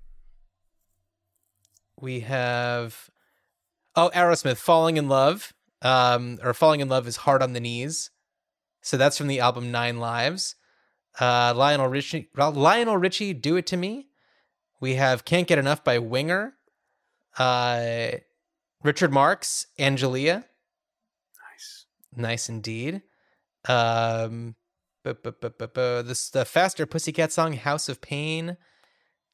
We 1.99 2.22
have 2.22 3.09
Oh, 3.95 4.09
Aerosmith, 4.16 4.57
Falling 4.57 4.97
in 4.97 5.09
Love. 5.09 5.53
Um, 5.82 6.39
or 6.43 6.53
Falling 6.53 6.80
in 6.80 6.89
Love 6.89 7.07
is 7.07 7.18
Hard 7.18 7.43
on 7.43 7.53
the 7.53 7.59
Knees. 7.59 8.12
So 8.82 8.97
that's 8.97 9.17
from 9.17 9.27
the 9.27 9.39
album 9.39 9.71
Nine 9.71 9.99
Lives. 9.99 10.55
Uh, 11.19 11.53
Lionel 11.55 11.88
Richie, 11.88 12.29
Lionel 12.36 12.97
Richie, 12.97 13.34
Do 13.34 13.55
It 13.57 13.65
to 13.67 13.77
Me. 13.77 14.07
We 14.79 14.95
have 14.95 15.25
Can't 15.25 15.47
Get 15.47 15.59
Enough 15.59 15.84
by 15.84 15.99
Winger. 15.99 16.55
Uh, 17.38 18.11
Richard 18.84 19.11
Marx, 19.11 19.67
Angelia. 19.77 20.45
nice. 21.51 21.86
Nice 22.15 22.49
indeed. 22.49 23.01
Um, 23.67 24.55
bu- 25.03 25.13
bu- 25.13 25.32
bu- 25.34 26.03
this 26.03 26.29
the 26.29 26.45
faster 26.45 26.86
Pussycat 26.86 27.32
song, 27.32 27.53
House 27.53 27.88
of 27.89 28.01
Pain. 28.01 28.57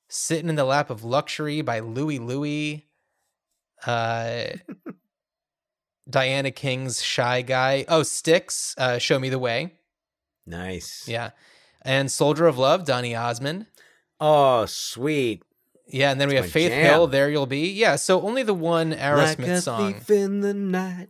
Sitting 0.09 0.49
in 0.49 0.55
the 0.55 0.63
Lap 0.65 0.89
of 0.89 1.03
Luxury 1.03 1.61
by 1.61 1.79
Louie 1.79 2.19
Louie. 2.19 2.87
Uh, 3.85 4.45
Diana 6.09 6.51
King's 6.51 7.01
Shy 7.03 7.41
Guy. 7.41 7.85
Oh, 7.87 8.03
Styx, 8.03 8.75
uh, 8.77 8.97
Show 8.97 9.19
Me 9.19 9.29
the 9.29 9.39
Way. 9.39 9.73
Nice. 10.45 11.07
Yeah. 11.07 11.31
And 11.81 12.11
Soldier 12.11 12.47
of 12.47 12.57
Love, 12.57 12.85
Donny 12.85 13.15
Osmond. 13.15 13.67
Oh, 14.19 14.65
sweet. 14.65 15.43
Yeah, 15.87 16.11
and 16.11 16.19
then 16.19 16.27
we 16.27 16.35
have 16.35 16.49
Faith 16.49 16.71
jam. 16.71 16.83
Hill, 16.83 17.07
There 17.07 17.29
You'll 17.29 17.45
Be. 17.45 17.71
Yeah, 17.71 17.95
so 17.95 18.21
only 18.21 18.43
the 18.43 18.53
one 18.53 18.93
Aerosmith 18.93 19.47
like 19.47 19.61
song. 19.63 19.93
thief 19.93 20.09
in 20.09 20.41
the 20.41 20.53
night 20.53 21.09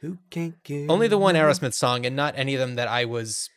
who 0.00 0.18
can't 0.30 0.62
get 0.62 0.88
Only 0.88 1.08
the 1.08 1.18
one. 1.18 1.34
Aerosmith 1.34 1.74
song, 1.74 2.06
and 2.06 2.14
not 2.14 2.34
any 2.36 2.54
of 2.54 2.60
them 2.60 2.76
that 2.76 2.86
I 2.86 3.04
was 3.04 3.50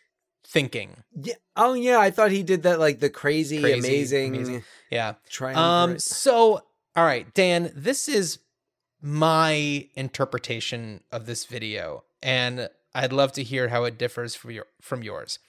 thinking. 0.44 1.04
Yeah. 1.16 1.36
Oh 1.56 1.74
yeah, 1.74 2.00
I 2.00 2.10
thought 2.10 2.32
he 2.32 2.42
did 2.42 2.64
that 2.64 2.80
like 2.80 3.00
the 3.00 3.10
crazy, 3.10 3.62
Crazy, 3.62 3.78
amazing, 3.88 4.36
amazing. 4.36 4.64
Yeah. 4.90 5.14
triumvirate. 5.30 5.92
Um. 5.94 6.00
So, 6.00 6.64
all 6.96 7.06
right, 7.06 7.32
Dan. 7.36 7.72
This 7.76 8.10
is 8.10 8.40
my 9.02 9.88
interpretation 9.96 11.02
of 11.12 11.26
this 11.26 11.46
video, 11.46 12.04
and 12.22 12.70
I'd 12.94 13.14
love 13.14 13.32
to 13.34 13.44
hear 13.44 13.70
how 13.70 13.84
it 13.86 13.98
differs 13.98 14.36
from 14.36 14.52
your 14.52 14.66
from 14.82 15.04
yours. 15.04 15.40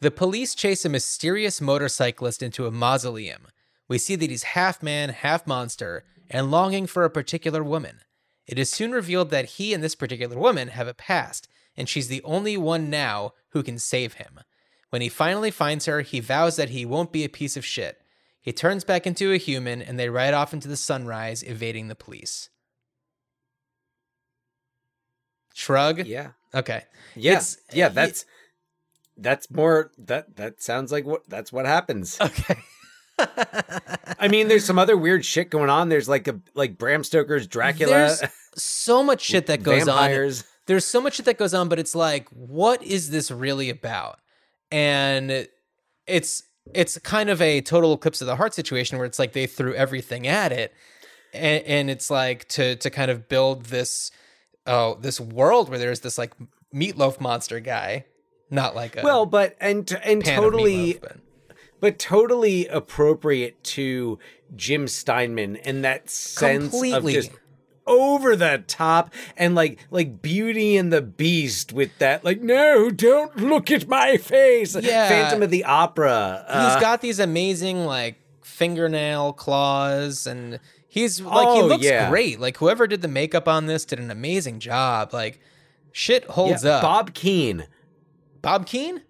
The 0.00 0.10
police 0.10 0.54
chase 0.54 0.84
a 0.84 0.88
mysterious 0.88 1.60
motorcyclist 1.60 2.42
into 2.42 2.66
a 2.66 2.70
mausoleum. 2.70 3.48
We 3.88 3.98
see 3.98 4.16
that 4.16 4.30
he's 4.30 4.44
half 4.44 4.82
man, 4.82 5.10
half 5.10 5.46
monster, 5.46 6.04
and 6.30 6.50
longing 6.50 6.86
for 6.86 7.04
a 7.04 7.10
particular 7.10 7.62
woman. 7.62 8.00
It 8.46 8.58
is 8.58 8.70
soon 8.70 8.92
revealed 8.92 9.30
that 9.30 9.44
he 9.44 9.74
and 9.74 9.82
this 9.82 9.94
particular 9.94 10.38
woman 10.38 10.68
have 10.68 10.88
a 10.88 10.94
past, 10.94 11.48
and 11.76 11.88
she's 11.88 12.08
the 12.08 12.22
only 12.22 12.56
one 12.56 12.88
now 12.88 13.32
who 13.50 13.62
can 13.62 13.78
save 13.78 14.14
him. 14.14 14.40
When 14.90 15.02
he 15.02 15.08
finally 15.08 15.50
finds 15.50 15.86
her, 15.86 16.00
he 16.00 16.20
vows 16.20 16.56
that 16.56 16.70
he 16.70 16.84
won't 16.84 17.12
be 17.12 17.24
a 17.24 17.28
piece 17.28 17.56
of 17.56 17.64
shit. 17.64 17.99
He 18.42 18.52
turns 18.52 18.84
back 18.84 19.06
into 19.06 19.32
a 19.32 19.36
human, 19.36 19.82
and 19.82 19.98
they 19.98 20.08
ride 20.08 20.32
off 20.34 20.52
into 20.54 20.66
the 20.68 20.76
sunrise, 20.76 21.42
evading 21.42 21.88
the 21.88 21.94
police. 21.94 22.48
Shrug. 25.54 26.06
yeah, 26.06 26.30
Okay. 26.54 26.84
yeah, 27.14 27.32
It's- 27.32 27.58
yeah. 27.72 27.88
That's 27.88 28.24
that's 29.16 29.50
more 29.50 29.90
that 29.98 30.36
that 30.36 30.62
sounds 30.62 30.90
like 30.90 31.04
what 31.04 31.28
that's 31.28 31.52
what 31.52 31.66
happens. 31.66 32.18
Okay. 32.20 32.56
I 34.18 34.28
mean, 34.28 34.48
there's 34.48 34.64
some 34.64 34.78
other 34.78 34.96
weird 34.96 35.26
shit 35.26 35.50
going 35.50 35.68
on. 35.68 35.90
There's 35.90 36.08
like 36.08 36.26
a 36.26 36.40
like 36.54 36.78
Bram 36.78 37.04
Stoker's 37.04 37.46
Dracula, 37.46 37.92
There's 37.92 38.22
so 38.54 39.02
much 39.02 39.20
shit 39.20 39.46
that 39.48 39.62
goes 39.62 39.82
on. 39.82 39.86
vampires. 39.98 40.44
There's 40.66 40.86
so 40.86 41.02
much 41.02 41.16
shit 41.16 41.26
that 41.26 41.36
goes 41.36 41.52
on, 41.52 41.68
but 41.68 41.78
it's 41.78 41.94
like, 41.94 42.28
what 42.30 42.82
is 42.82 43.10
this 43.10 43.30
really 43.30 43.68
about? 43.68 44.18
And 44.72 45.46
it's 46.06 46.42
it's 46.74 46.98
kind 46.98 47.30
of 47.30 47.40
a 47.42 47.60
total 47.60 47.92
eclipse 47.94 48.20
of 48.20 48.26
the 48.26 48.36
heart 48.36 48.54
situation 48.54 48.98
where 48.98 49.06
it's 49.06 49.18
like 49.18 49.32
they 49.32 49.46
threw 49.46 49.74
everything 49.74 50.26
at 50.26 50.52
it, 50.52 50.72
and, 51.32 51.64
and 51.64 51.90
it's 51.90 52.10
like 52.10 52.46
to 52.48 52.76
to 52.76 52.90
kind 52.90 53.10
of 53.10 53.28
build 53.28 53.66
this 53.66 54.10
oh 54.66 54.96
this 55.00 55.20
world 55.20 55.68
where 55.68 55.78
there's 55.78 56.00
this 56.00 56.18
like 56.18 56.32
meatloaf 56.74 57.20
monster 57.20 57.60
guy, 57.60 58.04
not 58.50 58.74
like 58.74 58.96
a 58.96 59.02
Well, 59.02 59.26
but 59.26 59.56
and 59.60 59.90
and 60.04 60.24
totally, 60.24 60.94
meatloaf, 60.94 61.00
but- 61.00 61.16
but 61.80 61.98
totally 61.98 62.66
appropriate 62.66 63.64
to 63.64 64.18
Jim 64.54 64.86
Steinman 64.86 65.56
and 65.56 65.82
that 65.82 66.10
sense 66.10 66.70
Completely. 66.70 67.16
of 67.16 67.24
just 67.24 67.30
over 67.90 68.36
the 68.36 68.62
top 68.66 69.12
and 69.36 69.54
like 69.54 69.78
like 69.90 70.22
Beauty 70.22 70.76
and 70.76 70.92
the 70.92 71.02
Beast 71.02 71.72
with 71.72 71.90
that 71.98 72.24
like 72.24 72.40
no, 72.40 72.88
don't 72.90 73.36
look 73.36 73.70
at 73.70 73.88
my 73.88 74.16
face. 74.16 74.74
Yeah. 74.76 75.08
Phantom 75.08 75.42
of 75.42 75.50
the 75.50 75.64
Opera. 75.64 76.44
Uh, 76.48 76.72
he's 76.72 76.80
got 76.80 77.00
these 77.02 77.18
amazing 77.18 77.84
like 77.84 78.16
fingernail 78.42 79.32
claws 79.32 80.26
and 80.26 80.60
he's 80.88 81.20
like 81.20 81.48
he 81.56 81.62
Oh, 81.62 81.66
looks 81.66 81.84
yeah. 81.84 82.08
great 82.10 82.38
like 82.40 82.56
whoever 82.58 82.86
did 82.86 83.02
the 83.02 83.08
makeup 83.08 83.48
on 83.48 83.66
this 83.66 83.84
did 83.84 83.98
an 83.98 84.10
amazing 84.10 84.60
job 84.60 85.12
like 85.12 85.40
shit 85.92 86.24
holds 86.24 86.62
yeah, 86.64 86.76
up 86.76 86.82
Bob 86.82 87.14
Keane. 87.14 87.66
bob 88.42 88.66
keane 88.66 89.02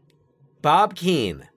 Bob 0.62 0.94
Keane. 0.94 1.48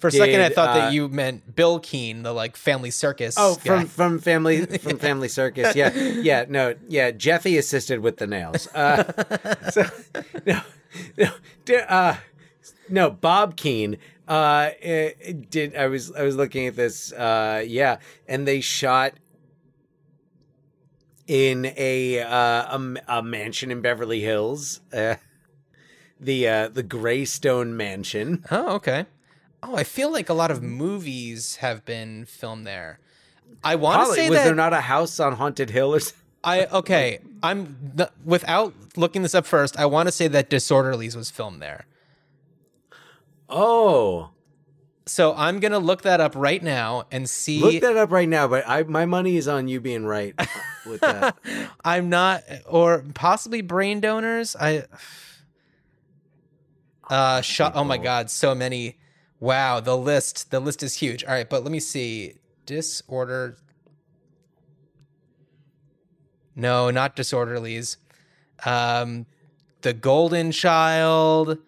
For 0.00 0.08
a 0.08 0.12
second 0.12 0.40
i 0.40 0.48
thought 0.48 0.70
uh, 0.70 0.74
that 0.78 0.92
you 0.92 1.08
meant 1.08 1.54
bill 1.54 1.78
keane 1.78 2.22
the 2.22 2.32
like 2.32 2.56
family 2.56 2.90
circus 2.90 3.34
Oh, 3.38 3.54
guy. 3.56 3.60
from 3.62 3.86
from 3.86 4.18
family 4.18 4.66
from 4.66 4.98
Family 5.10 5.28
Circus. 5.28 5.74
Yeah, 5.76 5.94
yeah. 5.94 6.44
No, 6.48 6.74
yeah. 6.88 7.10
Jeffy 7.10 7.56
assisted 7.58 8.00
with 8.00 8.16
the 8.18 8.26
nails. 8.26 8.66
Uh, 8.74 9.04
so, 9.70 9.84
no, 10.46 10.60
no, 11.16 11.76
uh, 11.88 12.16
no. 12.88 13.10
Bob 13.10 13.56
Keane 13.56 13.98
uh, 14.28 14.70
eh, 14.80 15.12
did. 15.48 15.76
I 15.76 15.86
was 15.86 16.12
I 16.12 16.22
was 16.22 16.36
looking 16.36 16.66
at 16.66 16.76
this. 16.76 17.12
Uh, 17.12 17.62
yeah, 17.66 17.98
and 18.28 18.46
they 18.46 18.60
shot 18.60 19.14
in 21.26 21.66
a 21.76 22.20
uh, 22.20 22.78
a, 22.78 22.96
a 23.08 23.22
mansion 23.22 23.70
in 23.70 23.80
Beverly 23.80 24.20
Hills. 24.20 24.80
Uh, 24.92 25.16
the 26.18 26.48
uh, 26.48 26.68
the 26.68 26.82
Greystone 26.82 27.76
Mansion. 27.76 28.44
oh 28.50 28.74
okay 28.76 29.06
Oh, 29.62 29.76
I 29.76 29.84
feel 29.84 30.10
like 30.10 30.28
a 30.28 30.34
lot 30.34 30.50
of 30.50 30.62
movies 30.62 31.56
have 31.56 31.84
been 31.84 32.24
filmed 32.24 32.66
there. 32.66 32.98
I 33.62 33.74
want 33.76 34.08
to 34.08 34.14
say 34.14 34.28
was 34.30 34.38
that 34.38 34.44
there 34.44 34.54
not 34.54 34.72
a 34.72 34.80
house 34.80 35.20
on 35.20 35.34
Haunted 35.34 35.70
Hill 35.70 35.94
or 35.94 36.00
something? 36.00 36.16
I 36.42 36.64
okay. 36.66 37.18
I'm 37.42 37.76
without 38.24 38.72
looking 38.96 39.22
this 39.22 39.34
up 39.34 39.44
first. 39.44 39.78
I 39.78 39.84
want 39.86 40.06
to 40.08 40.12
say 40.12 40.28
that 40.28 40.48
Disorderlies 40.48 41.14
was 41.14 41.30
filmed 41.30 41.60
there. 41.60 41.84
Oh, 43.50 44.30
So 45.06 45.34
I'm 45.34 45.60
gonna 45.60 45.78
look 45.80 46.02
that 46.02 46.20
up 46.20 46.34
right 46.36 46.62
now 46.62 47.04
and 47.10 47.28
see. 47.28 47.60
look 47.60 47.80
that 47.82 47.96
up 47.96 48.10
right 48.10 48.28
now. 48.28 48.46
But 48.48 48.66
I, 48.66 48.84
my 48.84 49.04
money 49.04 49.36
is 49.36 49.48
on 49.48 49.68
you 49.68 49.80
being 49.80 50.06
right 50.06 50.34
with 50.86 51.00
that. 51.00 51.36
I'm 51.84 52.08
not, 52.08 52.44
or 52.66 53.04
possibly 53.14 53.60
brain 53.60 54.00
donors. 54.00 54.56
I. 54.58 54.84
Uh, 57.08 57.40
shot. 57.40 57.72
Oh 57.74 57.82
my 57.82 57.98
God, 57.98 58.30
so 58.30 58.54
many. 58.54 58.96
Wow, 59.40 59.80
the 59.80 59.96
list. 59.96 60.50
The 60.50 60.60
list 60.60 60.82
is 60.82 60.96
huge. 60.96 61.24
All 61.24 61.32
right, 61.32 61.48
but 61.48 61.62
let 61.62 61.72
me 61.72 61.80
see. 61.80 62.34
Disorder. 62.66 63.56
No, 66.54 66.90
not 66.90 67.16
disorderlies. 67.16 67.96
Um, 68.66 69.26
the 69.80 69.94
Golden 69.94 70.52
Child, 70.52 71.58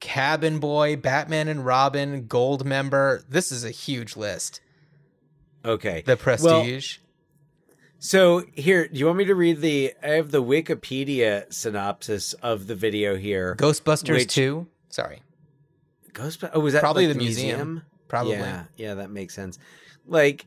Cabin 0.00 0.58
Boy, 0.58 0.96
Batman 0.96 1.48
and 1.48 1.64
Robin, 1.64 2.26
Gold 2.26 2.64
Member. 2.64 3.24
This 3.28 3.50
is 3.50 3.64
a 3.64 3.70
huge 3.70 4.16
list. 4.16 4.60
Okay. 5.64 6.02
The 6.04 6.10
Well, 6.10 6.16
Prestige. 6.18 6.98
So 7.98 8.44
here, 8.52 8.86
do 8.86 8.98
you 8.98 9.06
want 9.06 9.16
me 9.16 9.24
to 9.24 9.34
read 9.34 9.62
the? 9.62 9.94
I 10.02 10.08
have 10.08 10.30
the 10.30 10.42
Wikipedia 10.42 11.50
synopsis 11.50 12.34
of 12.34 12.66
the 12.66 12.74
video 12.74 13.16
here. 13.16 13.56
Ghostbusters 13.56 14.10
which- 14.10 14.34
2. 14.34 14.66
Sorry. 14.90 15.22
Ghost. 16.14 16.42
Oh, 16.52 16.60
was 16.60 16.72
that 16.72 16.80
Probably 16.80 17.06
like 17.06 17.16
the 17.16 17.22
museum. 17.22 17.82
Probably. 18.08 18.32
Yeah, 18.32 18.64
yeah, 18.76 18.94
that 18.94 19.10
makes 19.10 19.34
sense. 19.34 19.58
Like, 20.06 20.46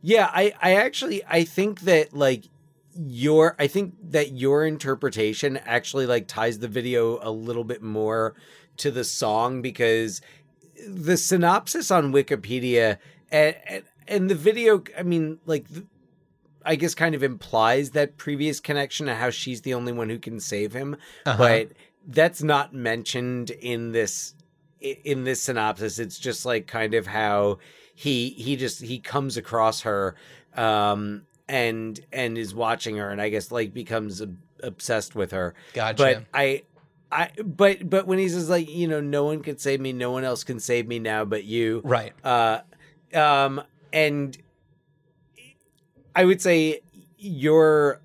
yeah, 0.00 0.28
I, 0.32 0.52
I 0.60 0.74
actually, 0.74 1.22
I 1.26 1.44
think 1.44 1.82
that 1.82 2.12
like 2.12 2.44
your, 2.94 3.54
I 3.58 3.66
think 3.68 3.94
that 4.10 4.32
your 4.32 4.66
interpretation 4.66 5.56
actually 5.58 6.06
like 6.06 6.26
ties 6.26 6.58
the 6.58 6.68
video 6.68 7.18
a 7.22 7.30
little 7.30 7.64
bit 7.64 7.82
more 7.82 8.34
to 8.78 8.90
the 8.90 9.04
song 9.04 9.62
because 9.62 10.20
the 10.86 11.16
synopsis 11.16 11.90
on 11.90 12.12
Wikipedia 12.12 12.98
and 13.30 13.56
and, 13.66 13.84
and 14.08 14.30
the 14.30 14.34
video, 14.34 14.82
I 14.98 15.02
mean, 15.02 15.38
like. 15.46 15.68
th- 15.68 15.86
I 16.64 16.76
guess 16.76 16.94
kind 16.94 17.16
of 17.16 17.24
implies 17.24 17.90
that 17.90 18.16
previous 18.18 18.60
connection 18.60 19.06
to 19.06 19.16
how 19.16 19.30
she's 19.30 19.62
the 19.62 19.74
only 19.74 19.90
one 19.90 20.08
who 20.08 20.20
can 20.20 20.38
save 20.38 20.72
him, 20.72 20.96
Uh-huh. 21.26 21.36
but 21.36 21.72
that's 22.06 22.42
not 22.42 22.74
mentioned 22.74 23.50
in 23.50 23.92
this 23.92 24.34
in 24.80 25.24
this 25.24 25.42
synopsis. 25.42 25.98
It's 25.98 26.18
just 26.18 26.44
like 26.44 26.66
kind 26.66 26.94
of 26.94 27.06
how 27.06 27.58
he 27.94 28.30
he 28.30 28.56
just 28.56 28.82
he 28.82 28.98
comes 28.98 29.36
across 29.36 29.82
her 29.82 30.16
um 30.56 31.22
and 31.48 32.00
and 32.12 32.36
is 32.36 32.54
watching 32.54 32.96
her 32.96 33.10
and 33.10 33.20
I 33.20 33.28
guess 33.28 33.50
like 33.50 33.72
becomes 33.72 34.20
ob- 34.20 34.36
obsessed 34.62 35.14
with 35.14 35.30
her. 35.32 35.54
Gotcha. 35.72 35.96
But 36.02 36.24
I 36.34 36.62
I 37.10 37.30
but 37.44 37.88
but 37.88 38.06
when 38.06 38.18
he 38.18 38.28
says 38.28 38.48
like, 38.48 38.68
you 38.68 38.88
know, 38.88 39.00
no 39.00 39.24
one 39.24 39.42
can 39.42 39.58
save 39.58 39.80
me, 39.80 39.92
no 39.92 40.10
one 40.10 40.24
else 40.24 40.44
can 40.44 40.58
save 40.58 40.88
me 40.88 40.98
now 40.98 41.24
but 41.24 41.44
you 41.44 41.82
right. 41.84 42.12
uh, 42.24 42.60
um, 43.14 43.62
and 43.92 44.36
I 46.16 46.24
would 46.24 46.40
say 46.40 46.80
your 47.18 48.00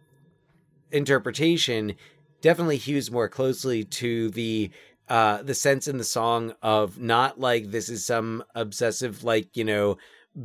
interpretation 0.91 1.95
definitely 2.41 2.77
hews 2.77 3.11
more 3.11 3.27
closely 3.29 3.83
to 3.83 4.29
the 4.29 4.69
uh 5.09 5.41
the 5.43 5.53
sense 5.53 5.87
in 5.87 5.97
the 5.97 6.03
song 6.03 6.53
of 6.61 6.99
not 6.99 7.39
like 7.39 7.71
this 7.71 7.89
is 7.89 8.05
some 8.05 8.43
obsessive 8.55 9.23
like 9.23 9.55
you 9.55 9.63
know 9.63 9.97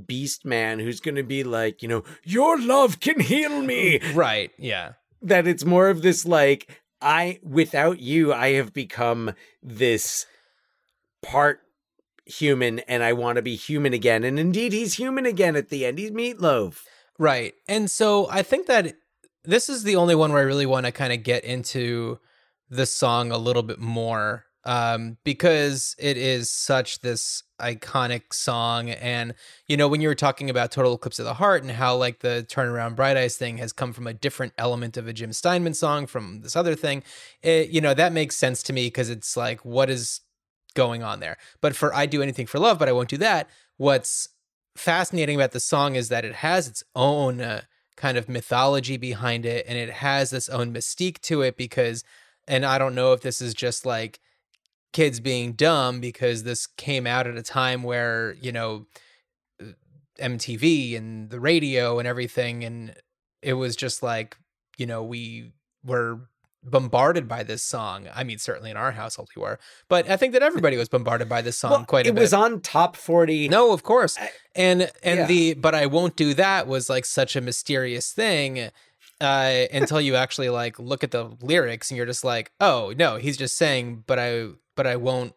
beast 0.06 0.44
man 0.44 0.78
who's 0.78 1.00
going 1.00 1.16
to 1.16 1.22
be 1.22 1.44
like 1.44 1.82
you 1.82 1.88
know 1.88 2.02
your 2.24 2.58
love 2.60 3.00
can 3.00 3.20
heal 3.20 3.60
me 3.62 4.00
Right. 4.14 4.50
Yeah. 4.58 4.92
that 5.20 5.46
it's 5.46 5.64
more 5.64 5.88
of 5.88 6.02
this 6.02 6.24
like 6.24 6.82
I 7.00 7.40
without 7.42 8.00
you 8.00 8.32
I 8.32 8.52
have 8.52 8.72
become 8.72 9.34
this 9.62 10.26
part 11.22 11.60
human 12.24 12.78
and 12.80 13.02
I 13.02 13.12
want 13.12 13.36
to 13.36 13.42
be 13.42 13.56
human 13.56 13.92
again 13.92 14.24
and 14.24 14.38
indeed 14.38 14.72
he's 14.72 14.94
human 14.94 15.26
again 15.26 15.56
at 15.56 15.68
the 15.68 15.84
end 15.84 15.98
he's 15.98 16.10
meatloaf 16.10 16.78
Right. 17.18 17.54
And 17.68 17.90
so 17.90 18.28
I 18.30 18.42
think 18.42 18.66
that 18.66 18.94
this 19.44 19.68
is 19.68 19.82
the 19.82 19.96
only 19.96 20.14
one 20.14 20.32
where 20.32 20.42
I 20.42 20.46
really 20.46 20.66
want 20.66 20.86
to 20.86 20.92
kind 20.92 21.12
of 21.12 21.22
get 21.22 21.44
into 21.44 22.18
the 22.70 22.86
song 22.86 23.30
a 23.30 23.38
little 23.38 23.62
bit 23.62 23.78
more 23.78 24.46
um, 24.64 25.18
because 25.24 25.96
it 25.98 26.16
is 26.16 26.50
such 26.50 27.00
this 27.00 27.42
iconic 27.60 28.32
song. 28.32 28.90
And, 28.90 29.34
you 29.66 29.76
know, 29.76 29.88
when 29.88 30.00
you 30.00 30.08
were 30.08 30.14
talking 30.14 30.48
about 30.48 30.70
Total 30.70 30.94
Eclipse 30.94 31.18
of 31.18 31.24
the 31.24 31.34
Heart 31.34 31.62
and 31.62 31.72
how 31.72 31.96
like 31.96 32.20
the 32.20 32.46
Turnaround 32.48 32.94
Bright 32.94 33.16
Eyes 33.16 33.36
thing 33.36 33.58
has 33.58 33.72
come 33.72 33.92
from 33.92 34.06
a 34.06 34.14
different 34.14 34.52
element 34.56 34.96
of 34.96 35.08
a 35.08 35.12
Jim 35.12 35.32
Steinman 35.32 35.74
song 35.74 36.06
from 36.06 36.42
this 36.42 36.56
other 36.56 36.74
thing, 36.74 37.02
it, 37.42 37.70
you 37.70 37.80
know, 37.80 37.94
that 37.94 38.12
makes 38.12 38.36
sense 38.36 38.62
to 38.64 38.72
me 38.72 38.86
because 38.86 39.10
it's 39.10 39.36
like, 39.36 39.64
what 39.64 39.90
is 39.90 40.20
going 40.74 41.02
on 41.02 41.20
there? 41.20 41.36
But 41.60 41.74
for 41.74 41.92
I 41.94 42.06
Do 42.06 42.22
Anything 42.22 42.46
for 42.46 42.58
Love, 42.58 42.78
but 42.78 42.88
I 42.88 42.92
won't 42.92 43.08
do 43.08 43.18
that, 43.18 43.48
what's 43.76 44.28
fascinating 44.76 45.36
about 45.36 45.52
the 45.52 45.60
song 45.60 45.96
is 45.96 46.08
that 46.08 46.24
it 46.24 46.36
has 46.36 46.68
its 46.68 46.82
own 46.94 47.40
uh, 47.40 47.62
kind 47.96 48.16
of 48.16 48.28
mythology 48.28 48.96
behind 48.96 49.44
it 49.46 49.64
and 49.68 49.78
it 49.78 49.90
has 49.90 50.32
its 50.32 50.48
own 50.48 50.72
mystique 50.72 51.20
to 51.20 51.42
it 51.42 51.56
because 51.56 52.04
and 52.48 52.64
I 52.64 52.78
don't 52.78 52.94
know 52.94 53.12
if 53.12 53.20
this 53.20 53.40
is 53.40 53.54
just 53.54 53.86
like 53.86 54.18
kids 54.92 55.20
being 55.20 55.52
dumb 55.52 56.00
because 56.00 56.42
this 56.42 56.66
came 56.66 57.06
out 57.06 57.26
at 57.26 57.36
a 57.36 57.42
time 57.42 57.82
where, 57.82 58.34
you 58.40 58.52
know, 58.52 58.86
uh, 59.60 59.66
MTV 60.18 60.96
and 60.96 61.30
the 61.30 61.40
radio 61.40 61.98
and 61.98 62.06
everything 62.06 62.64
and 62.64 62.94
it 63.42 63.54
was 63.54 63.74
just 63.76 64.02
like, 64.02 64.36
you 64.76 64.86
know, 64.86 65.02
we 65.02 65.52
were 65.84 66.20
bombarded 66.64 67.26
by 67.28 67.42
this 67.42 67.62
song. 67.62 68.08
I 68.14 68.22
mean, 68.24 68.38
certainly 68.38 68.70
in 68.70 68.76
our 68.76 68.92
household 68.92 69.30
we 69.36 69.42
were, 69.42 69.58
but 69.88 70.08
I 70.08 70.16
think 70.16 70.32
that 70.32 70.42
everybody 70.42 70.76
was 70.76 70.88
bombarded 70.88 71.28
by 71.28 71.42
this 71.42 71.58
song 71.58 71.70
Well, 71.72 71.84
quite 71.84 72.06
a 72.06 72.10
it 72.10 72.14
bit. 72.14 72.20
was 72.20 72.32
on 72.32 72.60
top 72.60 72.96
40 72.96 73.48
No, 73.48 73.72
of 73.72 73.82
course. 73.82 74.16
And 74.54 74.90
and 75.02 75.20
Yeah. 75.20 75.26
the 75.26 75.54
but 75.54 75.74
I 75.74 75.86
won't 75.86 76.14
do 76.16 76.34
that 76.34 76.66
was 76.66 76.88
like 76.88 77.04
such 77.04 77.34
a 77.36 77.40
mysterious 77.40 78.12
thing 78.12 78.70
uh 79.20 79.64
until 79.72 80.00
you 80.00 80.14
actually 80.16 80.48
like 80.50 80.78
look 80.78 81.02
at 81.04 81.10
the 81.10 81.36
lyrics 81.40 81.90
and 81.90 81.96
you're 81.96 82.06
just 82.06 82.24
like, 82.24 82.52
"Oh, 82.60 82.92
no, 82.96 83.16
he's 83.16 83.36
just 83.36 83.56
saying 83.56 84.04
but 84.06 84.18
I 84.18 84.48
but 84.76 84.86
I 84.86 84.96
won't 84.96 85.34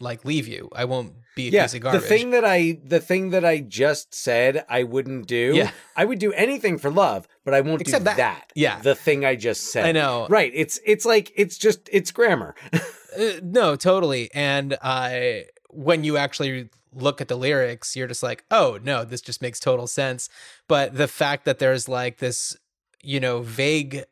like 0.00 0.24
leave 0.24 0.48
you. 0.48 0.68
I 0.74 0.84
won't 0.84 1.12
be 1.34 1.48
a 1.48 1.50
yeah 1.50 1.62
piece 1.64 1.74
of 1.74 1.82
the 1.92 2.00
thing 2.00 2.30
that 2.30 2.44
I 2.44 2.78
the 2.84 3.00
thing 3.00 3.30
that 3.30 3.44
I 3.44 3.58
just 3.60 4.14
said 4.14 4.64
I 4.68 4.82
wouldn't 4.82 5.26
do 5.26 5.52
Yeah. 5.54 5.70
I 5.96 6.04
would 6.04 6.18
do 6.18 6.32
anything 6.32 6.78
for 6.78 6.90
love 6.90 7.26
but 7.44 7.54
I 7.54 7.60
won't 7.62 7.80
Except 7.80 8.02
do 8.02 8.04
that. 8.04 8.16
that. 8.18 8.52
Yeah. 8.54 8.80
the 8.80 8.94
thing 8.94 9.24
I 9.24 9.36
just 9.36 9.72
said 9.72 9.86
I 9.86 9.92
know. 9.92 10.26
right 10.28 10.52
it's 10.54 10.78
it's 10.84 11.04
like 11.04 11.32
it's 11.36 11.56
just 11.58 11.88
it's 11.92 12.10
grammar 12.12 12.54
Uh, 13.14 13.32
no, 13.42 13.76
totally. 13.76 14.30
And 14.32 14.74
I 14.80 15.44
when 15.68 16.02
you 16.02 16.16
actually 16.16 16.70
look 16.94 17.20
at 17.20 17.28
the 17.28 17.36
lyrics, 17.36 17.94
you're 17.94 18.06
just 18.06 18.22
like, 18.22 18.42
"Oh, 18.50 18.78
no, 18.82 19.04
this 19.04 19.20
just 19.20 19.42
makes 19.42 19.60
total 19.60 19.86
sense." 19.86 20.30
But 20.66 20.96
the 20.96 21.06
fact 21.08 21.44
that 21.44 21.58
there's 21.58 21.90
like 21.90 22.20
this, 22.20 22.56
you 23.02 23.20
know, 23.20 23.42
vague 23.42 24.04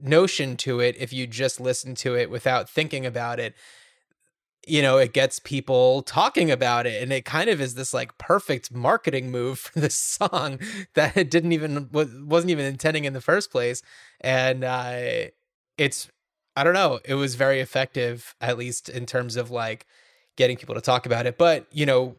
notion 0.00 0.56
to 0.56 0.80
it 0.80 0.96
if 0.98 1.12
you 1.12 1.26
just 1.26 1.60
listen 1.60 1.94
to 1.96 2.16
it 2.16 2.30
without 2.30 2.68
thinking 2.68 3.04
about 3.04 3.38
it, 3.38 3.54
you 4.66 4.82
know, 4.82 4.98
it 4.98 5.12
gets 5.12 5.38
people 5.38 6.02
talking 6.02 6.50
about 6.50 6.86
it 6.86 7.02
and 7.02 7.12
it 7.12 7.24
kind 7.24 7.48
of 7.48 7.60
is 7.60 7.74
this 7.74 7.94
like 7.94 8.16
perfect 8.18 8.72
marketing 8.72 9.30
move 9.30 9.58
for 9.60 9.80
this 9.80 9.96
song 9.96 10.58
that 10.94 11.16
it 11.16 11.30
didn't 11.30 11.52
even 11.52 11.88
wa- 11.92 12.04
wasn't 12.22 12.50
even 12.50 12.66
intending 12.66 13.04
in 13.04 13.12
the 13.12 13.20
first 13.20 13.50
place. 13.50 13.82
And 14.20 14.64
uh 14.64 15.28
it's 15.78 16.10
I 16.56 16.64
don't 16.64 16.74
know. 16.74 17.00
It 17.04 17.14
was 17.14 17.36
very 17.36 17.60
effective, 17.60 18.34
at 18.40 18.58
least 18.58 18.88
in 18.88 19.06
terms 19.06 19.36
of 19.36 19.50
like 19.50 19.86
getting 20.36 20.56
people 20.56 20.74
to 20.74 20.80
talk 20.80 21.06
about 21.06 21.26
it. 21.26 21.38
But, 21.38 21.66
you 21.70 21.86
know, 21.86 22.16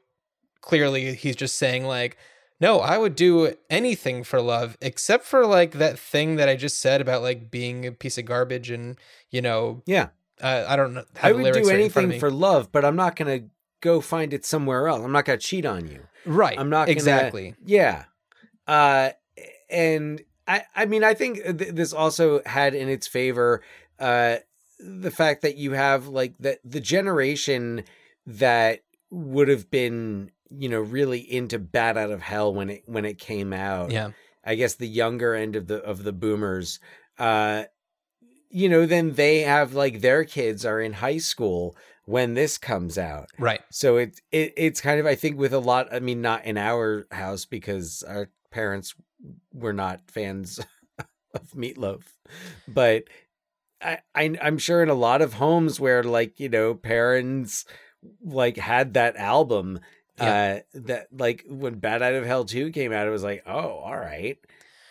clearly 0.62 1.14
he's 1.16 1.36
just 1.36 1.56
saying, 1.56 1.86
like, 1.86 2.18
no, 2.60 2.80
I 2.80 2.98
would 2.98 3.16
do 3.16 3.54
anything 3.70 4.24
for 4.24 4.42
love 4.42 4.78
except 4.82 5.26
for 5.26 5.46
like 5.46 5.74
that 5.74 6.00
thing 6.00 6.38
that 6.38 6.48
I 6.50 6.56
just 6.56 6.80
said 6.80 7.02
about 7.02 7.22
like 7.22 7.52
being 7.52 7.86
a 7.86 7.92
piece 7.92 8.18
of 8.18 8.26
garbage 8.26 8.70
and, 8.70 8.98
you 9.30 9.42
know, 9.42 9.82
yeah 9.86 10.10
uh, 10.42 10.66
I 10.68 10.76
don't 10.76 10.94
know. 10.94 11.04
have 11.16 11.32
I 11.32 11.34
would 11.34 11.44
do 11.54 11.60
right 11.68 11.80
in 11.80 11.89
front 11.89 12.06
of 12.06 12.12
anything 12.12 12.20
for 12.20 12.32
love 12.32 12.72
but 12.72 12.84
I'm 12.86 12.96
not 12.96 13.16
going 13.16 13.42
to 13.42 13.48
go 13.82 14.02
find 14.02 14.34
it 14.34 14.46
somewhere 14.46 14.88
else 14.88 15.04
I'm 15.04 15.12
not 15.12 15.26
going 15.26 15.39
to 15.39 15.46
cheat 15.46 15.66
on 15.66 15.88
you 15.88 16.02
right. 16.26 16.58
I'm 16.60 16.70
not 16.70 16.86
gonna, 16.86 16.92
exactly. 16.92 17.56
Yeah. 17.66 18.06
Uh 18.68 19.12
and 19.70 20.22
I 20.48 20.64
I 20.76 20.86
mean 20.86 21.04
I 21.04 21.14
think 21.14 21.44
th- 21.44 21.74
this 21.74 21.94
also 21.94 22.42
had 22.46 22.74
in 22.76 22.89
its 22.89 23.08
favor 23.08 23.64
uh 24.00 24.38
the 24.80 25.12
fact 25.12 25.42
that 25.44 25.58
you 25.58 25.72
have 25.74 26.08
like 26.08 26.36
that 26.39 26.60
the 26.64 26.80
generation 26.80 27.84
that 28.26 28.82
would 29.10 29.48
have 29.48 29.70
been 29.72 30.32
you 30.50 30.70
know 30.70 30.80
really 30.82 31.20
into 31.20 31.58
Bat 31.60 31.98
Out 31.98 32.12
of 32.12 32.22
Hell 32.22 32.54
when 32.54 32.70
it 32.70 32.84
when 32.86 33.06
it 33.06 33.18
came 33.18 33.52
out. 33.54 33.92
Yeah. 33.92 34.12
I 34.44 34.56
guess 34.56 34.76
the 34.76 34.88
younger 34.88 35.34
end 35.34 35.56
of 35.56 35.68
the 35.68 35.78
of 35.78 36.04
the 36.04 36.14
boomers 36.14 36.80
uh 37.18 37.64
you 38.52 38.70
know 38.70 38.86
then 38.86 39.14
they 39.14 39.39
have 39.41 39.74
like 39.74 40.02
their 40.02 40.24
kids 40.24 40.66
are 40.66 40.80
in 40.80 40.93
high 40.93 41.18
school 41.18 41.76
when 42.06 42.34
this 42.34 42.58
comes 42.58 42.97
out. 42.97 43.30
Right. 43.39 43.62
So 43.72 43.97
it, 43.97 44.20
it 44.32 44.54
it's 44.58 44.82
kind 44.82 44.99
of 44.99 45.06
I 45.06 45.16
think 45.16 45.38
with 45.38 45.54
a 45.54 45.60
lot 45.60 45.88
I 45.93 45.99
mean 45.99 46.22
not 46.22 46.45
in 46.45 46.58
our 46.58 47.08
house 47.12 47.45
because 47.45 48.04
our 48.08 48.30
parents 48.52 48.95
were 49.54 49.74
not 49.74 50.02
fans 50.10 50.60
of 51.34 51.52
meatloaf. 51.56 52.04
But 52.68 53.04
I, 53.82 53.99
I 54.14 54.36
I'm 54.41 54.58
sure 54.58 54.84
in 54.84 54.89
a 54.89 54.95
lot 54.95 55.22
of 55.22 55.34
homes 55.34 55.80
where 55.80 56.04
like, 56.04 56.39
you 56.39 56.49
know, 56.49 56.74
parents 56.74 57.66
like 58.24 58.58
had 58.58 58.95
that 58.95 59.16
album 59.16 59.80
uh 60.20 60.60
that 60.74 61.08
like 61.12 61.45
when 61.47 61.76
Bat 61.76 62.02
Out 62.02 62.14
of 62.14 62.26
Hell 62.26 62.45
2 62.45 62.72
came 62.72 62.91
out 62.91 63.08
it 63.08 63.12
was 63.12 63.24
like, 63.24 63.43
"Oh, 63.45 63.78
all 63.78 63.97
right." 63.97 64.38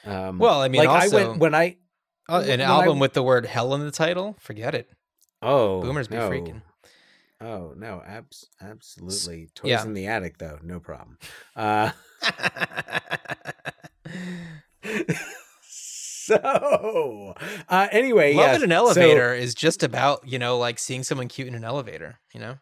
Um 0.04 0.38
Well, 0.38 0.60
I 0.60 0.68
mean, 0.68 0.84
like 0.84 0.88
I 0.88 1.08
went 1.08 1.38
when 1.38 1.54
I 1.54 1.76
Uh, 2.30 2.40
an 2.42 2.48
When 2.48 2.60
I- 2.60 2.64
album 2.64 2.98
with 3.00 3.14
the 3.14 3.22
word 3.22 3.46
hell 3.46 3.74
in 3.74 3.80
the 3.84 3.90
title? 3.90 4.36
Forget 4.40 4.74
it. 4.74 4.88
Oh, 5.42 5.80
Boomers 5.80 6.08
be 6.08 6.16
no. 6.16 6.28
freaking. 6.30 6.62
Oh 7.40 7.72
no, 7.76 8.02
abs- 8.06 8.46
absolutely. 8.60 9.48
Toys 9.54 9.70
yeah. 9.70 9.82
in 9.84 9.94
the 9.94 10.06
attic, 10.06 10.38
though, 10.38 10.58
no 10.62 10.78
problem. 10.78 11.18
Uh, 11.56 11.90
so, 15.62 17.34
uh, 17.68 17.88
anyway, 17.90 18.34
Love 18.34 18.56
in 18.56 18.62
an 18.64 18.70
so- 18.70 18.76
elevator 18.76 19.34
is 19.34 19.54
just 19.54 19.82
about, 19.82 20.26
you 20.26 20.38
know, 20.38 20.58
like 20.58 20.78
seeing 20.78 21.02
someone 21.02 21.28
cute 21.28 21.48
in 21.48 21.54
an 21.54 21.64
elevator, 21.64 22.18
you 22.34 22.40
know? 22.40 22.58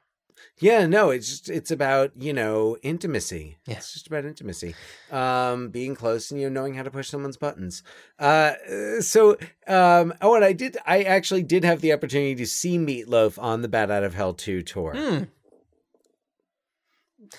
Yeah, 0.61 0.87
no, 0.87 1.11
it's 1.11 1.29
just 1.29 1.49
it's 1.49 1.71
about 1.71 2.13
you 2.17 2.33
know 2.33 2.77
intimacy. 2.83 3.59
Yeah. 3.67 3.77
It's 3.77 3.93
just 3.93 4.07
about 4.07 4.25
intimacy, 4.25 4.75
um, 5.11 5.69
being 5.71 5.95
close 5.95 6.31
and 6.31 6.41
you 6.41 6.51
know 6.51 6.61
knowing 6.61 6.75
how 6.75 6.83
to 6.83 6.91
push 6.91 7.09
someone's 7.09 7.37
buttons. 7.37 7.83
Uh, 8.19 8.55
so, 9.01 9.37
um, 9.67 10.15
oh, 10.21 10.35
and 10.35 10.45
I 10.45 10.53
did, 10.53 10.77
I 10.87 11.03
actually 11.03 11.43
did 11.43 11.65
have 11.65 11.81
the 11.81 11.93
opportunity 11.93 12.35
to 12.37 12.47
see 12.47 12.79
Meatloaf 12.79 13.41
on 13.41 13.63
the 13.63 13.69
Bat 13.69 13.91
Out 13.91 14.05
of 14.05 14.15
Hell 14.15 14.35
two 14.35 14.63
tour. 14.63 14.95
Hmm. 14.97 15.25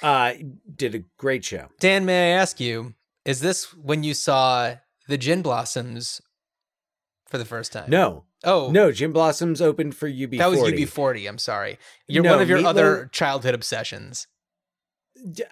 Uh, 0.01 0.34
did 0.76 0.95
a 0.95 0.99
great 1.17 1.43
show. 1.43 1.67
Dan, 1.80 2.05
may 2.05 2.34
I 2.34 2.38
ask 2.38 2.59
you, 2.59 2.93
is 3.26 3.41
this 3.41 3.74
when 3.74 4.03
you 4.03 4.13
saw 4.13 4.76
the 5.07 5.17
Gin 5.17 5.41
Blossoms 5.41 6.22
for 7.28 7.38
the 7.38 7.45
first 7.45 7.74
time? 7.74 7.89
No, 7.89 8.26
Oh, 8.44 8.72
no, 8.72 8.92
Gin 8.92 9.12
Blossoms 9.12 9.62
opened 9.62 9.96
for 9.96 10.08
UB40. 10.10 10.38
That 10.38 10.50
was 10.50 10.60
UB40. 10.62 11.28
I'm 11.28 11.38
sorry. 11.38 11.78
You're 12.08 12.24
No, 12.24 12.32
one 12.34 12.42
of 12.42 12.48
your 12.50 12.60
Meatloaf- 12.60 12.66
other 12.66 13.10
childhood 13.12 13.54
obsessions. 13.54 14.28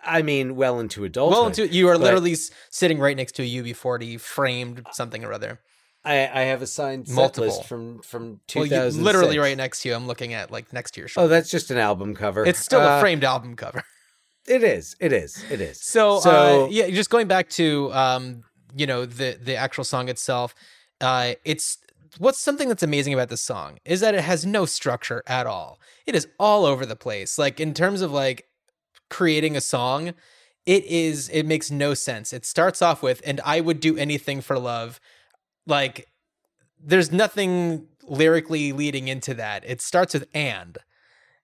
I 0.03 0.21
mean, 0.21 0.55
well 0.55 0.79
into 0.79 1.03
adulthood. 1.03 1.37
well, 1.37 1.47
into, 1.47 1.67
you 1.67 1.89
are 1.89 1.97
literally 1.97 2.35
sitting 2.69 2.99
right 2.99 3.17
next 3.17 3.33
to 3.33 3.43
a 3.43 3.45
UB40 3.45 4.19
framed 4.19 4.85
something 4.93 5.25
or 5.25 5.33
other. 5.33 5.59
I, 6.05 6.13
I 6.27 6.41
have 6.43 6.61
a 6.61 6.67
signed 6.67 7.07
set 7.09 7.15
Multiple. 7.15 7.47
list 7.49 7.65
from 7.65 7.99
from 8.01 8.29
Well, 8.29 8.39
2006. 8.47 8.95
you, 8.97 9.03
literally 9.03 9.39
right 9.39 9.57
next 9.57 9.81
to 9.81 9.89
you. 9.89 9.95
I'm 9.95 10.07
looking 10.07 10.33
at 10.33 10.51
like 10.51 10.71
next 10.71 10.91
to 10.91 11.01
your 11.01 11.09
Oh, 11.17 11.27
that's 11.27 11.49
just 11.51 11.69
an 11.69 11.77
album 11.77 12.15
cover. 12.15 12.45
it's 12.45 12.59
still 12.59 12.79
Uh, 12.79 12.97
a 12.97 13.01
framed 13.01 13.23
album 13.25 13.55
cover. 13.55 13.83
It 14.47 14.63
is. 14.63 14.95
It 15.01 15.11
is. 15.11 15.43
It 15.51 15.59
is. 15.59 15.81
So, 15.81 16.21
So- 16.21 16.67
uh, 16.67 16.67
yeah, 16.69 16.89
just 16.89 17.09
going 17.09 17.27
back 17.27 17.49
to 17.49 17.91
um, 17.91 18.45
you 18.73 18.87
know 18.87 19.05
the 19.05 19.37
the 19.43 19.57
actual 19.57 19.83
song 19.83 20.07
itself, 20.07 20.55
uh, 21.01 21.33
it's 21.43 21.79
what's 22.17 22.39
something 22.39 22.67
that's 22.67 22.83
amazing 22.83 23.13
about 23.13 23.29
this 23.29 23.41
song 23.41 23.79
is 23.85 23.99
that 24.01 24.15
it 24.15 24.21
has 24.21 24.45
no 24.45 24.65
structure 24.65 25.23
at 25.27 25.47
all. 25.47 25.79
It 26.05 26.15
is 26.15 26.27
all 26.39 26.65
over 26.65 26.85
the 26.85 26.95
place. 26.95 27.37
Like 27.37 27.59
in 27.59 27.73
terms 27.73 28.01
of 28.01 28.11
like 28.11 28.45
creating 29.09 29.55
a 29.55 29.61
song, 29.61 30.13
it 30.65 30.85
is 30.85 31.29
it 31.29 31.45
makes 31.45 31.71
no 31.71 31.93
sense. 31.93 32.33
It 32.33 32.45
starts 32.45 32.81
off 32.81 33.01
with 33.01 33.21
and 33.25 33.41
I 33.45 33.61
would 33.61 33.79
do 33.79 33.97
anything 33.97 34.41
for 34.41 34.59
love. 34.59 34.99
Like 35.65 36.07
there's 36.79 37.11
nothing 37.11 37.87
lyrically 38.03 38.71
leading 38.71 39.07
into 39.07 39.33
that. 39.35 39.63
It 39.65 39.81
starts 39.81 40.13
with 40.13 40.27
and 40.33 40.77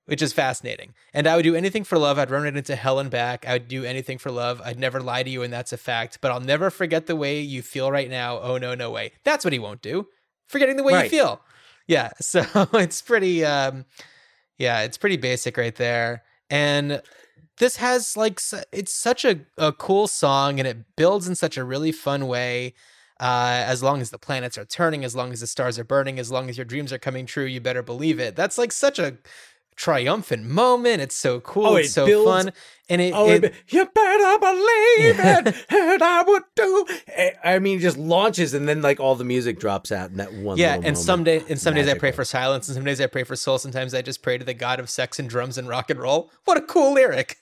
which 0.05 0.21
is 0.21 0.33
fascinating. 0.33 0.93
And 1.13 1.27
I 1.27 1.35
would 1.35 1.43
do 1.43 1.55
anything 1.55 1.83
for 1.83 1.97
love. 1.97 2.19
I'd 2.19 2.31
run 2.31 2.45
it 2.45 2.57
into 2.57 2.75
hell 2.75 2.99
and 2.99 3.09
back. 3.09 3.47
I 3.47 3.53
would 3.53 3.67
do 3.67 3.85
anything 3.85 4.17
for 4.17 4.31
love. 4.31 4.61
I'd 4.63 4.79
never 4.79 4.99
lie 4.99 5.23
to 5.23 5.29
you, 5.29 5.43
and 5.43 5.53
that's 5.53 5.71
a 5.71 5.77
fact. 5.77 6.19
But 6.21 6.31
I'll 6.31 6.41
never 6.41 6.69
forget 6.69 7.05
the 7.05 7.15
way 7.15 7.39
you 7.39 7.61
feel 7.61 7.91
right 7.91 8.09
now. 8.09 8.39
Oh 8.39 8.57
no, 8.57 8.75
no 8.75 8.91
way. 8.91 9.13
That's 9.23 9.45
what 9.45 9.53
he 9.53 9.59
won't 9.59 9.81
do. 9.81 10.07
Forgetting 10.53 10.77
the 10.77 10.83
way 10.83 10.93
you 11.03 11.09
feel. 11.09 11.41
Yeah. 11.87 12.11
So 12.21 12.45
it's 12.73 13.01
pretty 13.01 13.43
um 13.43 13.85
yeah, 14.57 14.81
it's 14.81 14.97
pretty 14.97 15.17
basic 15.17 15.57
right 15.57 15.75
there. 15.75 16.23
And 16.49 17.01
this 17.57 17.77
has 17.77 18.15
like 18.15 18.39
it's 18.71 18.93
such 18.93 19.25
a, 19.25 19.41
a 19.57 19.73
cool 19.73 20.07
song 20.07 20.59
and 20.59 20.67
it 20.67 20.95
builds 20.95 21.27
in 21.27 21.35
such 21.35 21.57
a 21.57 21.63
really 21.63 21.91
fun 21.91 22.27
way. 22.27 22.73
Uh, 23.19 23.63
as 23.67 23.81
long 23.81 24.01
as 24.01 24.09
the 24.09 24.17
planets 24.17 24.57
are 24.57 24.65
turning, 24.65 25.05
as 25.05 25.15
long 25.15 25.31
as 25.31 25.39
the 25.39 25.47
stars 25.47 25.79
are 25.79 25.83
burning, 25.83 26.19
as 26.19 26.31
long 26.31 26.49
as 26.49 26.57
your 26.57 26.65
dreams 26.65 26.91
are 26.91 26.97
coming 26.97 27.25
true, 27.25 27.45
you 27.45 27.61
better 27.61 27.83
believe 27.83 28.19
it. 28.19 28.35
That's 28.35 28.57
like 28.57 28.71
such 28.71 28.99
a 28.99 29.17
triumphant 29.75 30.45
moment. 30.45 31.01
It's 31.01 31.15
so 31.15 31.39
cool. 31.39 31.65
Oh, 31.67 31.75
it's 31.77 31.89
it 31.89 31.91
so 31.93 32.05
builds- 32.05 32.29
fun. 32.45 32.53
And 32.89 33.01
it, 33.01 33.13
Oh, 33.15 33.29
it- 33.29 33.45
it, 33.45 33.53
you 33.69 33.85
better 33.85 34.39
believe 34.39 35.19
it, 35.47 35.65
and 35.69 36.03
I 36.03 36.21
would 36.27 36.43
do. 36.55 36.85
I- 37.17 37.33
I 37.43 37.59
mean, 37.59 37.79
it 37.79 37.81
just 37.81 37.97
launches, 37.97 38.53
and 38.53 38.67
then 38.67 38.81
like 38.81 38.99
all 38.99 39.15
the 39.15 39.23
music 39.23 39.57
drops 39.57 39.91
out 39.91 40.09
in 40.11 40.17
that 40.17 40.33
one. 40.33 40.57
yeah, 40.57 40.73
and 40.73 40.83
moment. 40.83 40.97
some 40.97 41.23
day, 41.23 41.43
and 41.49 41.59
some 41.59 41.73
days 41.75 41.87
I 41.87 41.97
pray 41.97 42.11
for 42.11 42.25
silence, 42.25 42.67
and 42.67 42.75
some 42.75 42.83
days 42.83 42.99
I 42.99 43.07
pray 43.07 43.23
for 43.23 43.35
soul. 43.37 43.57
Sometimes 43.57 43.93
I 43.93 44.01
just 44.01 44.21
pray 44.21 44.37
to 44.37 44.43
the 44.43 44.53
God 44.53 44.79
of 44.81 44.89
sex 44.89 45.17
and 45.17 45.29
drums 45.29 45.57
and 45.57 45.67
rock 45.69 45.89
and 45.89 45.99
roll. 45.99 46.29
What 46.43 46.57
a 46.57 46.61
cool 46.61 46.93
lyric! 46.93 47.37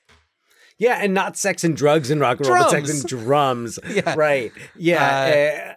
Yeah, 0.77 0.99
and 1.01 1.13
not 1.13 1.37
sex 1.37 1.63
and 1.63 1.75
drugs 1.75 2.11
and 2.11 2.21
rock 2.21 2.39
and 2.39 2.47
roll, 2.47 2.57
but 2.63 2.69
sex 2.71 2.89
and 3.01 3.03
drums. 3.09 3.77
Yeah. 3.89 4.13
right. 4.15 4.51
Yeah, 4.77 5.75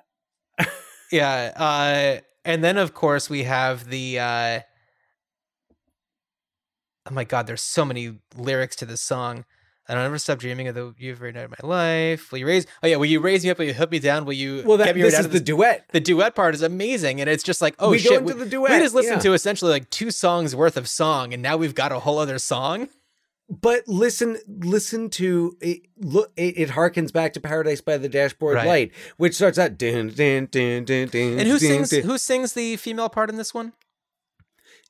uh, 0.58 0.64
Yeah, 1.10 1.52
uh, 1.56 2.20
and 2.44 2.62
then 2.62 2.76
of 2.76 2.92
course 2.94 3.30
we 3.30 3.44
have 3.44 3.88
the. 3.88 4.18
Uh, 4.20 4.60
oh 7.08 7.14
my 7.14 7.24
God! 7.24 7.46
There's 7.46 7.62
so 7.62 7.84
many 7.84 8.18
lyrics 8.36 8.76
to 8.76 8.86
this 8.86 9.00
song. 9.00 9.44
I 9.86 9.92
don't 9.94 10.04
ever 10.04 10.18
stop 10.18 10.38
dreaming 10.38 10.66
of 10.68 10.74
the 10.74 10.94
you 10.98 11.12
every 11.12 11.30
night 11.32 11.44
of 11.44 11.54
my 11.62 11.68
life. 11.68 12.32
Will 12.32 12.38
you 12.38 12.46
raise? 12.46 12.66
Oh 12.82 12.86
yeah, 12.86 12.96
will 12.96 13.04
you 13.04 13.20
raise 13.20 13.44
me 13.44 13.50
up? 13.50 13.58
Will 13.58 13.66
you 13.66 13.74
hook 13.74 13.90
me 13.90 13.98
down? 13.98 14.24
Will 14.24 14.32
you 14.32 14.62
well, 14.64 14.78
that, 14.78 14.86
get 14.86 14.96
me 14.96 15.02
this 15.02 15.18
is 15.18 15.26
the 15.26 15.32
this 15.32 15.42
duet. 15.42 15.84
the 15.92 16.00
duet 16.00 16.34
part 16.34 16.54
is 16.54 16.62
amazing 16.62 17.20
and 17.20 17.28
it's 17.28 17.42
just 17.42 17.60
like 17.60 17.74
oh 17.78 17.90
We 17.90 17.98
go 17.98 18.02
shit 18.10 18.22
into 18.22 18.34
we, 18.34 18.44
the 18.44 18.48
duet, 18.48 18.70
we 18.72 18.78
just 18.78 18.94
listened 18.94 19.16
yeah. 19.16 19.22
to 19.22 19.32
essentially 19.34 19.70
like 19.70 19.90
two 19.90 20.10
songs 20.10 20.56
worth 20.56 20.78
of 20.78 20.88
song 20.88 21.34
and 21.34 21.42
now 21.42 21.58
we've 21.58 21.74
got 21.74 21.92
a 21.92 21.98
whole 21.98 22.18
other 22.18 22.38
song 22.38 22.88
But 23.50 23.86
listen, 23.86 24.38
listen 24.48 25.10
to 25.10 25.54
it. 25.60 25.82
Look, 25.98 26.32
it, 26.34 26.56
it 26.56 26.68
harkens 26.70 27.12
back 27.12 27.34
to 27.34 27.40
"Paradise 27.40 27.82
by 27.82 27.98
the 27.98 28.08
Dashboard 28.08 28.54
Right. 28.54 28.66
Light," 28.66 28.92
which 29.18 29.34
starts 29.34 29.58
out 29.58 29.76
dun 29.76 30.08
dun 30.08 30.48
dun 30.50 30.86
dun 30.86 31.08
dun. 31.08 31.38
and 31.38 31.42
who 31.42 31.58
dun, 31.58 31.58
sings 31.58 31.90
dun. 31.90 32.02
who 32.04 32.16
sings 32.16 32.54
the 32.54 32.76
female 32.76 33.10
part 33.10 33.28
in 33.28 33.36
this 33.36 33.52
one 33.52 33.74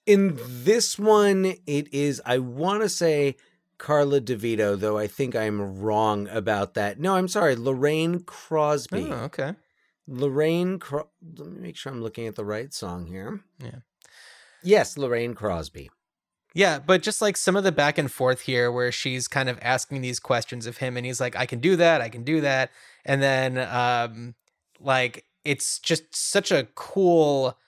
In 0.07 0.39
this 0.45 0.99
one, 0.99 1.55
it 1.67 1.93
is. 1.93 2.21
I 2.27 2.39
want 2.39 2.83
to 2.83 2.89
say 2.89 3.37
Karla 3.79 4.21
DeVito, 4.21 4.79
though 4.79 4.99
I 4.99 5.07
think 5.07 5.35
I'm 5.35 5.81
wrong 5.81 6.29
about 6.29 6.75
that. 6.75 7.01
No, 7.01 7.15
I'm 7.17 7.29
sorry, 7.29 7.57
Lorraine 7.57 8.21
Crosby. 8.21 9.09
oh 9.11 9.25
okay 9.25 9.55
Lorraine. 10.07 10.79
Cro- 10.79 11.09
Let 11.39 11.49
me 11.51 11.61
make 11.61 11.77
sure 11.77 11.91
I'm 11.91 12.03
looking 12.03 12.27
at 12.27 12.35
the 12.35 12.45
right 12.45 12.73
song 12.75 13.07
here. 13.07 13.41
Yeah. 13.59 13.79
Yes, 14.63 14.97
Lorraine 14.99 15.35
Crosby. 15.35 15.91
yeah 16.55 16.79
but 16.79 17.03
just 17.03 17.21
like 17.21 17.37
some 17.37 17.57
of 17.57 17.65
the 17.65 17.73
back 17.73 17.99
and 17.99 18.11
forth 18.13 18.43
here 18.43 18.71
where 18.71 18.93
she's 18.93 19.27
kind 19.29 19.49
of 19.49 19.59
asking 19.61 20.01
these 20.03 20.21
questions 20.21 20.67
of 20.67 20.77
him 20.79 20.97
and 20.97 21.05
he's 21.05 21.21
like 21.21 21.35
i 21.37 21.45
can 21.47 21.59
do 21.59 21.75
that 21.75 22.01
i 22.01 22.09
can 22.09 22.23
do 22.23 22.41
that 22.41 22.71
and 23.05 23.21
then 23.21 23.59
um 23.59 24.35
like 24.79 25.25
it's 25.45 25.79
just 25.81 26.05
such 26.15 26.53
a 26.53 26.69
cool 26.77 27.59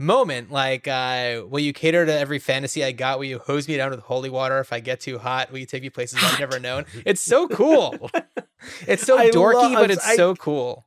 moment 0.00 0.50
like 0.52 0.86
uh 0.86 1.42
will 1.48 1.58
you 1.58 1.72
cater 1.72 2.06
to 2.06 2.12
every 2.16 2.38
fantasy 2.38 2.84
i 2.84 2.92
got 2.92 3.18
will 3.18 3.24
you 3.26 3.38
hose 3.40 3.66
me 3.66 3.76
down 3.76 3.90
with 3.90 3.98
holy 4.00 4.30
water 4.30 4.60
if 4.60 4.72
i 4.72 4.78
get 4.78 5.00
too 5.00 5.18
hot 5.18 5.50
will 5.50 5.58
you 5.58 5.66
take 5.66 5.82
me 5.82 5.90
places 5.90 6.20
i've 6.22 6.38
never 6.38 6.60
known 6.60 6.84
it's 7.04 7.20
so 7.20 7.48
cool 7.48 8.08
it's 8.86 9.02
so 9.02 9.18
I 9.18 9.30
dorky 9.30 9.54
love- 9.54 9.72
but 9.74 9.90
it's 9.90 10.06
I- 10.06 10.16
so 10.16 10.34
cool 10.34 10.84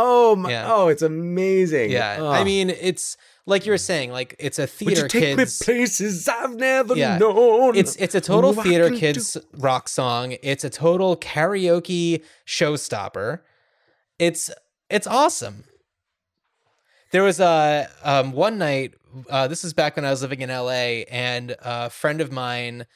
Oh 0.00 0.36
my! 0.36 0.50
Yeah. 0.50 0.72
Oh, 0.72 0.86
it's 0.86 1.02
amazing. 1.02 1.90
yeah 1.90 2.18
Oh. 2.20 2.28
i 2.30 2.44
mean 2.44 2.70
it's 2.70 3.16
like 3.46 3.66
you 3.66 3.72
were 3.72 3.78
saying 3.78 4.12
like 4.12 4.36
it's 4.38 4.60
a 4.60 4.62
Would 4.62 4.70
theater 4.70 5.02
you 5.02 5.08
take 5.08 5.36
kids 5.36 5.60
me 5.60 5.64
places 5.64 6.28
I've 6.28 6.54
never 6.54 6.94
Yeah. 6.94 7.18
known? 7.18 7.74
it's 7.76 7.96
it's 7.96 8.14
a 8.14 8.20
total 8.20 8.52
theater 8.52 8.84
can 8.84 8.92
do- 8.94 9.00
kids 9.00 9.36
rock 9.54 9.88
song. 9.88 10.36
It's 10.40 10.62
a 10.62 10.70
total 10.70 11.16
karaoke 11.16 12.22
showstopper. 12.46 13.40
It's 14.20 14.50
it's 14.88 15.08
awesome. 15.08 15.64
There 17.10 17.22
was 17.22 17.40
a 17.40 17.88
um, 18.02 18.32
one 18.32 18.58
night. 18.58 18.94
Uh, 19.30 19.48
this 19.48 19.64
is 19.64 19.72
back 19.72 19.96
when 19.96 20.04
I 20.04 20.10
was 20.10 20.20
living 20.20 20.42
in 20.42 20.50
LA, 20.50 21.04
and 21.10 21.56
a 21.60 21.88
friend 21.88 22.20
of 22.20 22.30
mine. 22.30 22.86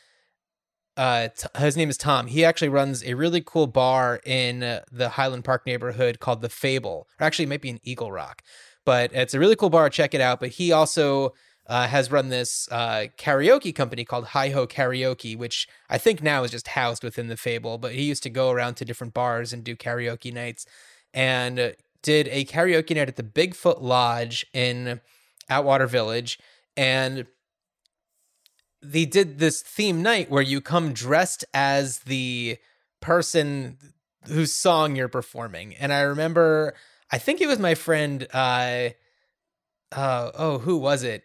Uh, 0.95 1.29
t- 1.29 1.49
his 1.57 1.79
name 1.79 1.89
is 1.89 1.97
Tom. 1.97 2.27
He 2.27 2.45
actually 2.45 2.69
runs 2.69 3.03
a 3.05 3.15
really 3.15 3.41
cool 3.41 3.67
bar 3.67 4.21
in 4.27 4.63
uh, 4.63 4.83
the 4.93 5.09
Highland 5.09 5.45
Park 5.45 5.67
neighborhood 5.67 6.21
called 6.21 6.43
the 6.43 6.51
Fable. 6.51 7.09
Or 7.19 7.25
actually, 7.25 7.45
it 7.45 7.49
might 7.49 7.63
be 7.63 7.71
in 7.71 7.81
Eagle 7.83 8.13
Rock, 8.13 8.43
but 8.85 9.11
it's 9.15 9.33
a 9.33 9.39
really 9.39 9.57
cool 9.57 9.71
bar. 9.71 9.89
Check 9.89 10.13
it 10.13 10.21
out. 10.21 10.39
But 10.39 10.51
he 10.51 10.71
also 10.71 11.33
uh, 11.67 11.87
has 11.87 12.11
run 12.11 12.29
this 12.29 12.69
uh, 12.71 13.07
karaoke 13.17 13.75
company 13.75 14.05
called 14.05 14.27
Hi 14.27 14.51
Ho 14.51 14.67
Karaoke, 14.67 15.35
which 15.39 15.67
I 15.89 15.97
think 15.97 16.23
now 16.23 16.45
is 16.45 16.51
just 16.51 16.69
housed 16.69 17.03
within 17.03 17.29
the 17.29 17.39
Fable. 17.39 17.79
But 17.79 17.93
he 17.93 18.03
used 18.03 18.23
to 18.25 18.31
go 18.31 18.51
around 18.51 18.75
to 18.75 18.85
different 18.85 19.15
bars 19.15 19.55
and 19.55 19.65
do 19.65 19.75
karaoke 19.75 20.35
nights, 20.35 20.67
and 21.15 21.59
uh, 21.59 21.71
did 22.03 22.28
a 22.28 22.44
karaoke 22.44 22.94
night 22.94 23.09
at 23.09 23.16
the 23.16 23.22
Bigfoot 23.22 23.80
Lodge 23.80 24.46
in 24.53 25.00
Atwater 25.48 25.86
Village, 25.86 26.38
and 26.76 27.26
they 28.82 29.05
did 29.05 29.38
this 29.38 29.62
theme 29.62 30.03
night 30.03 30.30
where 30.30 30.42
you 30.42 30.61
come 30.61 30.92
dressed 30.92 31.44
as 31.55 32.00
the 32.00 32.59
person 33.00 33.78
whose 34.26 34.55
song 34.55 34.96
you're 34.96 35.09
performing. 35.09 35.74
And 35.76 35.92
I 35.92 36.00
remember, 36.00 36.74
I 37.11 37.18
think 37.18 37.40
it 37.40 37.46
was 37.46 37.59
my 37.59 37.74
friend. 37.74 38.26
Uh, 38.32 38.90
uh, 39.92 40.30
oh, 40.34 40.59
who 40.59 40.78
was 40.78 41.03
it? 41.03 41.24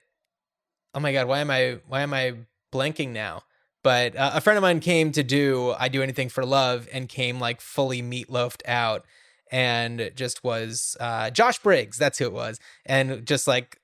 Oh 0.93 0.99
my 0.99 1.13
god, 1.13 1.27
why 1.27 1.39
am 1.39 1.51
I 1.51 1.79
why 1.87 2.01
am 2.01 2.13
I 2.13 2.33
blanking 2.73 3.09
now? 3.09 3.43
But 3.83 4.15
uh, 4.15 4.31
a 4.33 4.41
friend 4.41 4.57
of 4.57 4.61
mine 4.61 4.79
came 4.79 5.11
to 5.13 5.23
do 5.23 5.73
I 5.79 5.87
do 5.89 6.03
anything 6.03 6.29
for 6.29 6.45
love 6.45 6.87
and 6.91 7.07
came 7.07 7.39
like 7.39 7.61
fully 7.61 8.01
meatloafed 8.01 8.61
out 8.67 9.05
and 9.51 10.11
just 10.15 10.43
was 10.43 10.95
uh, 10.99 11.29
Josh 11.29 11.59
Briggs. 11.59 11.97
That's 11.97 12.19
who 12.19 12.25
it 12.25 12.33
was, 12.33 12.59
and 12.85 13.25
just 13.25 13.47
like 13.47 13.79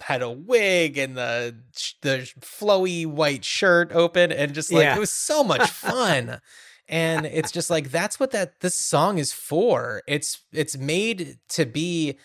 had 0.00 0.22
a 0.22 0.30
wig 0.30 0.96
and 0.96 1.16
the 1.16 1.56
the 2.02 2.30
flowy 2.40 3.04
white 3.06 3.44
shirt 3.44 3.90
open 3.92 4.30
and 4.30 4.54
just 4.54 4.72
like 4.72 4.84
Yeah. 4.84 4.96
it 4.96 5.00
was 5.00 5.10
so 5.10 5.42
much 5.42 5.68
fun. 5.70 6.40
and 6.88 7.26
it's 7.26 7.50
just 7.50 7.68
like 7.68 7.90
that's 7.90 8.18
what 8.20 8.30
that 8.30 8.60
this 8.60 8.76
song 8.76 9.18
is 9.18 9.32
for. 9.32 10.02
It's 10.06 10.42
it's 10.52 10.76
made 10.78 11.38
to 11.50 11.66
be 11.66 12.16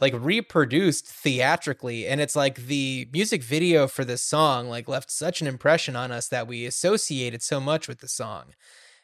like 0.00 0.14
reproduced 0.16 1.06
theatrically 1.06 2.06
and 2.06 2.20
it's 2.20 2.34
like 2.36 2.56
the 2.66 3.08
music 3.12 3.42
video 3.42 3.86
for 3.86 4.04
this 4.04 4.20
song 4.22 4.68
like 4.68 4.88
left 4.88 5.10
such 5.12 5.40
an 5.40 5.46
impression 5.46 5.94
on 5.94 6.10
us 6.10 6.26
that 6.28 6.48
we 6.48 6.66
associated 6.66 7.42
so 7.42 7.60
much 7.60 7.88
with 7.88 8.00
the 8.00 8.08
song. 8.08 8.52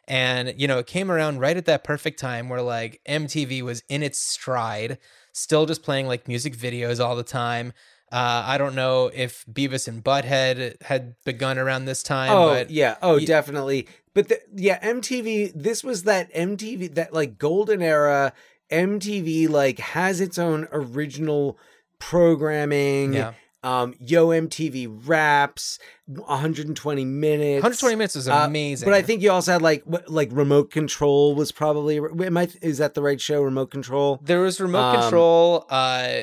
And 0.09 0.54
you 0.56 0.66
know, 0.66 0.78
it 0.78 0.86
came 0.86 1.11
around 1.11 1.38
right 1.38 1.56
at 1.56 1.66
that 1.66 1.84
perfect 1.84 2.18
time 2.18 2.48
where 2.48 2.62
like 2.62 3.00
MTV 3.09 3.62
was 3.62 3.82
in 3.88 4.02
its 4.02 4.18
stride, 4.18 4.98
still 5.32 5.66
just 5.66 5.82
playing 5.82 6.06
like 6.09 6.26
music 6.26 6.56
videos 6.56 6.98
all 7.04 7.14
the 7.14 7.22
time. 7.22 7.72
Uh, 8.11 8.42
I 8.46 8.56
don't 8.56 8.74
know 8.74 9.11
if 9.12 9.44
Beavis 9.46 9.86
and 9.86 10.02
Butthead 10.02 10.80
had 10.82 11.14
begun 11.26 11.59
around 11.59 11.84
this 11.84 12.02
time, 12.02 12.32
Oh 12.32 12.46
but 12.46 12.70
yeah, 12.70 12.96
oh 13.02 13.18
y- 13.18 13.26
definitely. 13.26 13.86
But 14.14 14.28
the, 14.28 14.40
yeah, 14.54 14.80
MTV. 14.82 15.52
This 15.54 15.84
was 15.84 16.04
that 16.04 16.32
MTV 16.34 16.94
that 16.94 17.12
like 17.12 17.36
golden 17.38 17.82
era. 17.82 18.32
MTV 18.72 19.48
like 19.48 19.78
has 19.78 20.20
its 20.22 20.38
own 20.38 20.68
original 20.72 21.59
programming. 21.98 23.12
yeah, 23.14 23.32
Um, 23.64 23.94
Yo 23.98 24.28
MTV 24.28 25.09
Raps, 25.09 25.78
120 26.06 27.04
minutes. 27.04 27.62
120 27.62 27.96
minutes 27.96 28.14
was 28.14 28.28
Uh, 28.28 28.44
amazing. 28.46 28.86
But 28.86 28.94
I 28.94 29.02
think 29.02 29.20
you 29.22 29.32
also 29.32 29.52
had 29.52 29.62
like 29.62 29.82
what, 29.84 30.09
like 30.09 30.28
remote 30.32 30.70
control 30.70 31.34
was 31.34 31.50
probably. 31.50 31.96
Am 31.98 32.36
I? 32.36 32.48
Is 32.62 32.78
that 32.78 32.94
the 32.94 33.02
right 33.02 33.20
show? 33.20 33.42
Remote 33.42 33.70
control. 33.70 34.20
there 34.22 34.40
was 34.40 34.61
remote 34.61 34.94
um, 34.94 35.00
control. 35.02 35.66
Uh, 35.70 36.20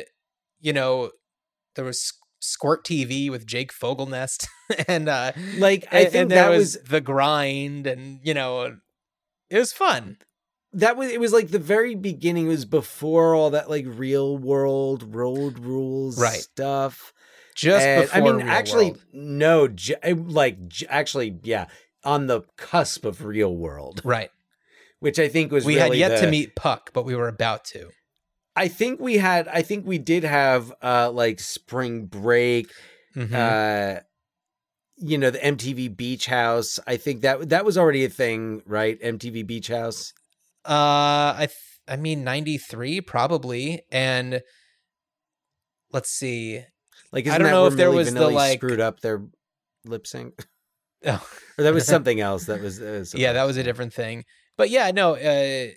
you 0.62 0.72
know, 0.72 1.12
there 1.76 1.84
was 1.86 2.14
Squirt 2.40 2.86
TV 2.86 3.30
with 3.30 3.46
Jake 3.46 3.74
Fogelnest, 3.74 4.48
and 4.88 5.10
uh, 5.10 5.34
Like 5.58 5.88
I 5.92 6.06
think 6.06 6.30
that 6.30 6.50
was 6.50 6.78
the 6.88 7.02
grind, 7.02 7.86
and 7.86 8.20
you 8.24 8.34
know, 8.34 8.78
it 9.50 9.58
was 9.60 9.74
fun. 9.74 10.18
that 10.72 10.96
was 10.96 11.10
it 11.12 11.20
was 11.20 11.34
like 11.34 11.50
the 11.50 11.60
very 11.60 11.96
beginning 11.96 12.46
it 12.46 12.50
was 12.50 12.66
before 12.66 13.36
all 13.36 13.50
that 13.50 13.70
like 13.70 13.86
real 13.88 14.38
world 14.38 15.14
road 15.16 15.60
rules 15.60 16.20
Right. 16.20 16.40
stuff 16.40 17.14
Just 17.56 17.86
And, 17.88 18.04
before 18.04 18.18
i 18.18 18.22
mean 18.22 18.42
actually 18.48 18.92
World. 18.92 19.04
no 19.14 19.68
j- 19.70 19.96
I- 20.04 20.12
like 20.12 20.68
j- 20.68 20.86
actually 20.90 21.40
yeah 21.44 21.68
on 22.04 22.28
the 22.28 22.42
cusp 22.58 23.06
of 23.06 23.24
real 23.26 23.56
world 23.56 24.02
right? 24.04 24.30
which 25.00 25.18
i 25.20 25.28
think 25.28 25.52
was 25.52 25.66
We 25.66 25.76
had 25.76 25.86
really 25.86 26.00
yet 26.00 26.20
to 26.22 26.30
meet 26.30 26.56
Puck, 26.56 26.92
but 26.94 27.06
we 27.06 27.16
were 27.16 27.28
about 27.30 27.64
to. 27.74 27.90
i 28.56 28.68
think 28.68 29.00
we 29.00 29.18
had 29.18 29.48
i 29.48 29.62
think 29.62 29.86
we 29.88 29.98
did 29.98 30.24
have 30.24 30.74
uh 30.84 31.10
like 31.12 31.40
spring 31.40 32.06
break 32.06 32.72
Mhm. 33.16 33.34
uh 33.34 34.02
you 34.98 35.18
know 35.18 35.30
the 35.30 35.40
mtv 35.40 35.96
beach 35.96 36.26
house 36.26 36.80
i 36.88 36.96
think 36.98 37.22
that 37.22 37.50
that 37.50 37.64
was 37.66 37.78
already 37.78 38.04
a 38.06 38.10
thing 38.10 38.62
right 38.66 39.00
mtv 39.02 39.46
beach 39.48 39.68
house 39.70 40.14
Uh, 40.66 41.36
I 41.38 41.46
th- 41.48 41.80
I 41.88 41.96
mean 41.96 42.24
ninety 42.24 42.58
three 42.58 43.00
probably, 43.00 43.84
and 43.92 44.42
let's 45.92 46.10
see. 46.10 46.64
Like 47.16 47.28
I 47.28 47.40
don't 47.40 47.50
know 47.50 47.66
if 47.66 47.76
there 47.76 47.90
was 47.90 48.14
the, 48.14 48.20
Vanilli 48.20 48.34
like- 48.34 48.60
screwed 48.60 48.80
up 48.80 49.00
their 49.00 49.26
lip 49.86 50.06
sync 50.06 50.46
Oh, 51.08 51.28
or 51.58 51.64
that 51.64 51.74
was 51.74 51.86
something 51.96 52.20
else 52.20 52.46
that 52.46 52.62
was, 52.62 52.82
uh, 52.82 53.04
yeah, 53.14 53.34
that 53.34 53.44
was 53.46 53.58
a 53.58 53.64
different 53.64 53.94
thing. 53.94 54.24
But 54.58 54.70
yeah, 54.70 54.92
no. 54.92 55.16
Uh, 55.16 55.68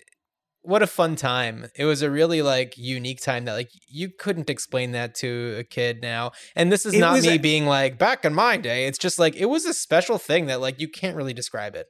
what 0.61 0.81
a 0.81 0.87
fun 0.87 1.15
time! 1.15 1.67
It 1.75 1.85
was 1.85 2.01
a 2.01 2.09
really 2.11 2.41
like 2.41 2.73
unique 2.77 3.21
time 3.21 3.45
that 3.45 3.53
like 3.53 3.69
you 3.87 4.09
couldn't 4.09 4.49
explain 4.49 4.91
that 4.91 5.15
to 5.15 5.55
a 5.59 5.63
kid 5.63 6.01
now. 6.01 6.31
And 6.55 6.71
this 6.71 6.85
is 6.85 6.93
It 6.95 6.99
not 6.99 7.21
me 7.21 7.35
a- 7.35 7.39
being 7.39 7.65
like 7.65 7.97
back 7.97 8.25
in 8.25 8.33
my 8.33 8.57
day. 8.57 8.85
It's 8.87 8.97
just 8.97 9.19
like 9.19 9.35
it 9.35 9.45
was 9.45 9.65
a 9.65 9.73
special 9.73 10.17
thing 10.17 10.47
that 10.47 10.59
like 10.61 10.79
you 10.81 10.87
can't 10.89 11.15
really 11.15 11.33
describe 11.33 11.75
it. 11.75 11.87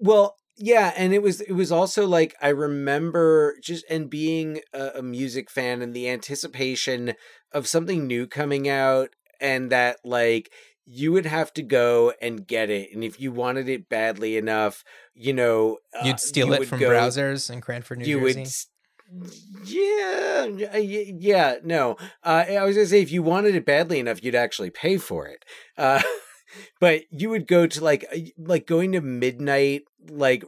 Well, 0.00 0.34
yeah, 0.56 0.92
and 0.96 1.12
it 1.12 1.22
was 1.22 1.40
it 1.40 1.52
was 1.52 1.72
also 1.72 2.06
like 2.06 2.34
I 2.40 2.48
remember 2.48 3.56
just 3.62 3.84
and 3.90 4.08
being 4.08 4.60
a, 4.72 4.90
a 4.96 5.02
music 5.02 5.50
fan 5.50 5.82
and 5.82 5.94
the 5.94 6.08
anticipation 6.08 7.14
of 7.52 7.66
something 7.66 8.06
new 8.06 8.26
coming 8.26 8.68
out 8.68 9.10
and 9.40 9.70
that 9.70 9.98
like 10.04 10.50
you 10.86 11.12
would 11.12 11.26
have 11.26 11.52
to 11.54 11.62
go 11.62 12.12
and 12.20 12.46
get 12.46 12.68
it 12.70 12.90
and 12.92 13.02
if 13.02 13.18
you 13.18 13.32
wanted 13.32 13.68
it 13.68 13.88
badly 13.88 14.36
enough, 14.36 14.84
you 15.14 15.32
know, 15.32 15.78
uh, 15.98 16.04
You'd 16.06 16.20
steal 16.20 16.48
you 16.48 16.54
it 16.54 16.66
from 16.66 16.80
go- 16.80 16.90
browsers 16.90 17.50
in 17.50 17.60
Cranford, 17.60 17.98
New 17.98 18.04
you 18.06 18.20
Jersey. 18.20 18.40
would 18.40 18.48
yeah 19.66 20.46
y- 20.48 21.12
yeah 21.18 21.56
no 21.62 21.96
uh 22.24 22.44
i 22.48 22.64
was 22.64 22.74
gonna 22.74 22.86
say 22.86 23.00
if 23.02 23.12
you 23.12 23.22
wanted 23.22 23.54
it 23.54 23.64
badly 23.64 23.98
enough 24.00 24.22
you'd 24.24 24.34
actually 24.34 24.70
pay 24.70 24.96
for 24.96 25.26
it 25.26 25.44
uh 25.76 26.00
but 26.80 27.02
you 27.10 27.30
would 27.30 27.46
go 27.46 27.66
to 27.66 27.82
like 27.82 28.04
uh, 28.14 28.18
like 28.38 28.66
going 28.66 28.92
to 28.92 29.00
midnight 29.00 29.82
like 30.10 30.44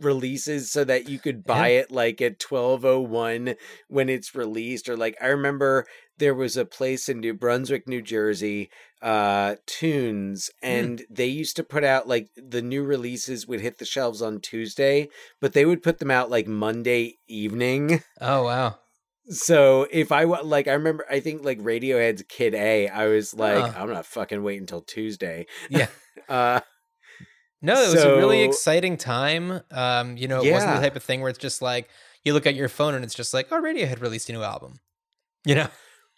releases 0.00 0.70
so 0.70 0.82
that 0.84 1.08
you 1.08 1.18
could 1.18 1.44
buy 1.44 1.68
it 1.68 1.90
like 1.90 2.22
at 2.22 2.42
1201 2.42 3.54
when 3.88 4.08
it's 4.08 4.34
released 4.34 4.88
or 4.88 4.96
like 4.96 5.14
i 5.20 5.26
remember 5.26 5.84
there 6.18 6.34
was 6.34 6.56
a 6.56 6.64
place 6.64 7.08
in 7.08 7.20
new 7.20 7.34
brunswick 7.34 7.86
new 7.86 8.00
jersey 8.00 8.70
uh 9.02 9.56
tunes 9.66 10.50
and 10.62 11.02
they 11.10 11.26
used 11.26 11.54
to 11.54 11.62
put 11.62 11.84
out 11.84 12.08
like 12.08 12.30
the 12.34 12.62
new 12.62 12.82
releases 12.82 13.46
would 13.46 13.60
hit 13.60 13.76
the 13.76 13.84
shelves 13.84 14.22
on 14.22 14.40
tuesday 14.40 15.06
but 15.38 15.52
they 15.52 15.66
would 15.66 15.82
put 15.82 15.98
them 15.98 16.10
out 16.10 16.30
like 16.30 16.46
monday 16.46 17.18
evening. 17.28 18.02
Oh 18.20 18.44
wow. 18.44 18.78
So 19.28 19.86
if 19.90 20.12
I 20.12 20.24
like, 20.24 20.68
I 20.68 20.72
remember, 20.72 21.06
I 21.10 21.20
think 21.20 21.44
like 21.44 21.58
Radiohead's 21.60 22.24
Kid 22.28 22.54
A, 22.54 22.88
I 22.88 23.06
was 23.08 23.34
like, 23.34 23.72
Huh. 23.72 23.82
I'm 23.82 23.90
not 23.92 24.06
fucking 24.06 24.42
waiting 24.42 24.62
until 24.62 24.82
Tuesday. 24.82 25.46
Yeah. 25.68 25.88
Uh, 26.28 26.60
No, 27.60 27.74
it 27.82 27.92
was 27.92 28.02
a 28.02 28.16
really 28.16 28.42
exciting 28.42 28.96
time. 28.96 29.60
Um, 29.70 30.16
you 30.16 30.26
know, 30.28 30.42
it 30.42 30.52
wasn't 30.52 30.76
the 30.76 30.80
type 30.80 30.96
of 30.96 31.02
thing 31.02 31.20
where 31.20 31.28
it's 31.28 31.38
just 31.38 31.60
like 31.60 31.88
you 32.24 32.32
look 32.32 32.46
at 32.46 32.54
your 32.54 32.68
phone 32.68 32.94
and 32.94 33.04
it's 33.04 33.14
just 33.14 33.34
like, 33.34 33.48
oh, 33.50 33.60
Radiohead 33.60 34.00
released 34.00 34.30
a 34.30 34.32
new 34.32 34.42
album. 34.42 34.80
You 35.44 35.56
know? 35.56 35.68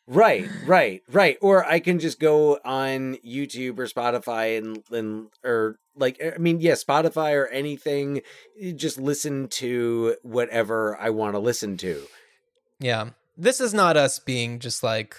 right, 0.07 0.49
right, 0.67 1.03
right. 1.11 1.37
Or 1.41 1.65
I 1.65 1.81
can 1.81 1.99
just 1.99 2.21
go 2.21 2.59
on 2.65 3.17
YouTube 3.27 3.79
or 3.81 3.87
Spotify 3.87 4.59
and, 4.59 4.85
and, 4.93 5.29
or 5.45 5.79
like, 5.97 6.23
I 6.23 6.39
mean, 6.39 6.61
yeah, 6.61 6.75
Spotify 6.75 7.35
or 7.35 7.47
anything, 7.49 8.21
just 8.77 8.99
listen 9.01 9.49
to 9.49 10.17
whatever 10.23 10.97
I 11.01 11.11
want 11.11 11.35
to 11.35 11.41
listen 11.41 11.77
to. 11.79 12.03
Yeah. 12.81 13.11
This 13.37 13.61
is 13.61 13.75
not 13.75 13.97
us 13.97 14.19
being 14.19 14.59
just 14.59 14.83
like 14.83 15.17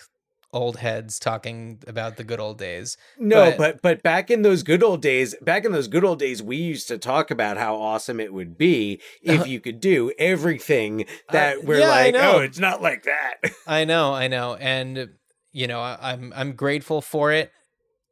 old 0.54 0.78
heads 0.78 1.20
talking 1.20 1.78
about 1.88 2.16
the 2.18 2.24
good 2.24 2.40
old 2.40 2.58
days. 2.58 2.98
No, 3.20 3.52
But- 3.52 3.58
but 3.58 3.82
but 3.82 4.04
back 4.04 4.32
in 4.32 4.42
those 4.42 4.64
good 4.64 4.82
old 4.82 5.02
days, 5.02 5.36
back 5.42 5.66
in 5.66 5.72
those 5.72 5.88
good 5.88 6.04
old 6.06 6.20
days, 6.20 6.42
we 6.42 6.56
used 6.56 6.88
to 6.88 6.98
talk 6.98 7.30
about 7.30 7.58
how 7.58 7.76
awesome 7.76 8.20
it 8.20 8.34
would 8.34 8.58
be 8.58 9.02
if 9.22 9.46
you 9.46 9.60
could 9.60 9.80
do 9.80 10.12
everything 10.18 11.06
that 11.32 11.58
Uh, 11.58 11.62
we're 11.64 11.80
yeah, 11.80 11.90
like, 11.90 12.16
oh, 12.16 12.40
it's 12.40 12.60
not 12.60 12.82
like 12.82 13.04
that. 13.04 13.36
I 13.68 13.84
know, 13.86 14.14
I 14.14 14.28
know. 14.28 14.56
And 14.56 15.10
you 15.52 15.68
know, 15.68 15.80
I, 15.82 15.98
I'm 16.02 16.32
I'm 16.36 16.54
grateful 16.54 17.02
for 17.02 17.32
it. 17.32 17.52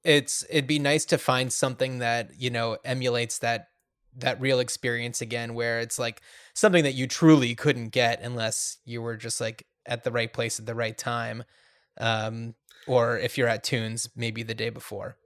It's 0.04 0.43
it'd 0.50 0.68
be 0.68 0.78
nice 0.80 1.06
to 1.06 1.18
find 1.18 1.52
something 1.52 2.00
that, 2.00 2.32
you 2.38 2.50
know, 2.52 2.78
emulates 2.86 3.39
that 3.39 3.70
that 4.18 4.39
real 4.39 4.60
experience 4.60 5.20
again 5.22 5.54
where 5.56 5.80
it's 5.80 5.98
like 5.98 6.22
something 6.56 6.84
that 6.84 6.95
you 6.95 7.06
truly 7.06 7.53
couldn't 7.53 7.89
get 7.89 8.22
unless 8.22 8.78
you 8.84 9.01
were 9.03 9.16
just 9.16 9.39
like 9.39 9.68
at 9.86 10.03
the 10.03 10.12
right 10.12 10.34
place 10.34 10.60
at 10.60 10.66
the 10.66 10.74
right 10.74 10.97
time. 10.97 11.43
Um 11.99 12.56
or 12.88 13.18
if 13.20 13.38
you're 13.38 13.47
at 13.47 13.64
tunes 13.64 14.10
maybe 14.16 14.41
the 14.41 14.56
day 14.56 14.70
before. 14.70 15.18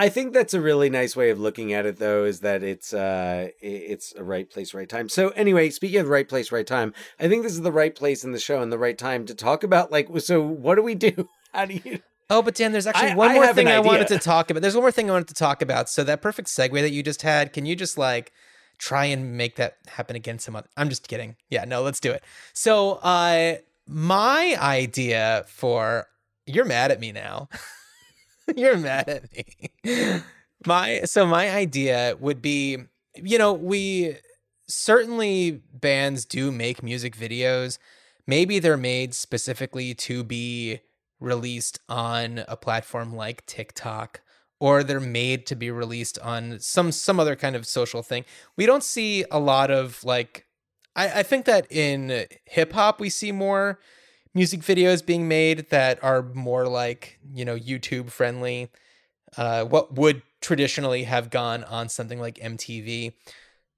I 0.00 0.08
think 0.08 0.32
that's 0.32 0.54
a 0.54 0.60
really 0.60 0.88
nice 0.90 1.16
way 1.16 1.30
of 1.30 1.40
looking 1.40 1.72
at 1.72 1.84
it, 1.84 1.98
though, 1.98 2.22
is 2.22 2.38
that 2.40 2.62
it's 2.62 2.94
uh 2.94 3.48
it's 3.60 4.14
a 4.14 4.22
right 4.22 4.48
place, 4.48 4.72
right 4.72 4.88
time. 4.88 5.08
So 5.08 5.30
anyway, 5.30 5.70
speaking 5.70 5.98
of 5.98 6.08
right 6.08 6.28
place, 6.28 6.52
right 6.52 6.66
time, 6.66 6.94
I 7.18 7.28
think 7.28 7.42
this 7.42 7.52
is 7.52 7.62
the 7.62 7.72
right 7.72 7.94
place 7.94 8.22
in 8.22 8.30
the 8.30 8.38
show 8.38 8.62
and 8.62 8.70
the 8.70 8.78
right 8.78 8.96
time 8.96 9.26
to 9.26 9.34
talk 9.34 9.64
about 9.64 9.90
like. 9.90 10.08
So 10.20 10.40
what 10.40 10.76
do 10.76 10.82
we 10.82 10.94
do? 10.94 11.28
How 11.52 11.64
do 11.64 11.80
you? 11.84 11.98
Oh, 12.30 12.42
but 12.42 12.54
Dan, 12.54 12.70
there's 12.70 12.86
actually 12.86 13.10
I- 13.10 13.14
one 13.16 13.34
more 13.34 13.52
thing 13.52 13.66
I 13.66 13.80
wanted 13.80 14.06
to 14.08 14.18
talk 14.18 14.50
about. 14.50 14.62
There's 14.62 14.74
one 14.76 14.84
more 14.84 14.92
thing 14.92 15.10
I 15.10 15.14
wanted 15.14 15.28
to 15.28 15.34
talk 15.34 15.62
about. 15.62 15.88
So 15.88 16.04
that 16.04 16.22
perfect 16.22 16.48
segue 16.48 16.80
that 16.80 16.92
you 16.92 17.02
just 17.02 17.22
had, 17.22 17.52
can 17.52 17.66
you 17.66 17.74
just 17.74 17.98
like 17.98 18.32
try 18.78 19.06
and 19.06 19.36
make 19.36 19.56
that 19.56 19.78
happen 19.86 20.16
again 20.16 20.38
some 20.38 20.56
other 20.56 20.68
I'm 20.76 20.88
just 20.88 21.08
kidding. 21.08 21.36
Yeah, 21.50 21.64
no, 21.64 21.82
let's 21.82 22.00
do 22.00 22.10
it. 22.10 22.22
So 22.52 22.92
uh 23.02 23.56
my 23.86 24.56
idea 24.60 25.44
for 25.48 26.06
you're 26.46 26.64
mad 26.64 26.90
at 26.90 27.00
me 27.00 27.12
now. 27.12 27.48
You're 28.56 28.78
mad 28.78 29.08
at 29.10 29.24
me. 29.30 30.22
My 30.66 31.02
so 31.04 31.26
my 31.26 31.50
idea 31.50 32.16
would 32.18 32.40
be, 32.40 32.78
you 33.14 33.38
know, 33.38 33.52
we 33.52 34.16
certainly 34.66 35.62
bands 35.72 36.24
do 36.24 36.50
make 36.50 36.82
music 36.82 37.16
videos. 37.16 37.78
Maybe 38.26 38.58
they're 38.58 38.76
made 38.76 39.14
specifically 39.14 39.94
to 39.94 40.24
be 40.24 40.80
released 41.20 41.80
on 41.88 42.44
a 42.48 42.56
platform 42.56 43.14
like 43.14 43.44
TikTok 43.46 44.20
or 44.60 44.82
they're 44.82 45.00
made 45.00 45.46
to 45.46 45.54
be 45.54 45.70
released 45.70 46.18
on 46.20 46.58
some 46.60 46.92
some 46.92 47.20
other 47.20 47.36
kind 47.36 47.56
of 47.56 47.66
social 47.66 48.02
thing. 48.02 48.24
We 48.56 48.66
don't 48.66 48.84
see 48.84 49.24
a 49.30 49.38
lot 49.38 49.70
of 49.70 50.02
like 50.04 50.46
I, 50.96 51.20
I 51.20 51.22
think 51.22 51.44
that 51.46 51.66
in 51.70 52.26
hip 52.44 52.72
hop 52.72 53.00
we 53.00 53.10
see 53.10 53.32
more 53.32 53.78
music 54.34 54.60
videos 54.60 55.04
being 55.04 55.26
made 55.26 55.70
that 55.70 56.02
are 56.02 56.22
more 56.22 56.66
like, 56.66 57.18
you 57.32 57.44
know, 57.44 57.56
YouTube 57.56 58.10
friendly. 58.10 58.70
Uh, 59.36 59.64
what 59.64 59.94
would 59.94 60.22
traditionally 60.40 61.04
have 61.04 61.30
gone 61.30 61.64
on 61.64 61.88
something 61.88 62.20
like 62.20 62.36
MTV. 62.36 63.12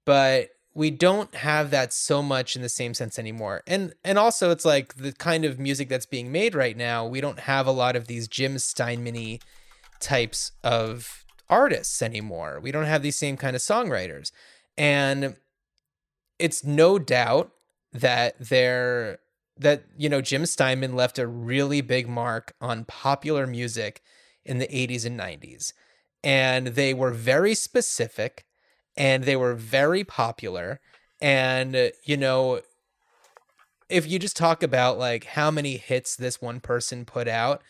But 0.05 0.49
we 0.73 0.89
don't 0.89 1.33
have 1.35 1.71
that 1.71 1.91
so 1.91 2.21
much 2.21 2.55
in 2.55 2.61
the 2.61 2.69
same 2.69 2.93
sense 2.93 3.19
anymore. 3.19 3.61
And 3.67 3.93
and 4.03 4.17
also 4.17 4.51
it's 4.51 4.65
like 4.65 4.95
the 4.95 5.11
kind 5.11 5.43
of 5.45 5.59
music 5.59 5.89
that's 5.89 6.05
being 6.05 6.31
made 6.31 6.55
right 6.55 6.77
now, 6.77 7.05
we 7.05 7.21
don't 7.21 7.39
have 7.39 7.67
a 7.67 7.71
lot 7.71 7.95
of 7.95 8.07
these 8.07 8.27
Jim 8.27 8.57
Steinman 8.57 9.39
types 10.01 10.51
of 10.63 11.25
artists 11.49 12.01
anymore. 12.01 12.59
We 12.61 12.71
don't 12.71 12.85
have 12.85 13.01
these 13.01 13.17
same 13.17 13.37
kind 13.37 13.55
of 13.55 13.61
songwriters. 13.61 14.31
And 14.77 15.35
it's 16.39 16.63
no 16.63 16.97
doubt 16.97 17.51
that 17.93 18.35
they're 18.39 19.19
that 19.57 19.83
you 19.97 20.09
know 20.09 20.21
Jim 20.21 20.45
Steinman 20.45 20.95
left 20.95 21.19
a 21.19 21.27
really 21.27 21.81
big 21.81 22.07
mark 22.07 22.55
on 22.61 22.85
popular 22.85 23.45
music 23.45 24.01
in 24.45 24.57
the 24.57 24.67
80s 24.67 25.05
and 25.05 25.19
90s. 25.19 25.73
And 26.23 26.67
they 26.67 26.93
were 26.93 27.11
very 27.11 27.53
specific 27.55 28.45
and 28.97 29.23
they 29.23 29.35
were 29.35 29.53
very 29.53 30.03
popular. 30.03 30.79
And, 31.21 31.91
you 32.03 32.17
know, 32.17 32.61
if 33.89 34.09
you 34.09 34.19
just 34.19 34.37
talk 34.37 34.63
about 34.63 34.97
like 34.97 35.25
how 35.25 35.51
many 35.51 35.77
hits 35.77 36.15
this 36.15 36.41
one 36.41 36.59
person 36.59 37.05
put 37.05 37.27
out, 37.27 37.61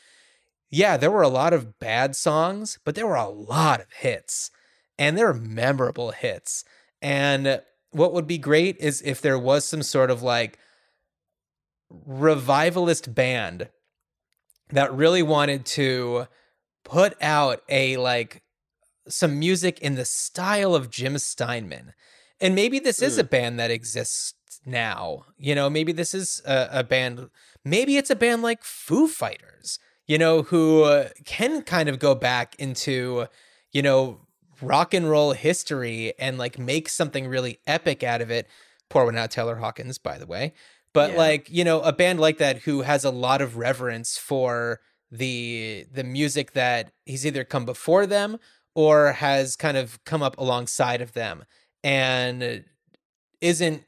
yeah, 0.72 0.96
there 0.98 1.12
were 1.12 1.22
a 1.22 1.28
lot 1.28 1.54
of 1.54 1.80
bad 1.80 2.16
songs, 2.16 2.80
but 2.86 2.96
there 2.96 3.06
were 3.06 3.16
a 3.16 3.28
lot 3.28 3.82
of 3.82 3.92
hits 3.92 4.50
and 4.98 5.18
they're 5.18 5.34
memorable 5.34 6.12
hits. 6.12 6.64
And 7.02 7.62
what 7.92 8.14
would 8.14 8.26
be 8.26 8.38
great 8.38 8.78
is 8.78 9.02
if 9.04 9.22
there 9.22 9.38
was 9.38 9.66
some 9.66 9.84
sort 9.84 10.10
of 10.10 10.24
like 10.24 10.58
revivalist 11.90 13.14
band 13.14 13.68
that 14.70 14.94
really 14.94 15.22
wanted 15.22 15.66
to 15.66 16.28
put 16.86 17.22
out 17.22 17.62
a 17.68 17.98
like 17.98 18.42
some 19.08 19.40
music 19.40 19.80
in 19.80 19.96
the 19.96 20.06
style 20.06 20.74
of 20.74 20.90
Jim 20.90 21.18
Steinman. 21.18 21.94
And 22.40 22.56
maybe 22.56 22.80
this 22.80 23.02
is 23.02 23.18
a 23.18 23.24
mm. 23.24 23.30
band 23.30 23.60
that 23.60 23.72
exists 23.72 24.62
now. 24.66 25.26
You 25.38 25.54
know, 25.54 25.70
maybe 25.70 25.92
this 25.92 26.14
is 26.14 26.42
a, 26.46 26.70
a 26.72 26.84
band, 26.84 27.30
maybe 27.66 27.98
it's 27.98 28.10
a 28.10 28.16
band 28.16 28.42
like 28.42 28.64
Foo 28.64 29.08
Fighters, 29.08 29.80
you 30.12 30.18
know, 30.18 30.42
who 30.42 30.84
uh, 30.84 31.08
can 31.24 31.62
kind 31.62 31.88
of 31.88 31.98
go 31.98 32.14
back 32.14 32.54
into, 32.60 33.28
you 33.72 33.82
know, 33.82 34.20
rock 34.62 34.94
and 34.94 35.10
roll 35.10 35.32
history 35.32 36.12
and 36.20 36.38
like 36.38 36.60
make 36.60 36.90
something 36.90 37.28
really 37.28 37.60
epic 37.66 38.04
out 38.04 38.20
of 38.20 38.30
it. 38.30 38.46
Poor 38.90 39.06
one 39.06 39.18
out, 39.18 39.32
Taylor 39.32 39.56
Hawkins, 39.56 39.98
by 39.98 40.18
the 40.18 40.26
way. 40.26 40.52
But 40.94 41.12
yeah. 41.12 41.18
like, 41.18 41.50
you 41.50 41.64
know, 41.64 41.80
a 41.80 41.94
band 41.94 42.20
like 42.20 42.40
that 42.40 42.58
who 42.64 42.82
has 42.82 43.06
a 43.06 43.10
lot 43.10 43.42
of 43.42 43.56
reverence 43.56 44.18
for 44.18 44.82
the 45.10 45.86
the 45.90 46.04
music 46.04 46.52
that 46.52 46.92
he's 47.06 47.26
either 47.26 47.46
come 47.46 47.64
before 47.64 48.06
them 48.06 48.38
or 48.76 49.14
has 49.14 49.56
kind 49.56 49.78
of 49.78 50.04
come 50.04 50.22
up 50.22 50.38
alongside 50.38 51.00
of 51.00 51.14
them 51.14 51.46
and 51.86 52.66
isn't 53.40 53.84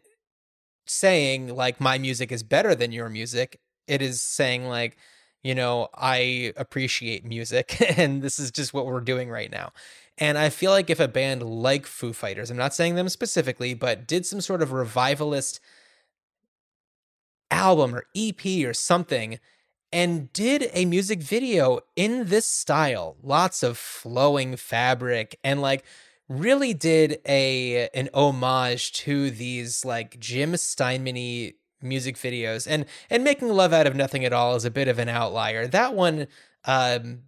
saying 0.85 1.53
like 1.53 1.81
my 1.81 1.97
music 1.97 2.31
is 2.31 2.43
better 2.43 2.75
than 2.75 2.93
your 2.93 3.09
music 3.09 3.59
it 3.87 4.01
is 4.01 4.21
saying 4.21 4.65
like 4.65 4.97
you 5.43 5.53
know 5.53 5.89
i 5.95 6.53
appreciate 6.57 7.25
music 7.25 7.77
and 7.97 8.21
this 8.21 8.39
is 8.39 8.51
just 8.51 8.73
what 8.73 8.85
we're 8.85 9.01
doing 9.01 9.29
right 9.29 9.51
now. 9.51 9.71
And 10.17 10.37
i 10.37 10.49
feel 10.49 10.71
like 10.71 10.89
if 10.89 10.99
a 10.99 11.07
band 11.07 11.43
like 11.43 11.85
foo 11.85 12.13
fighters 12.13 12.51
i'm 12.51 12.57
not 12.57 12.73
saying 12.73 12.95
them 12.95 13.09
specifically 13.09 13.73
but 13.73 14.07
did 14.07 14.25
some 14.25 14.41
sort 14.41 14.61
of 14.61 14.71
revivalist 14.71 15.59
album 17.51 17.95
or 17.95 18.05
ep 18.15 18.45
or 18.65 18.73
something 18.73 19.39
and 19.91 20.33
did 20.33 20.69
a 20.73 20.85
music 20.85 21.21
video 21.21 21.79
in 21.95 22.27
this 22.27 22.45
style 22.45 23.15
lots 23.21 23.63
of 23.63 23.77
flowing 23.77 24.55
fabric 24.55 25.39
and 25.43 25.61
like 25.61 25.83
really 26.29 26.73
did 26.73 27.19
a 27.27 27.89
an 27.93 28.09
homage 28.13 28.91
to 28.91 29.29
these 29.29 29.85
like 29.85 30.19
jim 30.19 30.55
steinman 30.57 31.53
music 31.83 32.15
videos 32.15 32.65
and 32.69 32.85
and 33.09 33.23
making 33.23 33.49
love 33.49 33.73
out 33.73 33.87
of 33.87 33.95
nothing 33.95 34.25
at 34.25 34.33
all 34.33 34.55
is 34.55 34.65
a 34.65 34.71
bit 34.71 34.87
of 34.87 34.99
an 34.99 35.09
outlier 35.09 35.67
that 35.67 35.93
one 35.93 36.27
um 36.65 37.19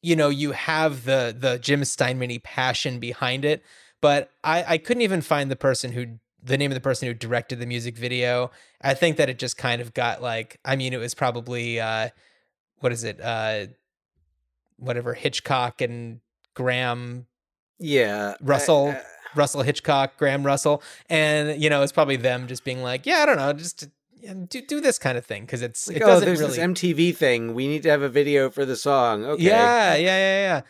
you 0.00 0.16
know 0.16 0.28
you 0.28 0.52
have 0.52 1.04
the 1.04 1.34
the 1.36 1.58
jim 1.58 1.84
steinman 1.84 2.38
passion 2.40 2.98
behind 2.98 3.44
it 3.44 3.62
but 4.00 4.30
i 4.44 4.64
i 4.68 4.78
couldn't 4.78 5.02
even 5.02 5.20
find 5.20 5.50
the 5.50 5.56
person 5.56 5.92
who 5.92 6.18
the 6.42 6.58
name 6.58 6.70
of 6.70 6.74
the 6.74 6.80
person 6.80 7.06
who 7.06 7.14
directed 7.14 7.60
the 7.60 7.66
music 7.66 7.96
video. 7.96 8.50
I 8.80 8.94
think 8.94 9.16
that 9.16 9.30
it 9.30 9.38
just 9.38 9.56
kind 9.56 9.80
of 9.80 9.94
got 9.94 10.20
like, 10.20 10.58
I 10.64 10.76
mean, 10.76 10.92
it 10.92 10.98
was 10.98 11.14
probably 11.14 11.80
uh, 11.80 12.08
what 12.80 12.92
is 12.92 13.04
it? 13.04 13.20
Uh, 13.20 13.66
whatever 14.76 15.14
Hitchcock 15.14 15.80
and 15.80 16.20
Graham. 16.54 17.26
Yeah, 17.78 18.34
Russell. 18.40 18.88
I, 18.88 18.90
uh, 18.90 19.02
Russell 19.34 19.62
Hitchcock, 19.62 20.16
Graham 20.16 20.44
Russell, 20.44 20.82
and 21.08 21.60
you 21.62 21.70
know 21.70 21.82
it's 21.82 21.92
probably 21.92 22.16
them 22.16 22.46
just 22.46 22.64
being 22.64 22.82
like, 22.82 23.06
yeah, 23.06 23.18
I 23.18 23.26
don't 23.26 23.36
know, 23.36 23.52
just 23.52 23.88
do 24.48 24.62
do 24.62 24.80
this 24.80 24.98
kind 24.98 25.18
of 25.18 25.26
thing 25.26 25.42
because 25.42 25.62
it's 25.62 25.88
like, 25.88 25.98
it 25.98 26.02
oh, 26.02 26.06
doesn't 26.06 26.26
there's 26.26 26.40
really 26.40 26.56
this 26.56 26.58
MTV 26.58 27.16
thing. 27.16 27.54
We 27.54 27.66
need 27.66 27.82
to 27.82 27.90
have 27.90 28.02
a 28.02 28.08
video 28.08 28.50
for 28.50 28.64
the 28.64 28.76
song. 28.76 29.24
Okay, 29.24 29.42
yeah, 29.42 29.94
yeah, 29.94 29.96
yeah, 29.96 30.42
yeah. 30.42 30.60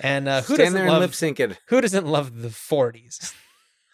And 0.00 0.28
uh, 0.28 0.42
who 0.42 0.54
Stand 0.54 0.74
doesn't 0.74 0.88
love 0.88 1.00
lip 1.00 1.14
sync 1.14 1.38
it? 1.40 1.58
Who 1.66 1.80
doesn't 1.80 2.06
love 2.06 2.42
the 2.42 2.48
40s? 2.48 3.34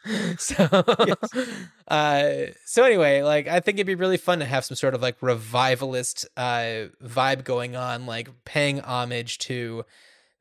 so 0.39 0.65
uh 1.89 2.33
so 2.65 2.85
anyway 2.85 3.21
like 3.23 3.49
i 3.49 3.61
think 3.61 3.77
it'd 3.77 3.87
be 3.87 3.97
really 3.97 4.17
fun 4.17 4.39
to 4.39 4.45
have 4.45 4.65
some 4.65 4.77
sort 4.77 4.95
of 4.95 5.03
like 5.03 5.17
revivalist 5.21 6.27
uh 6.37 6.87
vibe 7.03 7.45
going 7.45 7.75
on 7.75 8.07
like 8.07 8.29
paying 8.45 8.81
homage 8.81 9.39
to 9.39 9.85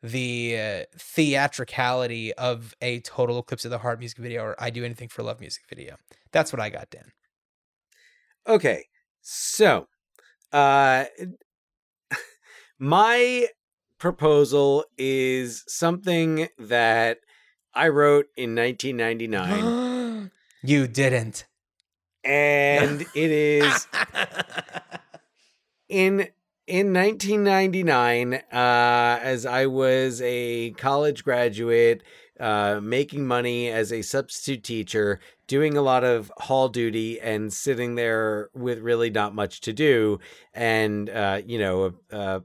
the 0.04 0.58
uh, 0.58 0.84
theatricality 0.98 2.34
of 2.34 2.76
a 2.82 3.00
total 3.02 3.40
eclipse 3.40 3.66
of 3.66 3.72
the 3.72 3.80
heart 3.80 4.00
music 4.00 4.18
video 4.18 4.44
or 4.44 4.56
i 4.62 4.70
do 4.70 4.86
anything 4.86 5.10
for 5.10 5.24
love 5.24 5.40
music 5.40 5.64
video 5.70 5.96
that's 6.32 6.54
what 6.54 6.60
i 6.62 6.70
got 6.70 6.90
dan 6.90 7.12
okay 8.48 8.86
so 9.22 9.88
uh 10.54 11.06
my 12.80 13.48
proposal 13.98 14.86
is 14.98 15.64
something 15.68 16.48
that 16.58 17.20
I 17.74 17.90
wrote 17.90 18.28
in 18.36 18.56
1999. 18.56 20.32
you 20.64 20.88
didn't. 20.88 21.46
And 22.24 23.02
it 23.02 23.32
is 23.32 23.88
in 25.90 26.28
in 26.68 26.94
1999 26.94 28.34
uh, 28.34 28.40
as 28.52 29.46
I 29.46 29.66
was 29.66 30.22
a 30.22 30.72
college 30.72 31.24
graduate 31.24 32.04
uh, 32.40 32.80
making 32.84 33.26
money 33.26 33.70
as 33.70 33.92
a 33.92 34.02
substitute 34.02 34.64
teacher, 34.64 35.20
doing 35.48 35.76
a 35.76 35.82
lot 35.82 36.04
of 36.04 36.32
hall 36.38 36.70
duty 36.70 37.20
and 37.20 37.52
sitting 37.52 37.96
there 37.96 38.50
with 38.54 38.80
really 38.80 39.10
not 39.10 39.34
much 39.34 39.62
to 39.62 39.74
do 39.74 40.20
and 40.54 41.10
uh, 41.10 41.42
you 41.46 41.58
know 41.58 41.94
uh, 42.12 42.42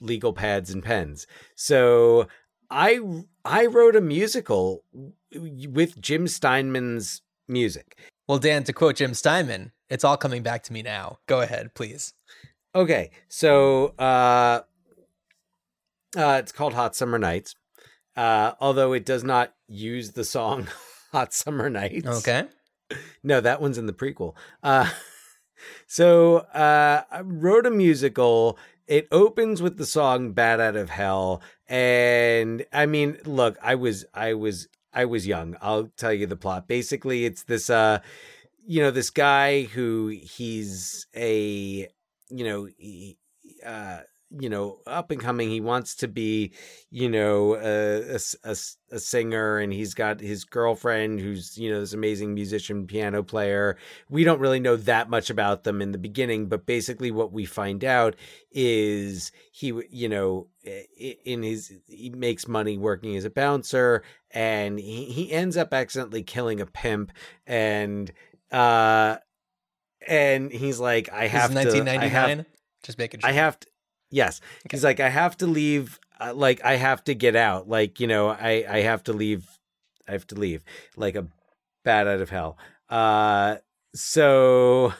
legal 0.00 0.32
pads 0.32 0.70
and 0.70 0.82
pens. 0.82 1.26
So 1.54 2.26
I 2.70 3.00
I 3.44 3.66
wrote 3.66 3.96
a 3.96 4.00
musical 4.00 4.84
with 5.32 6.00
Jim 6.00 6.26
Steinman's 6.26 7.22
music. 7.48 7.96
Well, 8.28 8.38
Dan, 8.38 8.64
to 8.64 8.72
quote 8.72 8.96
Jim 8.96 9.14
Steinman, 9.14 9.72
it's 9.88 10.04
all 10.04 10.16
coming 10.16 10.42
back 10.42 10.62
to 10.64 10.72
me 10.72 10.82
now. 10.82 11.18
Go 11.26 11.40
ahead, 11.40 11.74
please. 11.74 12.14
Okay, 12.74 13.10
so 13.28 13.94
uh, 13.98 14.62
uh, 16.16 16.40
it's 16.40 16.52
called 16.52 16.74
Hot 16.74 16.96
Summer 16.96 17.18
Nights, 17.18 17.54
uh, 18.16 18.52
although 18.60 18.92
it 18.92 19.04
does 19.04 19.22
not 19.24 19.54
use 19.68 20.12
the 20.12 20.24
song 20.24 20.68
Hot 21.12 21.34
Summer 21.34 21.68
Nights. 21.68 22.06
Okay. 22.06 22.44
No, 23.22 23.40
that 23.40 23.60
one's 23.60 23.78
in 23.78 23.86
the 23.86 23.92
prequel. 23.92 24.34
Uh, 24.62 24.88
so 25.86 26.38
uh, 26.38 27.02
I 27.10 27.20
wrote 27.20 27.66
a 27.66 27.70
musical 27.70 28.58
it 28.86 29.08
opens 29.10 29.62
with 29.62 29.78
the 29.78 29.86
song 29.86 30.32
"Bat 30.32 30.60
Out 30.60 30.76
of 30.76 30.90
Hell. 30.90 31.40
And 31.66 32.66
I 32.72 32.86
mean, 32.86 33.18
look, 33.24 33.56
I 33.62 33.74
was, 33.74 34.04
I 34.12 34.34
was, 34.34 34.68
I 34.92 35.04
was 35.04 35.26
young. 35.26 35.56
I'll 35.62 35.90
tell 35.96 36.12
you 36.12 36.26
the 36.26 36.36
plot. 36.36 36.68
Basically, 36.68 37.24
it's 37.24 37.44
this, 37.44 37.70
uh, 37.70 38.00
you 38.66 38.82
know, 38.82 38.90
this 38.90 39.10
guy 39.10 39.62
who 39.62 40.08
he's 40.08 41.06
a, 41.16 41.88
you 42.32 42.44
know, 42.44 42.68
he, 42.76 43.18
uh, 43.64 44.00
you 44.38 44.48
know 44.48 44.78
up 44.86 45.10
and 45.10 45.20
coming. 45.20 45.50
He 45.50 45.60
wants 45.60 45.94
to 45.96 46.08
be 46.08 46.52
you 46.90 47.08
know 47.08 47.54
a, 47.54 48.16
a, 48.44 48.56
a, 48.90 48.98
singer 48.98 49.58
and 49.58 49.72
he's 49.72 49.94
got 49.94 50.20
his 50.20 50.44
girlfriend 50.44 51.20
who's 51.20 51.58
you 51.58 51.70
know 51.70 51.80
this 51.80 51.92
amazing 51.92 52.34
musician 52.34 52.86
piano 52.86 53.22
player. 53.22 53.76
We 54.08 54.24
don't 54.24 54.40
really 54.40 54.60
know 54.60 54.76
that 54.76 55.10
much 55.10 55.30
about 55.30 55.64
them 55.64 55.82
in 55.82 55.92
the 55.92 55.98
beginning 55.98 56.48
but 56.48 56.66
basically 56.66 57.10
what 57.10 57.32
we 57.32 57.44
find 57.44 57.84
out 57.84 58.16
is 58.50 59.32
he 59.50 59.72
you 59.90 60.08
know 60.08 60.48
in 60.64 61.42
his 61.42 61.72
he 61.86 62.10
makes 62.10 62.48
money 62.48 62.78
working 62.78 63.16
as 63.16 63.24
a 63.24 63.30
bouncer 63.30 64.02
and 64.30 64.78
he, 64.78 65.04
he 65.04 65.32
ends 65.32 65.56
up 65.56 65.74
accidentally 65.74 66.22
killing 66.22 66.60
a 66.60 66.66
pimp 66.66 67.12
and 67.46 68.12
uh 68.50 69.16
and 70.08 70.50
he's 70.52 70.80
like 70.80 71.08
i 71.12 71.26
have 71.26 71.50
to 71.50 71.54
1999 71.54 72.00
I 72.00 72.08
have, 72.08 72.46
just 72.82 72.98
making 72.98 73.20
sure. 73.20 73.30
I 73.30 73.32
have 73.32 73.58
to 73.60 73.66
yes. 74.10 74.40
He's 74.70 74.84
like 74.84 75.00
i 75.00 75.08
have 75.08 75.36
to 75.38 75.46
leave 75.46 75.98
uh, 76.20 76.34
like 76.34 76.64
i 76.64 76.76
have 76.76 77.02
to 77.04 77.14
get 77.14 77.36
out. 77.36 77.68
Like 77.68 78.00
you 78.00 78.06
know 78.06 78.28
i 78.28 78.64
i 78.68 78.80
have 78.80 79.02
to 79.04 79.12
leave 79.12 79.46
i 80.08 80.12
have 80.12 80.26
to 80.28 80.34
leave 80.34 80.64
like 80.96 81.14
a 81.14 81.26
bat 81.84 82.06
out 82.06 82.20
of 82.20 82.30
hell. 82.30 82.58
Uh 82.88 83.56
so 83.94 84.94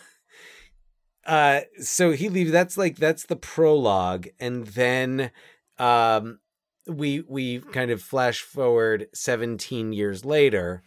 uh 1.27 1.61
so 1.81 2.11
he 2.13 2.29
leaves 2.29 2.51
that's 2.51 2.77
like 2.77 2.97
that's 2.97 3.27
the 3.27 3.37
prologue. 3.37 4.29
And 4.41 4.67
then 4.69 5.31
um 5.79 6.41
we 6.87 7.21
we 7.29 7.61
kind 7.61 7.91
of 7.91 8.03
flash 8.03 8.43
forward 8.43 9.07
17 9.15 9.93
years 9.93 10.25
later 10.25 10.83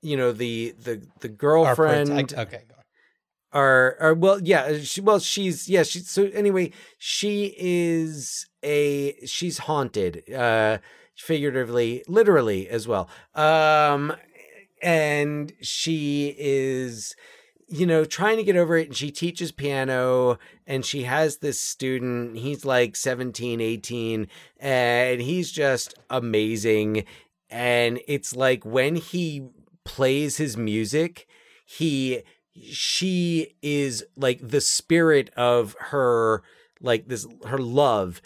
you 0.00 0.16
know 0.16 0.30
the 0.30 0.72
the 0.80 1.02
the 1.20 1.28
girlfriend 1.28 2.08
protect- 2.08 2.38
okay. 2.38 2.62
Are 3.52 3.96
are 4.00 4.14
well 4.14 4.40
yeah 4.42 4.78
she, 4.78 5.00
well 5.00 5.18
she's 5.18 5.68
yeah 5.68 5.82
she 5.82 6.00
so 6.00 6.24
anyway 6.34 6.70
she 6.98 7.54
is 7.56 8.46
a 8.62 9.14
she's 9.24 9.58
haunted 9.58 10.22
uh 10.34 10.78
figuratively 11.14 12.04
literally 12.08 12.68
as 12.68 12.86
well. 12.86 13.08
Um 13.34 14.14
and 14.82 15.52
she 15.60 16.34
is 16.38 17.16
you 17.66 17.86
know 17.86 18.04
trying 18.04 18.36
to 18.36 18.44
get 18.44 18.56
over 18.56 18.76
it 18.76 18.88
and 18.88 18.96
she 18.96 19.10
teaches 19.10 19.50
piano 19.50 20.38
and 20.66 20.84
she 20.84 21.02
has 21.02 21.38
this 21.38 21.60
student 21.60 22.36
he's 22.36 22.64
like 22.64 22.96
17 22.96 23.60
18 23.60 24.28
and 24.60 25.20
he's 25.20 25.50
just 25.50 25.94
amazing. 26.10 27.04
And 27.50 28.00
it's 28.06 28.36
like 28.36 28.64
when 28.64 28.96
he 28.96 29.48
plays 29.84 30.36
his 30.36 30.56
music 30.56 31.26
he 31.64 32.22
she 32.64 33.56
is 33.62 34.04
like 34.16 34.40
the 34.42 34.60
spirit 34.60 35.30
of 35.36 35.76
her 35.78 36.42
like 36.80 37.08
this 37.08 37.26
her 37.46 37.58
love. 37.58 38.20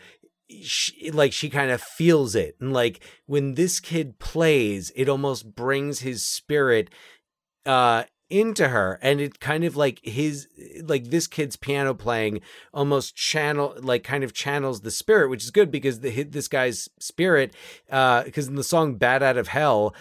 She, 0.62 1.11
like 1.11 1.33
she 1.33 1.49
kind 1.49 1.70
of 1.70 1.80
feels 1.80 2.35
it. 2.35 2.57
And 2.61 2.72
like 2.72 3.01
when 3.26 3.55
this 3.55 3.80
kid 3.80 4.18
plays 4.18 4.93
it 4.95 5.09
almost 5.09 5.55
brings 5.55 6.01
his 6.01 6.22
spirit 6.22 6.91
uh 7.64 8.05
into 8.28 8.68
her. 8.68 8.99
And 9.03 9.20
it 9.20 9.41
kind 9.41 9.64
of 9.64 9.76
like 9.76 10.01
his 10.03 10.49
like 10.83 11.05
this 11.05 11.26
kid's 11.26 11.57
piano 11.57 11.95
playing 11.95 12.41
almost 12.72 13.14
channel 13.14 13.74
like 13.78 14.05
kind 14.05 14.24
of 14.24 14.33
channels 14.33 14.80
the 14.80 14.91
spirit 14.91 15.30
which 15.30 15.45
is 15.45 15.51
good 15.51 15.70
because 15.70 16.01
the 16.01 16.22
this 16.24 16.49
guy's 16.49 16.89
spirit 16.99 17.55
uh 17.91 18.24
because 18.24 18.49
in 18.49 18.55
the 18.57 18.64
song 18.64 18.97
bat 18.97 19.22
out 19.22 19.37
of 19.37 19.49
hell 19.49 19.95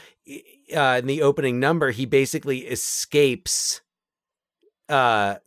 uh 0.76 0.98
in 1.00 1.08
the 1.08 1.22
opening 1.22 1.60
number 1.60 1.92
he 1.92 2.06
basically 2.06 2.60
escapes 2.60 3.82
uh 4.92 5.38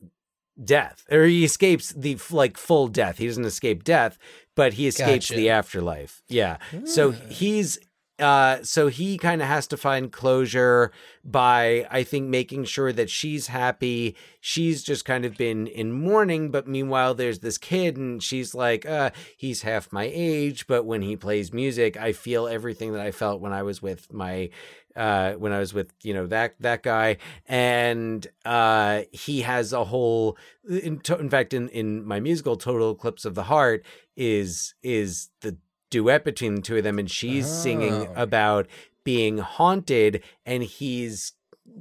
death 0.63 1.05
or 1.11 1.25
he 1.25 1.45
escapes 1.45 1.93
the 1.93 2.17
like 2.31 2.57
full 2.57 2.89
death. 2.89 3.19
He 3.19 3.27
doesn't 3.27 3.45
escape 3.45 3.85
death 3.85 4.19
but 4.57 4.75
he 4.75 4.87
escapes 4.87 5.29
Gotcha. 5.29 5.37
the 5.37 5.51
afterlife. 5.51 6.23
Yeah. 6.29 6.59
So 6.85 7.11
he's 7.11 7.79
uh 8.21 8.63
so 8.63 8.87
he 8.87 9.19
kind 9.19 9.43
of 9.43 9.49
has 9.49 9.67
to 9.67 9.77
find 9.77 10.13
closure 10.13 10.93
by 11.25 11.85
i 11.91 12.05
think 12.05 12.29
making 12.29 12.63
sure 12.65 12.93
that 12.93 13.11
she's 13.11 13.49
happy. 13.49 14.15
She's 14.41 14.85
just 14.85 15.05
kind 15.05 15.25
of 15.25 15.37
been 15.37 15.67
in 15.67 15.91
mourning 15.91 16.53
but 16.53 16.69
meanwhile 16.69 17.15
there's 17.15 17.41
this 17.41 17.59
kid 17.59 17.97
and 17.97 18.23
she's 18.23 18.55
like 18.55 18.87
uh 18.87 19.11
he's 19.37 19.63
half 19.63 19.93
my 19.93 20.09
age 20.15 20.69
but 20.69 20.85
when 20.85 21.03
he 21.03 21.17
plays 21.17 21.53
music 21.53 21.97
i 21.97 22.13
feel 22.13 22.47
everything 22.47 22.93
that 22.93 23.01
i 23.01 23.11
felt 23.11 23.41
when 23.41 23.53
i 23.53 23.65
was 23.65 23.83
with 23.83 24.13
my 24.13 24.49
uh 24.97 25.33
when 25.33 25.53
i 25.53 25.59
was 25.59 25.75
with 25.75 25.93
you 26.03 26.15
know 26.15 26.27
that 26.27 26.55
that 26.61 26.83
guy 26.83 27.17
and 27.47 28.27
uh 28.45 29.03
he 29.13 29.41
has 29.43 29.73
a 29.73 29.85
whole 29.85 30.37
in, 30.69 30.99
to, 31.01 31.17
in 31.19 31.29
fact 31.29 31.53
in 31.53 31.69
in 31.71 32.05
my 32.07 32.21
musical 32.21 32.57
total 32.57 32.93
eclipse 32.93 33.25
of 33.25 33.35
the 33.35 33.45
heart 33.45 33.85
is 34.17 34.75
is 34.83 35.31
the 35.41 35.57
duet 35.91 36.25
between 36.25 36.55
the 36.57 36.61
two 36.63 36.77
of 36.77 36.85
them 36.85 36.99
and 36.99 37.11
she's 37.11 37.47
singing 37.47 37.93
Oh. 38.09 38.13
about 38.17 38.67
being 39.05 39.39
haunted 39.39 40.23
and 40.47 40.63
he's 40.63 41.33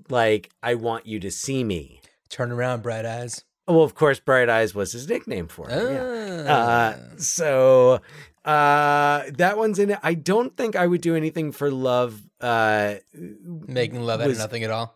like 0.10 0.50
i 0.62 0.74
want 0.76 1.06
you 1.06 1.20
to 1.20 1.30
see 1.32 1.64
me 1.64 2.02
turn 2.30 2.52
around 2.52 2.82
bright 2.84 3.06
eyes 3.06 3.44
well 3.68 3.82
of 3.84 3.96
course 3.96 4.20
bright 4.20 4.50
eyes 4.50 4.74
was 4.76 4.92
his 4.92 5.08
nickname 5.08 5.48
for 5.48 5.70
him 5.70 5.94
yeah. 5.94 6.46
Ah. 6.48 6.54
Uh, 6.54 6.98
so 7.18 8.02
uh, 8.46 9.24
that 9.38 9.58
one's 9.58 9.80
in 9.80 9.92
it. 9.92 10.00
I 10.04 10.16
don't 10.16 10.58
think 10.58 10.76
I 10.76 10.86
would 10.86 11.00
do 11.00 11.16
anything 11.16 11.54
for 11.54 11.72
love. 11.72 12.22
Uh, 12.44 12.96
making 13.14 14.02
love 14.02 14.20
out 14.20 14.30
of 14.30 14.38
nothing 14.38 14.64
at 14.64 14.70
all 14.70 14.96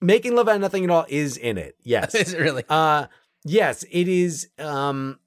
making 0.00 0.34
love 0.34 0.48
out 0.48 0.56
of 0.56 0.60
nothing 0.60 0.84
at 0.84 0.90
all 0.90 1.06
is 1.08 1.36
in 1.36 1.58
it. 1.58 1.76
Yes. 1.84 2.14
is 2.14 2.32
it 2.32 2.40
really 2.40 2.64
Uh 2.68 3.06
yes, 3.44 3.84
it 3.90 4.08
is 4.08 4.48
um 4.58 5.18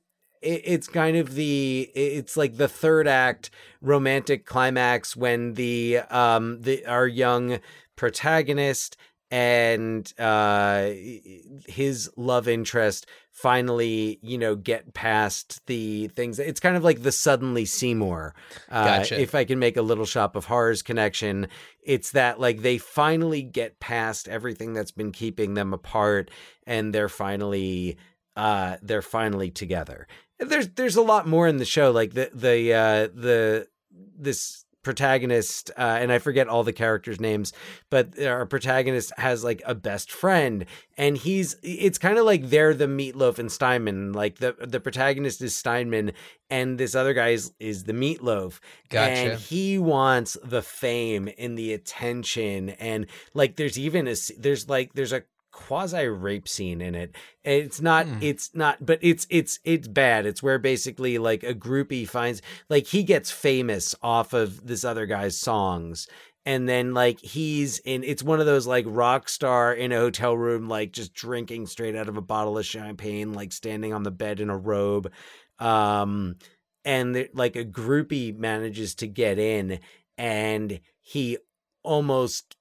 it, 0.42 0.62
it's 0.66 0.88
kind 0.88 1.18
of 1.18 1.36
the 1.36 1.90
it's 1.96 2.36
like 2.36 2.58
the 2.58 2.68
third 2.68 3.08
act 3.08 3.52
romantic 3.82 4.46
climax 4.46 5.16
when 5.16 5.54
the 5.54 6.00
um 6.10 6.62
the 6.62 6.86
our 6.86 7.08
young 7.08 7.60
protagonist 7.96 8.98
and 9.32 10.14
uh 10.20 10.90
his 11.68 12.10
love 12.18 12.48
interest 12.48 13.06
finally 13.36 14.18
you 14.22 14.38
know 14.38 14.56
get 14.56 14.94
past 14.94 15.60
the 15.68 16.08
things 16.08 16.40
it's 16.40 16.62
kind 16.62 16.78
of 16.78 16.86
like 16.86 17.04
the 17.04 17.12
suddenly 17.12 17.66
seymour 17.66 18.34
uh 18.72 19.00
Gotcha. 19.00 19.20
if 19.20 19.36
i 19.36 19.44
can 19.44 19.60
make 19.60 19.76
a 19.76 19.82
little 19.82 20.06
shop 20.06 20.38
of 20.38 20.46
horrors 20.46 20.82
connection 20.82 21.50
it's 21.84 22.12
that 22.12 22.40
like 22.40 22.62
they 22.62 22.78
finally 22.78 23.42
get 23.44 23.82
past 23.82 24.30
everything 24.30 24.72
that's 24.72 24.92
been 24.92 25.12
keeping 25.12 25.54
them 25.54 25.74
apart 25.74 26.32
and 26.66 26.96
they're 26.96 27.10
finally 27.10 27.98
uh 28.38 28.78
they're 28.82 29.02
finally 29.02 29.52
together 29.52 30.08
there's 30.40 30.70
there's 30.70 30.96
a 30.96 31.02
lot 31.02 31.28
more 31.28 31.46
in 31.46 31.58
the 31.58 31.66
show 31.66 31.92
like 31.92 32.14
the 32.14 32.32
the 32.34 32.74
uh 32.74 33.08
the 33.14 33.68
this 34.18 34.65
protagonist 34.86 35.72
uh, 35.78 35.98
and 36.00 36.12
i 36.12 36.20
forget 36.20 36.48
all 36.48 36.64
the 36.64 36.72
characters 36.72 37.20
names 37.20 37.52
but 37.90 38.18
our 38.22 38.46
protagonist 38.46 39.12
has 39.18 39.44
like 39.44 39.62
a 39.66 39.76
best 39.76 40.12
friend 40.12 40.66
and 40.98 41.18
he's 41.18 41.58
it's 41.62 41.98
kind 41.98 42.18
of 42.18 42.26
like 42.26 42.50
they're 42.50 42.74
the 42.74 42.88
Meat 42.88 43.16
Loaf 43.16 43.40
and 43.40 43.52
steinman 43.52 44.14
like 44.14 44.38
the 44.38 44.56
the 44.62 44.80
protagonist 44.80 45.42
is 45.42 45.56
steinman 45.56 46.14
and 46.50 46.78
this 46.78 46.94
other 46.94 47.14
guy 47.14 47.30
is, 47.30 47.52
is 47.60 47.84
the 47.84 47.94
Meat 47.94 48.24
Loaf 48.24 48.62
Gotcha. 48.90 49.12
and 49.12 49.40
he 49.40 49.78
wants 49.78 50.38
the 50.44 50.62
fame 50.62 51.30
and 51.38 51.58
the 51.58 51.74
attention 51.74 52.70
and 52.70 53.08
like 53.34 53.56
there's 53.56 53.78
even 53.78 54.08
a 54.08 54.16
there's 54.38 54.70
like 54.70 54.94
there's 54.94 55.12
a 55.14 55.24
quasi 55.56 56.06
rape 56.06 56.50
scene 56.50 56.82
in 56.82 56.96
it. 56.96 57.16
It's 57.46 57.80
not 57.82 58.08
Hmm. 58.08 58.18
it's 58.22 58.54
not 58.54 58.86
but 58.86 59.00
it's 59.02 59.26
it's 59.30 59.58
it's 59.64 59.88
bad. 59.88 60.26
It's 60.26 60.44
where 60.44 60.60
basically 60.60 61.18
like 61.18 61.44
a 61.44 61.56
groupie 61.56 62.08
finds 62.08 62.42
like 62.70 62.88
he 62.88 63.04
gets 63.04 63.32
famous 63.32 63.96
off 64.04 64.34
of 64.34 64.68
this 64.68 64.84
other 64.84 65.06
guy's 65.06 65.40
songs. 65.40 66.08
And 66.46 66.68
then 66.68 66.94
like 66.94 67.22
he's 67.22 67.80
in 67.80 68.04
it's 68.04 68.22
one 68.22 68.42
of 68.42 68.46
those 68.46 68.68
like 68.68 68.86
rock 68.88 69.30
star 69.30 69.74
in 69.74 69.94
a 69.94 69.98
hotel 69.98 70.36
room 70.38 70.68
like 70.68 70.92
just 70.92 71.14
drinking 71.14 71.68
straight 71.68 71.96
out 71.96 72.10
of 72.10 72.18
a 72.18 72.22
bottle 72.22 72.58
of 72.58 72.66
champagne 72.66 73.32
like 73.34 73.54
standing 73.54 73.94
on 73.94 74.04
the 74.04 74.12
bed 74.12 74.42
in 74.42 74.50
a 74.50 74.58
robe. 74.58 75.10
Um 75.58 76.36
and 76.84 77.30
like 77.34 77.56
a 77.56 77.64
groupie 77.66 78.38
manages 78.38 78.94
to 78.96 79.08
get 79.08 79.40
in 79.40 79.80
and 80.18 80.82
he 81.02 81.38
almost 81.82 82.58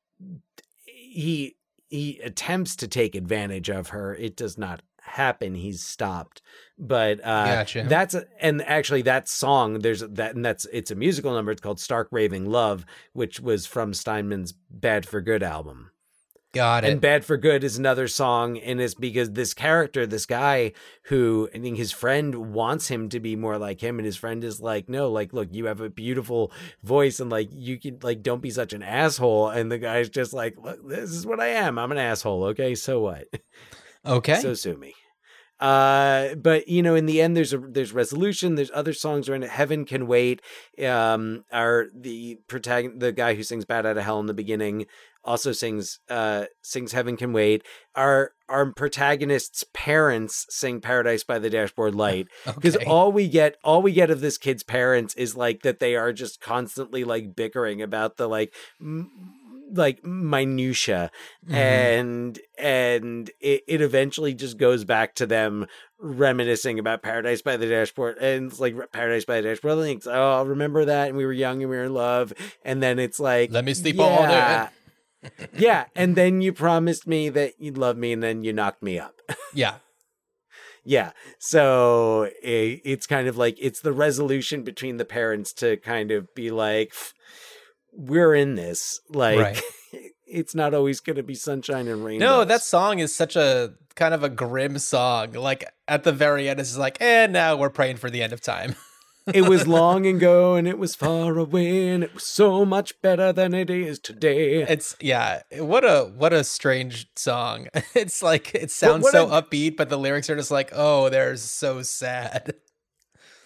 he 0.84 1.56
he 1.94 2.18
attempts 2.24 2.74
to 2.74 2.88
take 2.88 3.14
advantage 3.14 3.70
of 3.70 3.88
her 3.90 4.16
it 4.16 4.36
does 4.36 4.58
not 4.58 4.82
happen 5.00 5.54
he's 5.54 5.80
stopped 5.80 6.42
but 6.76 7.20
uh 7.20 7.44
Gotcha. 7.44 7.84
that's 7.88 8.14
a, 8.14 8.24
and 8.40 8.62
actually 8.62 9.02
that 9.02 9.28
song 9.28 9.78
there's 9.78 10.00
that 10.00 10.34
and 10.34 10.44
that's 10.44 10.66
it's 10.72 10.90
a 10.90 10.94
musical 10.96 11.32
number 11.34 11.52
it's 11.52 11.60
called 11.60 11.78
stark 11.78 12.08
raving 12.10 12.46
love 12.46 12.84
which 13.12 13.38
was 13.38 13.64
from 13.64 13.94
steinman's 13.94 14.52
bad 14.70 15.06
for 15.06 15.20
good 15.20 15.42
album 15.42 15.90
got 16.54 16.84
it 16.84 16.90
and 16.90 17.00
Bad 17.00 17.24
for 17.24 17.36
Good 17.36 17.64
is 17.64 17.76
another 17.76 18.08
song, 18.08 18.58
and 18.58 18.80
it's 18.80 18.94
because 18.94 19.32
this 19.32 19.52
character, 19.52 20.06
this 20.06 20.26
guy 20.26 20.72
who 21.04 21.48
I 21.54 21.58
think 21.58 21.76
his 21.76 21.92
friend 21.92 22.54
wants 22.54 22.88
him 22.88 23.08
to 23.10 23.20
be 23.20 23.36
more 23.36 23.58
like 23.58 23.82
him, 23.82 23.98
and 23.98 24.06
his 24.06 24.16
friend 24.16 24.42
is 24.44 24.60
like, 24.60 24.88
no, 24.88 25.10
like, 25.10 25.32
look, 25.32 25.48
you 25.52 25.66
have 25.66 25.80
a 25.80 25.90
beautiful 25.90 26.52
voice, 26.82 27.20
and 27.20 27.30
like, 27.30 27.50
you 27.52 27.78
can, 27.78 27.98
like, 28.02 28.22
don't 28.22 28.42
be 28.42 28.50
such 28.50 28.72
an 28.72 28.82
asshole. 28.82 29.48
And 29.50 29.70
the 29.70 29.78
guy's 29.78 30.08
just 30.08 30.32
like, 30.32 30.56
look, 30.56 30.88
this 30.88 31.10
is 31.10 31.26
what 31.26 31.40
I 31.40 31.48
am. 31.48 31.78
I'm 31.78 31.92
an 31.92 31.98
asshole. 31.98 32.44
Okay. 32.44 32.74
So 32.74 33.00
what? 33.00 33.26
okay 34.06 34.40
So 34.40 34.54
sue 34.54 34.76
me. 34.76 34.94
Uh, 35.60 36.34
but 36.34 36.68
you 36.68 36.82
know, 36.82 36.94
in 36.94 37.06
the 37.06 37.22
end, 37.22 37.36
there's 37.36 37.52
a 37.52 37.58
there's 37.58 37.92
resolution. 37.92 38.54
There's 38.54 38.72
other 38.74 38.92
songs 38.92 39.28
around 39.28 39.44
it. 39.44 39.50
Heaven 39.50 39.84
can 39.84 40.06
wait. 40.06 40.42
Um, 40.84 41.44
our 41.52 41.86
the 41.94 42.38
protagonist, 42.48 43.00
the 43.00 43.12
guy 43.12 43.34
who 43.34 43.42
sings 43.42 43.64
"Bat 43.64 43.86
Out 43.86 43.96
of 43.96 44.04
Hell" 44.04 44.20
in 44.20 44.26
the 44.26 44.34
beginning, 44.34 44.86
also 45.24 45.52
sings 45.52 45.98
uh 46.08 46.44
sings 46.62 46.92
"Heaven 46.92 47.16
Can 47.16 47.32
Wait." 47.32 47.62
Our 47.94 48.32
our 48.48 48.72
protagonist's 48.72 49.64
parents 49.72 50.46
sing 50.50 50.80
"Paradise 50.80 51.24
by 51.24 51.38
the 51.38 51.50
Dashboard 51.50 51.94
Light" 51.94 52.28
because 52.44 52.76
Okay. 52.76 52.84
all 52.86 53.10
we 53.12 53.28
get 53.28 53.56
all 53.64 53.82
we 53.82 53.92
get 53.92 54.10
of 54.10 54.20
this 54.20 54.38
kid's 54.38 54.62
parents 54.62 55.14
is 55.14 55.36
like 55.36 55.62
that 55.62 55.80
they 55.80 55.96
are 55.96 56.12
just 56.12 56.40
constantly 56.40 57.04
like 57.04 57.34
bickering 57.36 57.82
about 57.82 58.16
the 58.16 58.28
like. 58.28 58.54
M- 58.80 59.10
like 59.72 60.04
minutia 60.04 61.10
Mhm. 61.48 61.54
and 61.54 62.38
and 62.58 63.30
it, 63.40 63.62
it 63.66 63.80
eventually 63.80 64.32
just 64.34 64.56
goes 64.58 64.84
back 64.84 65.14
to 65.16 65.26
them 65.26 65.66
reminiscing 65.98 66.78
about 66.78 67.02
paradise 67.02 67.42
by 67.42 67.56
the 67.56 67.66
dashboard 67.66 68.18
and 68.18 68.52
it's 68.52 68.60
like 68.60 68.76
paradise 68.92 69.24
by 69.24 69.40
the 69.40 69.48
dashboard 69.48 69.78
and 69.78 69.88
it's, 69.88 70.06
oh 70.06 70.12
I'll 70.32 70.46
remember 70.46 70.84
that 70.84 71.08
and 71.08 71.16
we 71.16 71.24
were 71.24 71.32
young 71.32 71.62
and 71.62 71.70
we 71.70 71.76
were 71.76 71.84
in 71.84 71.94
love 71.94 72.32
and 72.62 72.82
then 72.82 72.98
it's 73.00 73.18
like 73.18 73.50
Let 73.50 73.64
me 73.64 73.74
sleep 73.74 73.98
all 73.98 74.26
day. 74.28 74.68
Yeah 75.56 75.84
and 75.94 76.16
then 76.16 76.40
you 76.40 76.52
promised 76.52 77.06
me 77.06 77.28
that 77.28 77.54
you'd 77.58 77.78
love 77.78 77.96
me 77.96 78.12
and 78.12 78.22
then 78.22 78.44
you 78.44 78.52
knocked 78.52 78.82
me 78.82 78.98
up 78.98 79.14
Yeah. 79.54 79.76
yeah 80.84 81.12
so 81.38 82.24
i 82.44 82.80
it's 82.84 83.06
kind 83.06 83.28
of 83.28 83.36
like 83.36 83.56
it's 83.60 83.80
the 83.80 83.92
resolution 83.92 84.62
between 84.62 84.96
the 84.96 85.04
parents 85.04 85.52
to 85.54 85.76
kind 85.78 86.10
of 86.10 86.34
be 86.34 86.50
like 86.50 86.92
we're 87.92 88.34
in 88.34 88.54
this 88.56 89.00
like 89.08 89.38
Right. 89.38 89.62
it's 90.26 90.54
not 90.54 90.74
always 90.74 91.00
going 91.00 91.16
to 91.16 91.22
be 91.22 91.34
sunshine 91.36 91.86
and 91.86 92.04
rain. 92.04 92.18
No, 92.18 92.44
that 92.44 92.62
song 92.62 92.98
is 92.98 93.14
such 93.14 93.36
a 93.36 93.74
kind 93.94 94.12
of 94.12 94.24
a 94.24 94.28
grim 94.28 94.78
song. 94.78 95.32
Like 95.32 95.64
at 95.86 96.02
the 96.02 96.10
very 96.10 96.48
end, 96.48 96.58
it's 96.58 96.70
just 96.70 96.78
like, 96.78 96.96
and 97.00 97.32
now 97.32 97.54
we're 97.56 97.70
praying 97.70 97.98
for 97.98 98.10
the 98.10 98.20
end 98.22 98.32
of 98.32 98.40
time. 98.40 98.74
It 99.32 99.48
was 99.48 99.66
long 99.66 100.06
ago 100.06 100.54
and 100.54 100.68
it 100.68 100.78
was 100.78 100.94
far 100.94 101.38
away 101.38 101.88
and 101.88 102.04
it 102.04 102.12
was 102.14 102.24
so 102.24 102.64
much 102.64 103.00
better 103.00 103.32
than 103.32 103.54
it 103.54 103.70
is 103.70 103.98
today. 103.98 104.62
It's 104.62 104.96
yeah, 105.00 105.42
what 105.58 105.84
a 105.84 106.12
what 106.14 106.32
a 106.32 106.44
strange 106.44 107.08
song. 107.16 107.68
It's 107.94 108.22
like 108.22 108.54
it 108.54 108.70
sounds 108.70 109.04
what 109.04 109.12
so 109.12 109.30
a- 109.30 109.42
upbeat, 109.42 109.76
but 109.76 109.88
the 109.88 109.98
lyrics 109.98 110.28
are 110.28 110.36
just 110.36 110.50
like, 110.50 110.70
oh, 110.74 111.08
they're 111.08 111.36
so 111.36 111.82
sad. 111.82 112.54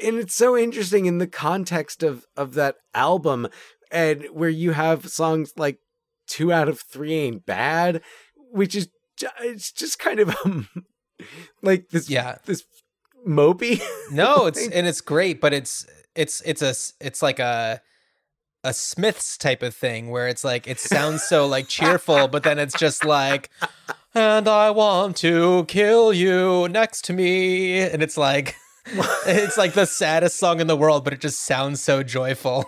And 0.02 0.16
it's 0.16 0.34
so 0.34 0.56
interesting 0.56 1.06
in 1.06 1.18
the 1.18 1.26
context 1.26 2.02
of 2.02 2.24
of 2.36 2.54
that 2.54 2.76
album 2.94 3.48
and 3.90 4.24
where 4.32 4.48
you 4.48 4.72
have 4.72 5.08
songs 5.10 5.52
like 5.56 5.78
2 6.28 6.52
out 6.52 6.68
of 6.68 6.80
3 6.80 7.12
ain't 7.14 7.46
bad, 7.46 8.02
which 8.52 8.74
is 8.74 8.88
it's 9.40 9.72
just 9.72 9.98
kind 9.98 10.20
of 10.20 10.34
um, 10.44 10.68
like 11.62 11.88
this 11.90 12.08
Yeah. 12.08 12.36
this 12.46 12.64
mopey. 13.28 13.80
No, 14.10 14.46
it's 14.46 14.66
and 14.66 14.86
it's 14.86 15.02
great, 15.02 15.38
but 15.38 15.52
it's 15.52 15.86
it's 16.14 16.40
it's 16.46 16.62
a 16.62 16.72
it's 17.04 17.20
like 17.20 17.38
a 17.38 17.82
a 18.64 18.72
Smiths 18.72 19.36
type 19.36 19.62
of 19.62 19.74
thing 19.74 20.08
where 20.08 20.28
it's 20.28 20.44
like 20.44 20.66
it 20.66 20.80
sounds 20.80 21.22
so 21.24 21.46
like 21.46 21.68
cheerful, 21.68 22.26
but 22.26 22.42
then 22.42 22.58
it's 22.58 22.78
just 22.78 23.04
like 23.04 23.50
and 24.14 24.48
I 24.48 24.70
want 24.70 25.16
to 25.18 25.66
kill 25.66 26.14
you 26.14 26.68
next 26.70 27.04
to 27.04 27.12
me 27.12 27.80
and 27.80 28.02
it's 28.02 28.16
like 28.16 28.56
it's 29.26 29.58
like 29.58 29.74
the 29.74 29.84
saddest 29.84 30.38
song 30.38 30.60
in 30.60 30.66
the 30.66 30.76
world, 30.76 31.04
but 31.04 31.12
it 31.12 31.20
just 31.20 31.40
sounds 31.42 31.82
so 31.82 32.02
joyful. 32.02 32.64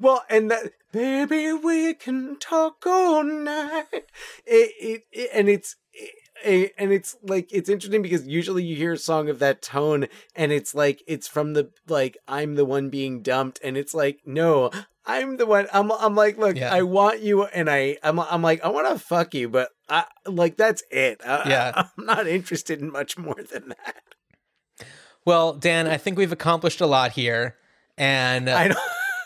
Well, 0.00 0.24
and 0.30 0.50
that 0.50 0.72
baby, 0.92 1.52
we 1.52 1.92
can 1.94 2.36
talk 2.38 2.86
all 2.86 3.22
night. 3.24 3.86
It, 4.46 4.72
it, 4.80 5.02
it 5.12 5.30
and 5.34 5.48
it's 5.48 5.76
it, 6.44 6.72
and 6.78 6.92
it's 6.92 7.16
like 7.22 7.52
it's 7.52 7.68
interesting 7.68 8.02
because 8.02 8.26
usually 8.26 8.62
you 8.64 8.76
hear 8.76 8.92
a 8.92 8.98
song 8.98 9.28
of 9.28 9.38
that 9.40 9.62
tone 9.62 10.06
and 10.36 10.52
it's 10.52 10.74
like 10.74 11.02
it's 11.06 11.26
from 11.26 11.52
the 11.54 11.70
like 11.88 12.16
I'm 12.26 12.54
the 12.54 12.64
one 12.64 12.90
being 12.90 13.22
dumped 13.22 13.60
and 13.62 13.76
it's 13.76 13.94
like 13.94 14.20
no 14.24 14.70
I'm 15.06 15.36
the 15.36 15.46
one 15.46 15.66
I'm 15.72 15.90
I'm 15.92 16.14
like 16.14 16.38
look 16.38 16.56
Yeah. 16.56 16.72
I 16.72 16.82
want 16.82 17.20
you 17.20 17.44
and 17.44 17.68
I 17.70 17.98
I'm 18.02 18.18
I'm 18.20 18.42
like 18.42 18.64
I 18.64 18.68
want 18.68 18.88
to 18.88 18.98
fuck 18.98 19.34
you 19.34 19.48
but 19.48 19.70
I 19.88 20.04
like 20.26 20.56
that's 20.56 20.82
it 20.90 21.20
I, 21.26 21.48
Yeah. 21.48 21.72
I'm 21.98 22.04
not 22.04 22.26
interested 22.26 22.80
in 22.80 22.90
much 22.92 23.16
more 23.18 23.36
than 23.50 23.68
that 23.70 24.02
Well, 25.24 25.52
Dan, 25.54 25.86
I 25.86 25.96
think 25.98 26.16
we've 26.16 26.32
accomplished 26.32 26.80
a 26.80 26.86
lot 26.86 27.12
here. 27.12 27.56
And 27.98 28.48
I 28.48 28.68
don't 28.68 28.78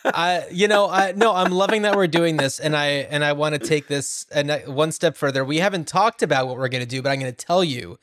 I, 0.04 0.46
you 0.50 0.68
know, 0.68 0.88
I 0.88 1.12
no, 1.12 1.34
I'm 1.34 1.52
loving 1.52 1.82
that 1.82 1.96
we're 1.96 2.06
doing 2.06 2.36
this, 2.36 2.58
and 2.58 2.76
I 2.76 2.86
and 2.86 3.24
I 3.24 3.32
want 3.32 3.54
to 3.54 3.58
take 3.58 3.88
this 3.88 4.26
and 4.32 4.50
one 4.66 4.92
step 4.92 5.16
further. 5.16 5.44
We 5.44 5.58
haven't 5.58 5.86
talked 5.86 6.22
about 6.22 6.48
what 6.48 6.56
we're 6.56 6.68
going 6.68 6.82
to 6.82 6.88
do, 6.88 7.02
but 7.02 7.10
I'm 7.10 7.20
going 7.20 7.32
to 7.32 7.46
tell 7.46 7.62
you 7.62 7.98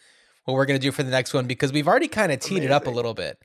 what 0.45 0.53
we're 0.53 0.65
going 0.65 0.79
to 0.79 0.85
do 0.85 0.91
for 0.91 1.03
the 1.03 1.11
next 1.11 1.33
one 1.33 1.47
because 1.47 1.71
we've 1.73 1.87
already 1.87 2.07
kind 2.07 2.31
of 2.31 2.39
teed 2.39 2.63
it 2.63 2.71
up 2.71 2.87
a 2.87 2.89
little 2.89 3.13
bit. 3.13 3.39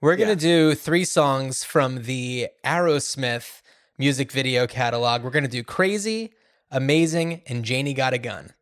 We're 0.00 0.16
going 0.16 0.28
to 0.28 0.36
do 0.36 0.74
three 0.74 1.04
songs 1.04 1.64
from 1.64 2.02
the 2.02 2.48
Aerosmith 2.64 3.62
music 3.98 4.32
video 4.32 4.66
catalog. 4.66 5.22
We're 5.22 5.30
going 5.30 5.44
to 5.44 5.50
do 5.50 5.62
"Crazy," 5.62 6.32
"Amazing," 6.70 7.42
and 7.46 7.64
"Janie 7.64 7.94
Got 7.94 8.12
a 8.12 8.18
Gun." 8.18 8.52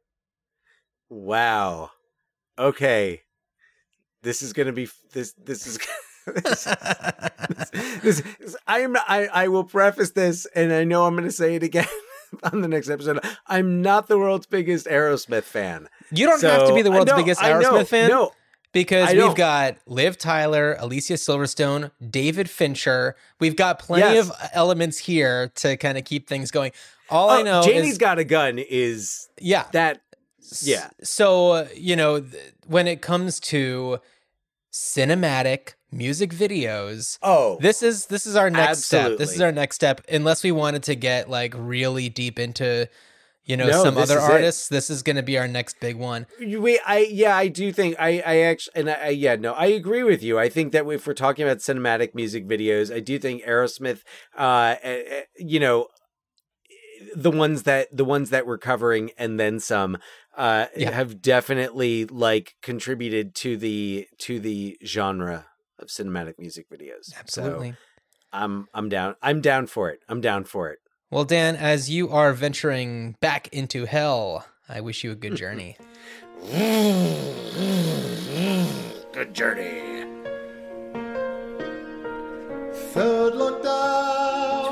Wow. 1.09 1.91
Okay. 2.59 3.23
This 4.23 4.43
is 4.43 4.53
gonna 4.53 4.73
be 4.73 4.89
this. 5.13 5.33
This 5.33 5.67
is. 5.67 5.79
This, 6.43 6.65
this, 8.03 8.23
this- 8.39 8.57
I 8.67 8.81
am. 8.81 8.97
I. 8.97 9.29
I 9.33 9.49
will 9.49 9.65
preface 9.65 10.11
this, 10.13 10.47
and 10.55 10.73
I 10.73 10.85
know 10.85 11.05
I'm 11.07 11.15
going 11.15 11.25
to 11.29 11.33
say 11.33 11.57
it 11.57 11.63
again 11.63 11.87
on 12.53 12.61
the 12.61 12.69
next 12.69 12.89
episode. 12.89 13.19
I'm 13.47 13.83
not 13.83 14.07
the 14.09 14.19
world's 14.19 14.47
biggest 14.47 14.87
Aerosmith 14.87 15.43
fan. 15.45 15.89
You 16.13 16.27
don't 16.27 16.41
have 16.43 16.69
to 16.69 16.75
be 16.75 16.83
the 16.83 16.91
world's 16.91 17.11
know, 17.11 17.17
biggest 17.17 17.41
Aerosmith 17.41 17.89
fan. 17.89 18.09
No, 18.11 18.31
Because 18.73 19.13
we've 19.13 19.35
got 19.35 19.77
Liv 19.87 20.17
Tyler, 20.19 20.77
Alicia 20.79 21.15
Silverstone, 21.15 21.91
David 22.09 22.49
Fincher. 22.49 23.17
We've 23.41 23.57
got 23.57 23.79
plenty 23.81 24.15
Yes. 24.15 24.29
of 24.31 24.37
elements 24.53 24.99
here 24.99 25.51
to 25.57 25.77
kind 25.77 25.99
of 25.99 26.05
keep 26.05 26.29
things 26.29 26.51
going. 26.53 26.71
All 27.09 27.31
I 27.31 27.41
Oh, 27.41 27.43
know 27.43 27.63
Janie's 27.65 27.93
is 27.93 27.99
got 27.99 28.19
a 28.21 28.25
gun. 28.25 28.59
Is 28.59 29.29
yeah. 29.41 29.65
that? 29.73 30.01
Yeah. 30.63 30.91
So, 31.03 31.67
you 31.75 31.97
know, 31.97 32.25
when 32.67 32.87
it 32.87 33.03
comes 33.03 33.41
to 33.41 33.99
cinematic 34.73 35.75
music 35.93 36.31
videos, 36.33 37.19
Oh, 37.23 37.59
this 37.61 37.83
is 37.83 38.07
this 38.07 38.27
is 38.27 38.37
our 38.37 38.51
next 38.51 38.85
step. 38.85 39.19
This 39.19 39.35
is 39.35 39.41
our 39.41 39.53
next 39.53 39.77
step. 39.77 40.01
Unless 40.09 40.43
we 40.45 40.53
wanted 40.53 40.83
to 40.85 40.95
get 40.95 41.29
like 41.29 41.55
really 41.57 42.09
deep 42.09 42.39
into 42.39 42.89
you 43.45 43.57
know 43.57 43.71
No, 43.71 43.83
some 43.83 43.97
other 43.97 44.19
is 44.19 44.25
it. 44.25 44.31
artists, 44.31 44.69
this 44.69 44.91
is 44.91 45.03
going 45.03 45.17
to 45.17 45.23
be 45.23 45.37
our 45.39 45.49
next 45.49 45.81
big 45.81 45.97
one. 45.97 46.27
We, 46.39 46.79
I, 46.87 46.99
yeah, 47.11 47.37
I 47.37 47.49
do 47.49 47.73
think 47.73 47.97
I, 47.99 48.23
I 48.25 48.37
actually, 48.43 48.73
and 48.77 48.91
I, 48.91 48.95
I, 48.95 49.09
yeah, 49.09 49.37
no, 49.37 49.53
I 49.55 49.67
agree 49.67 50.03
with 50.03 50.23
you. 50.23 50.39
I 50.39 50.49
think 50.49 50.73
that 50.73 50.87
if 50.87 51.07
we're 51.07 51.15
talking 51.15 51.45
about 51.45 51.59
cinematic 51.59 52.15
music 52.15 52.47
videos, 52.47 52.95
I 52.95 53.01
do 53.01 53.19
think 53.19 53.43
Aerosmith, 53.45 54.03
uh, 54.37 54.77
eh, 54.83 55.03
eh, 55.07 55.23
you 55.39 55.59
know, 55.59 55.89
the 57.17 57.31
ones 57.31 57.63
that 57.65 57.89
the 57.97 58.05
ones 58.05 58.31
that 58.31 58.47
we're 58.47 58.59
covering 58.59 59.11
and 59.19 59.41
then 59.41 59.59
some, 59.59 59.97
uh, 60.37 60.67
Yeah. 60.77 60.91
have 60.93 61.21
definitely 61.23 62.05
like 62.05 62.55
contributed 62.63 63.35
to 63.37 63.57
the 63.57 64.07
to 64.19 64.39
the 64.39 64.79
genre 64.85 65.47
of 65.81 65.89
cinematic 65.89 66.39
music 66.39 66.67
videos. 66.71 67.07
So, 67.07 67.17
Absolutely. 67.19 67.75
I'm 68.33 68.69
I'm 68.73 68.89
down. 68.89 69.17
I'm 69.23 69.41
down 69.41 69.67
for 69.67 69.91
it. 69.91 70.01
I'm 70.09 70.21
down 70.21 70.45
for 70.45 70.71
it. 70.71 70.79
Well, 71.11 71.25
Dan, 71.25 71.57
as 71.57 71.91
you 71.91 72.11
are 72.11 72.33
venturing 72.33 73.17
back 73.21 73.49
into 73.49 73.87
hell, 73.87 74.47
I 74.69 74.81
wish 74.81 75.03
you 75.03 75.11
a 75.11 75.17
good 75.17 75.35
journey. 75.35 75.77
Good 79.13 79.35
journey. 79.35 80.05
Third 82.93 83.35
lockdown. 83.35 84.20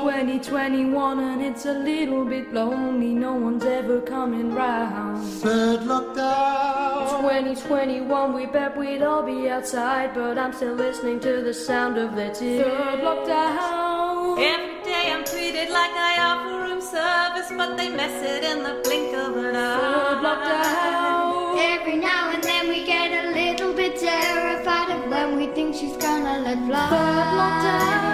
2021 0.01 1.19
and 1.19 1.41
it's 1.41 1.65
a 1.65 1.73
little 1.73 2.23
bit 2.23 2.53
lonely, 2.53 3.13
no 3.13 3.33
one's 3.33 3.65
ever 3.65 3.99
coming 3.99 4.53
round. 4.53 5.27
Third 5.41 5.81
lockdown. 5.81 7.19
2021, 7.19 8.33
we 8.33 8.45
bet 8.45 8.77
we'd 8.77 9.01
all 9.01 9.23
be 9.23 9.49
outside, 9.49 10.13
but 10.15 10.37
I'm 10.37 10.53
still 10.53 10.73
listening 10.73 11.19
to 11.19 11.41
the 11.41 11.53
sound 11.53 11.97
of 11.97 12.15
their 12.15 12.33
tears. 12.33 12.65
Third 12.65 12.99
lockdown. 13.01 14.39
Every 14.39 14.83
day 14.85 15.11
I'm 15.11 15.25
treated 15.25 15.69
like 15.69 15.91
I 15.91 16.13
offer 16.29 16.55
room 16.63 16.81
service, 16.81 17.51
but 17.57 17.75
they 17.75 17.89
mess 17.89 18.23
it 18.23 18.45
in 18.45 18.63
the 18.63 18.79
blink 18.85 19.13
of 19.17 19.35
an 19.35 19.53
eye. 19.53 19.79
Third 19.81 20.17
eye. 20.17 20.27
lockdown. 20.27 21.59
Every 21.75 21.97
now 21.97 22.31
and 22.33 22.41
then 22.41 22.69
we 22.69 22.85
get 22.85 23.11
a 23.11 23.31
little 23.31 23.73
bit 23.73 23.99
terrified 23.99 24.91
of 24.95 25.11
when 25.11 25.35
we 25.35 25.47
think 25.47 25.75
she's 25.75 25.97
gonna 25.97 26.39
let 26.39 26.57
fly. 26.67 26.87
Third 26.89 27.29
lockdown. 27.41 28.08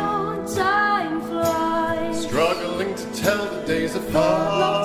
Struggling 2.35 2.93
to 2.95 3.05
tell 3.13 3.45
the 3.45 3.65
days 3.65 3.95
apart. 3.95 4.84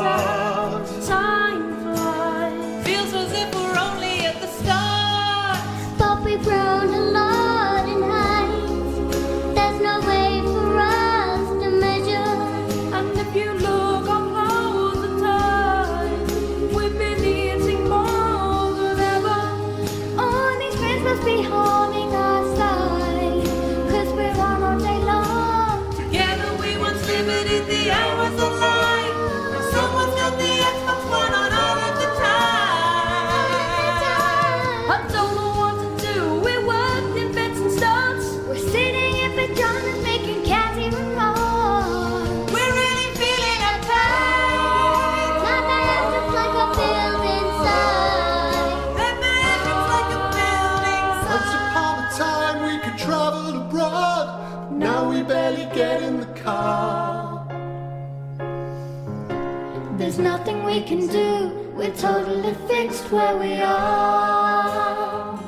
nothing 60.40 60.64
we 60.64 60.80
can 60.80 61.06
do. 61.06 61.50
We're 61.74 61.94
totally 61.94 62.54
fixed 62.66 63.12
where 63.12 63.36
we 63.36 63.60
are. 63.60 65.38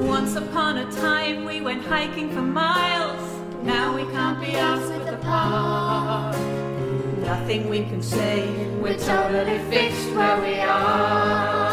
Once 0.00 0.34
upon 0.34 0.78
a 0.78 0.90
time, 0.90 1.44
we 1.44 1.60
went 1.60 1.84
hiking 1.84 2.32
for 2.32 2.42
miles. 2.42 3.22
Now 3.62 3.94
we 3.94 4.02
can't 4.10 4.40
be 4.40 4.56
asked 4.56 4.92
with 4.92 5.06
the 5.06 5.18
park. 5.18 6.36
Nothing 7.18 7.68
we 7.68 7.84
can 7.84 8.02
say. 8.02 8.48
We're 8.82 8.98
totally 8.98 9.60
fixed 9.70 10.10
where 10.16 10.40
we 10.42 10.58
are. 10.58 11.63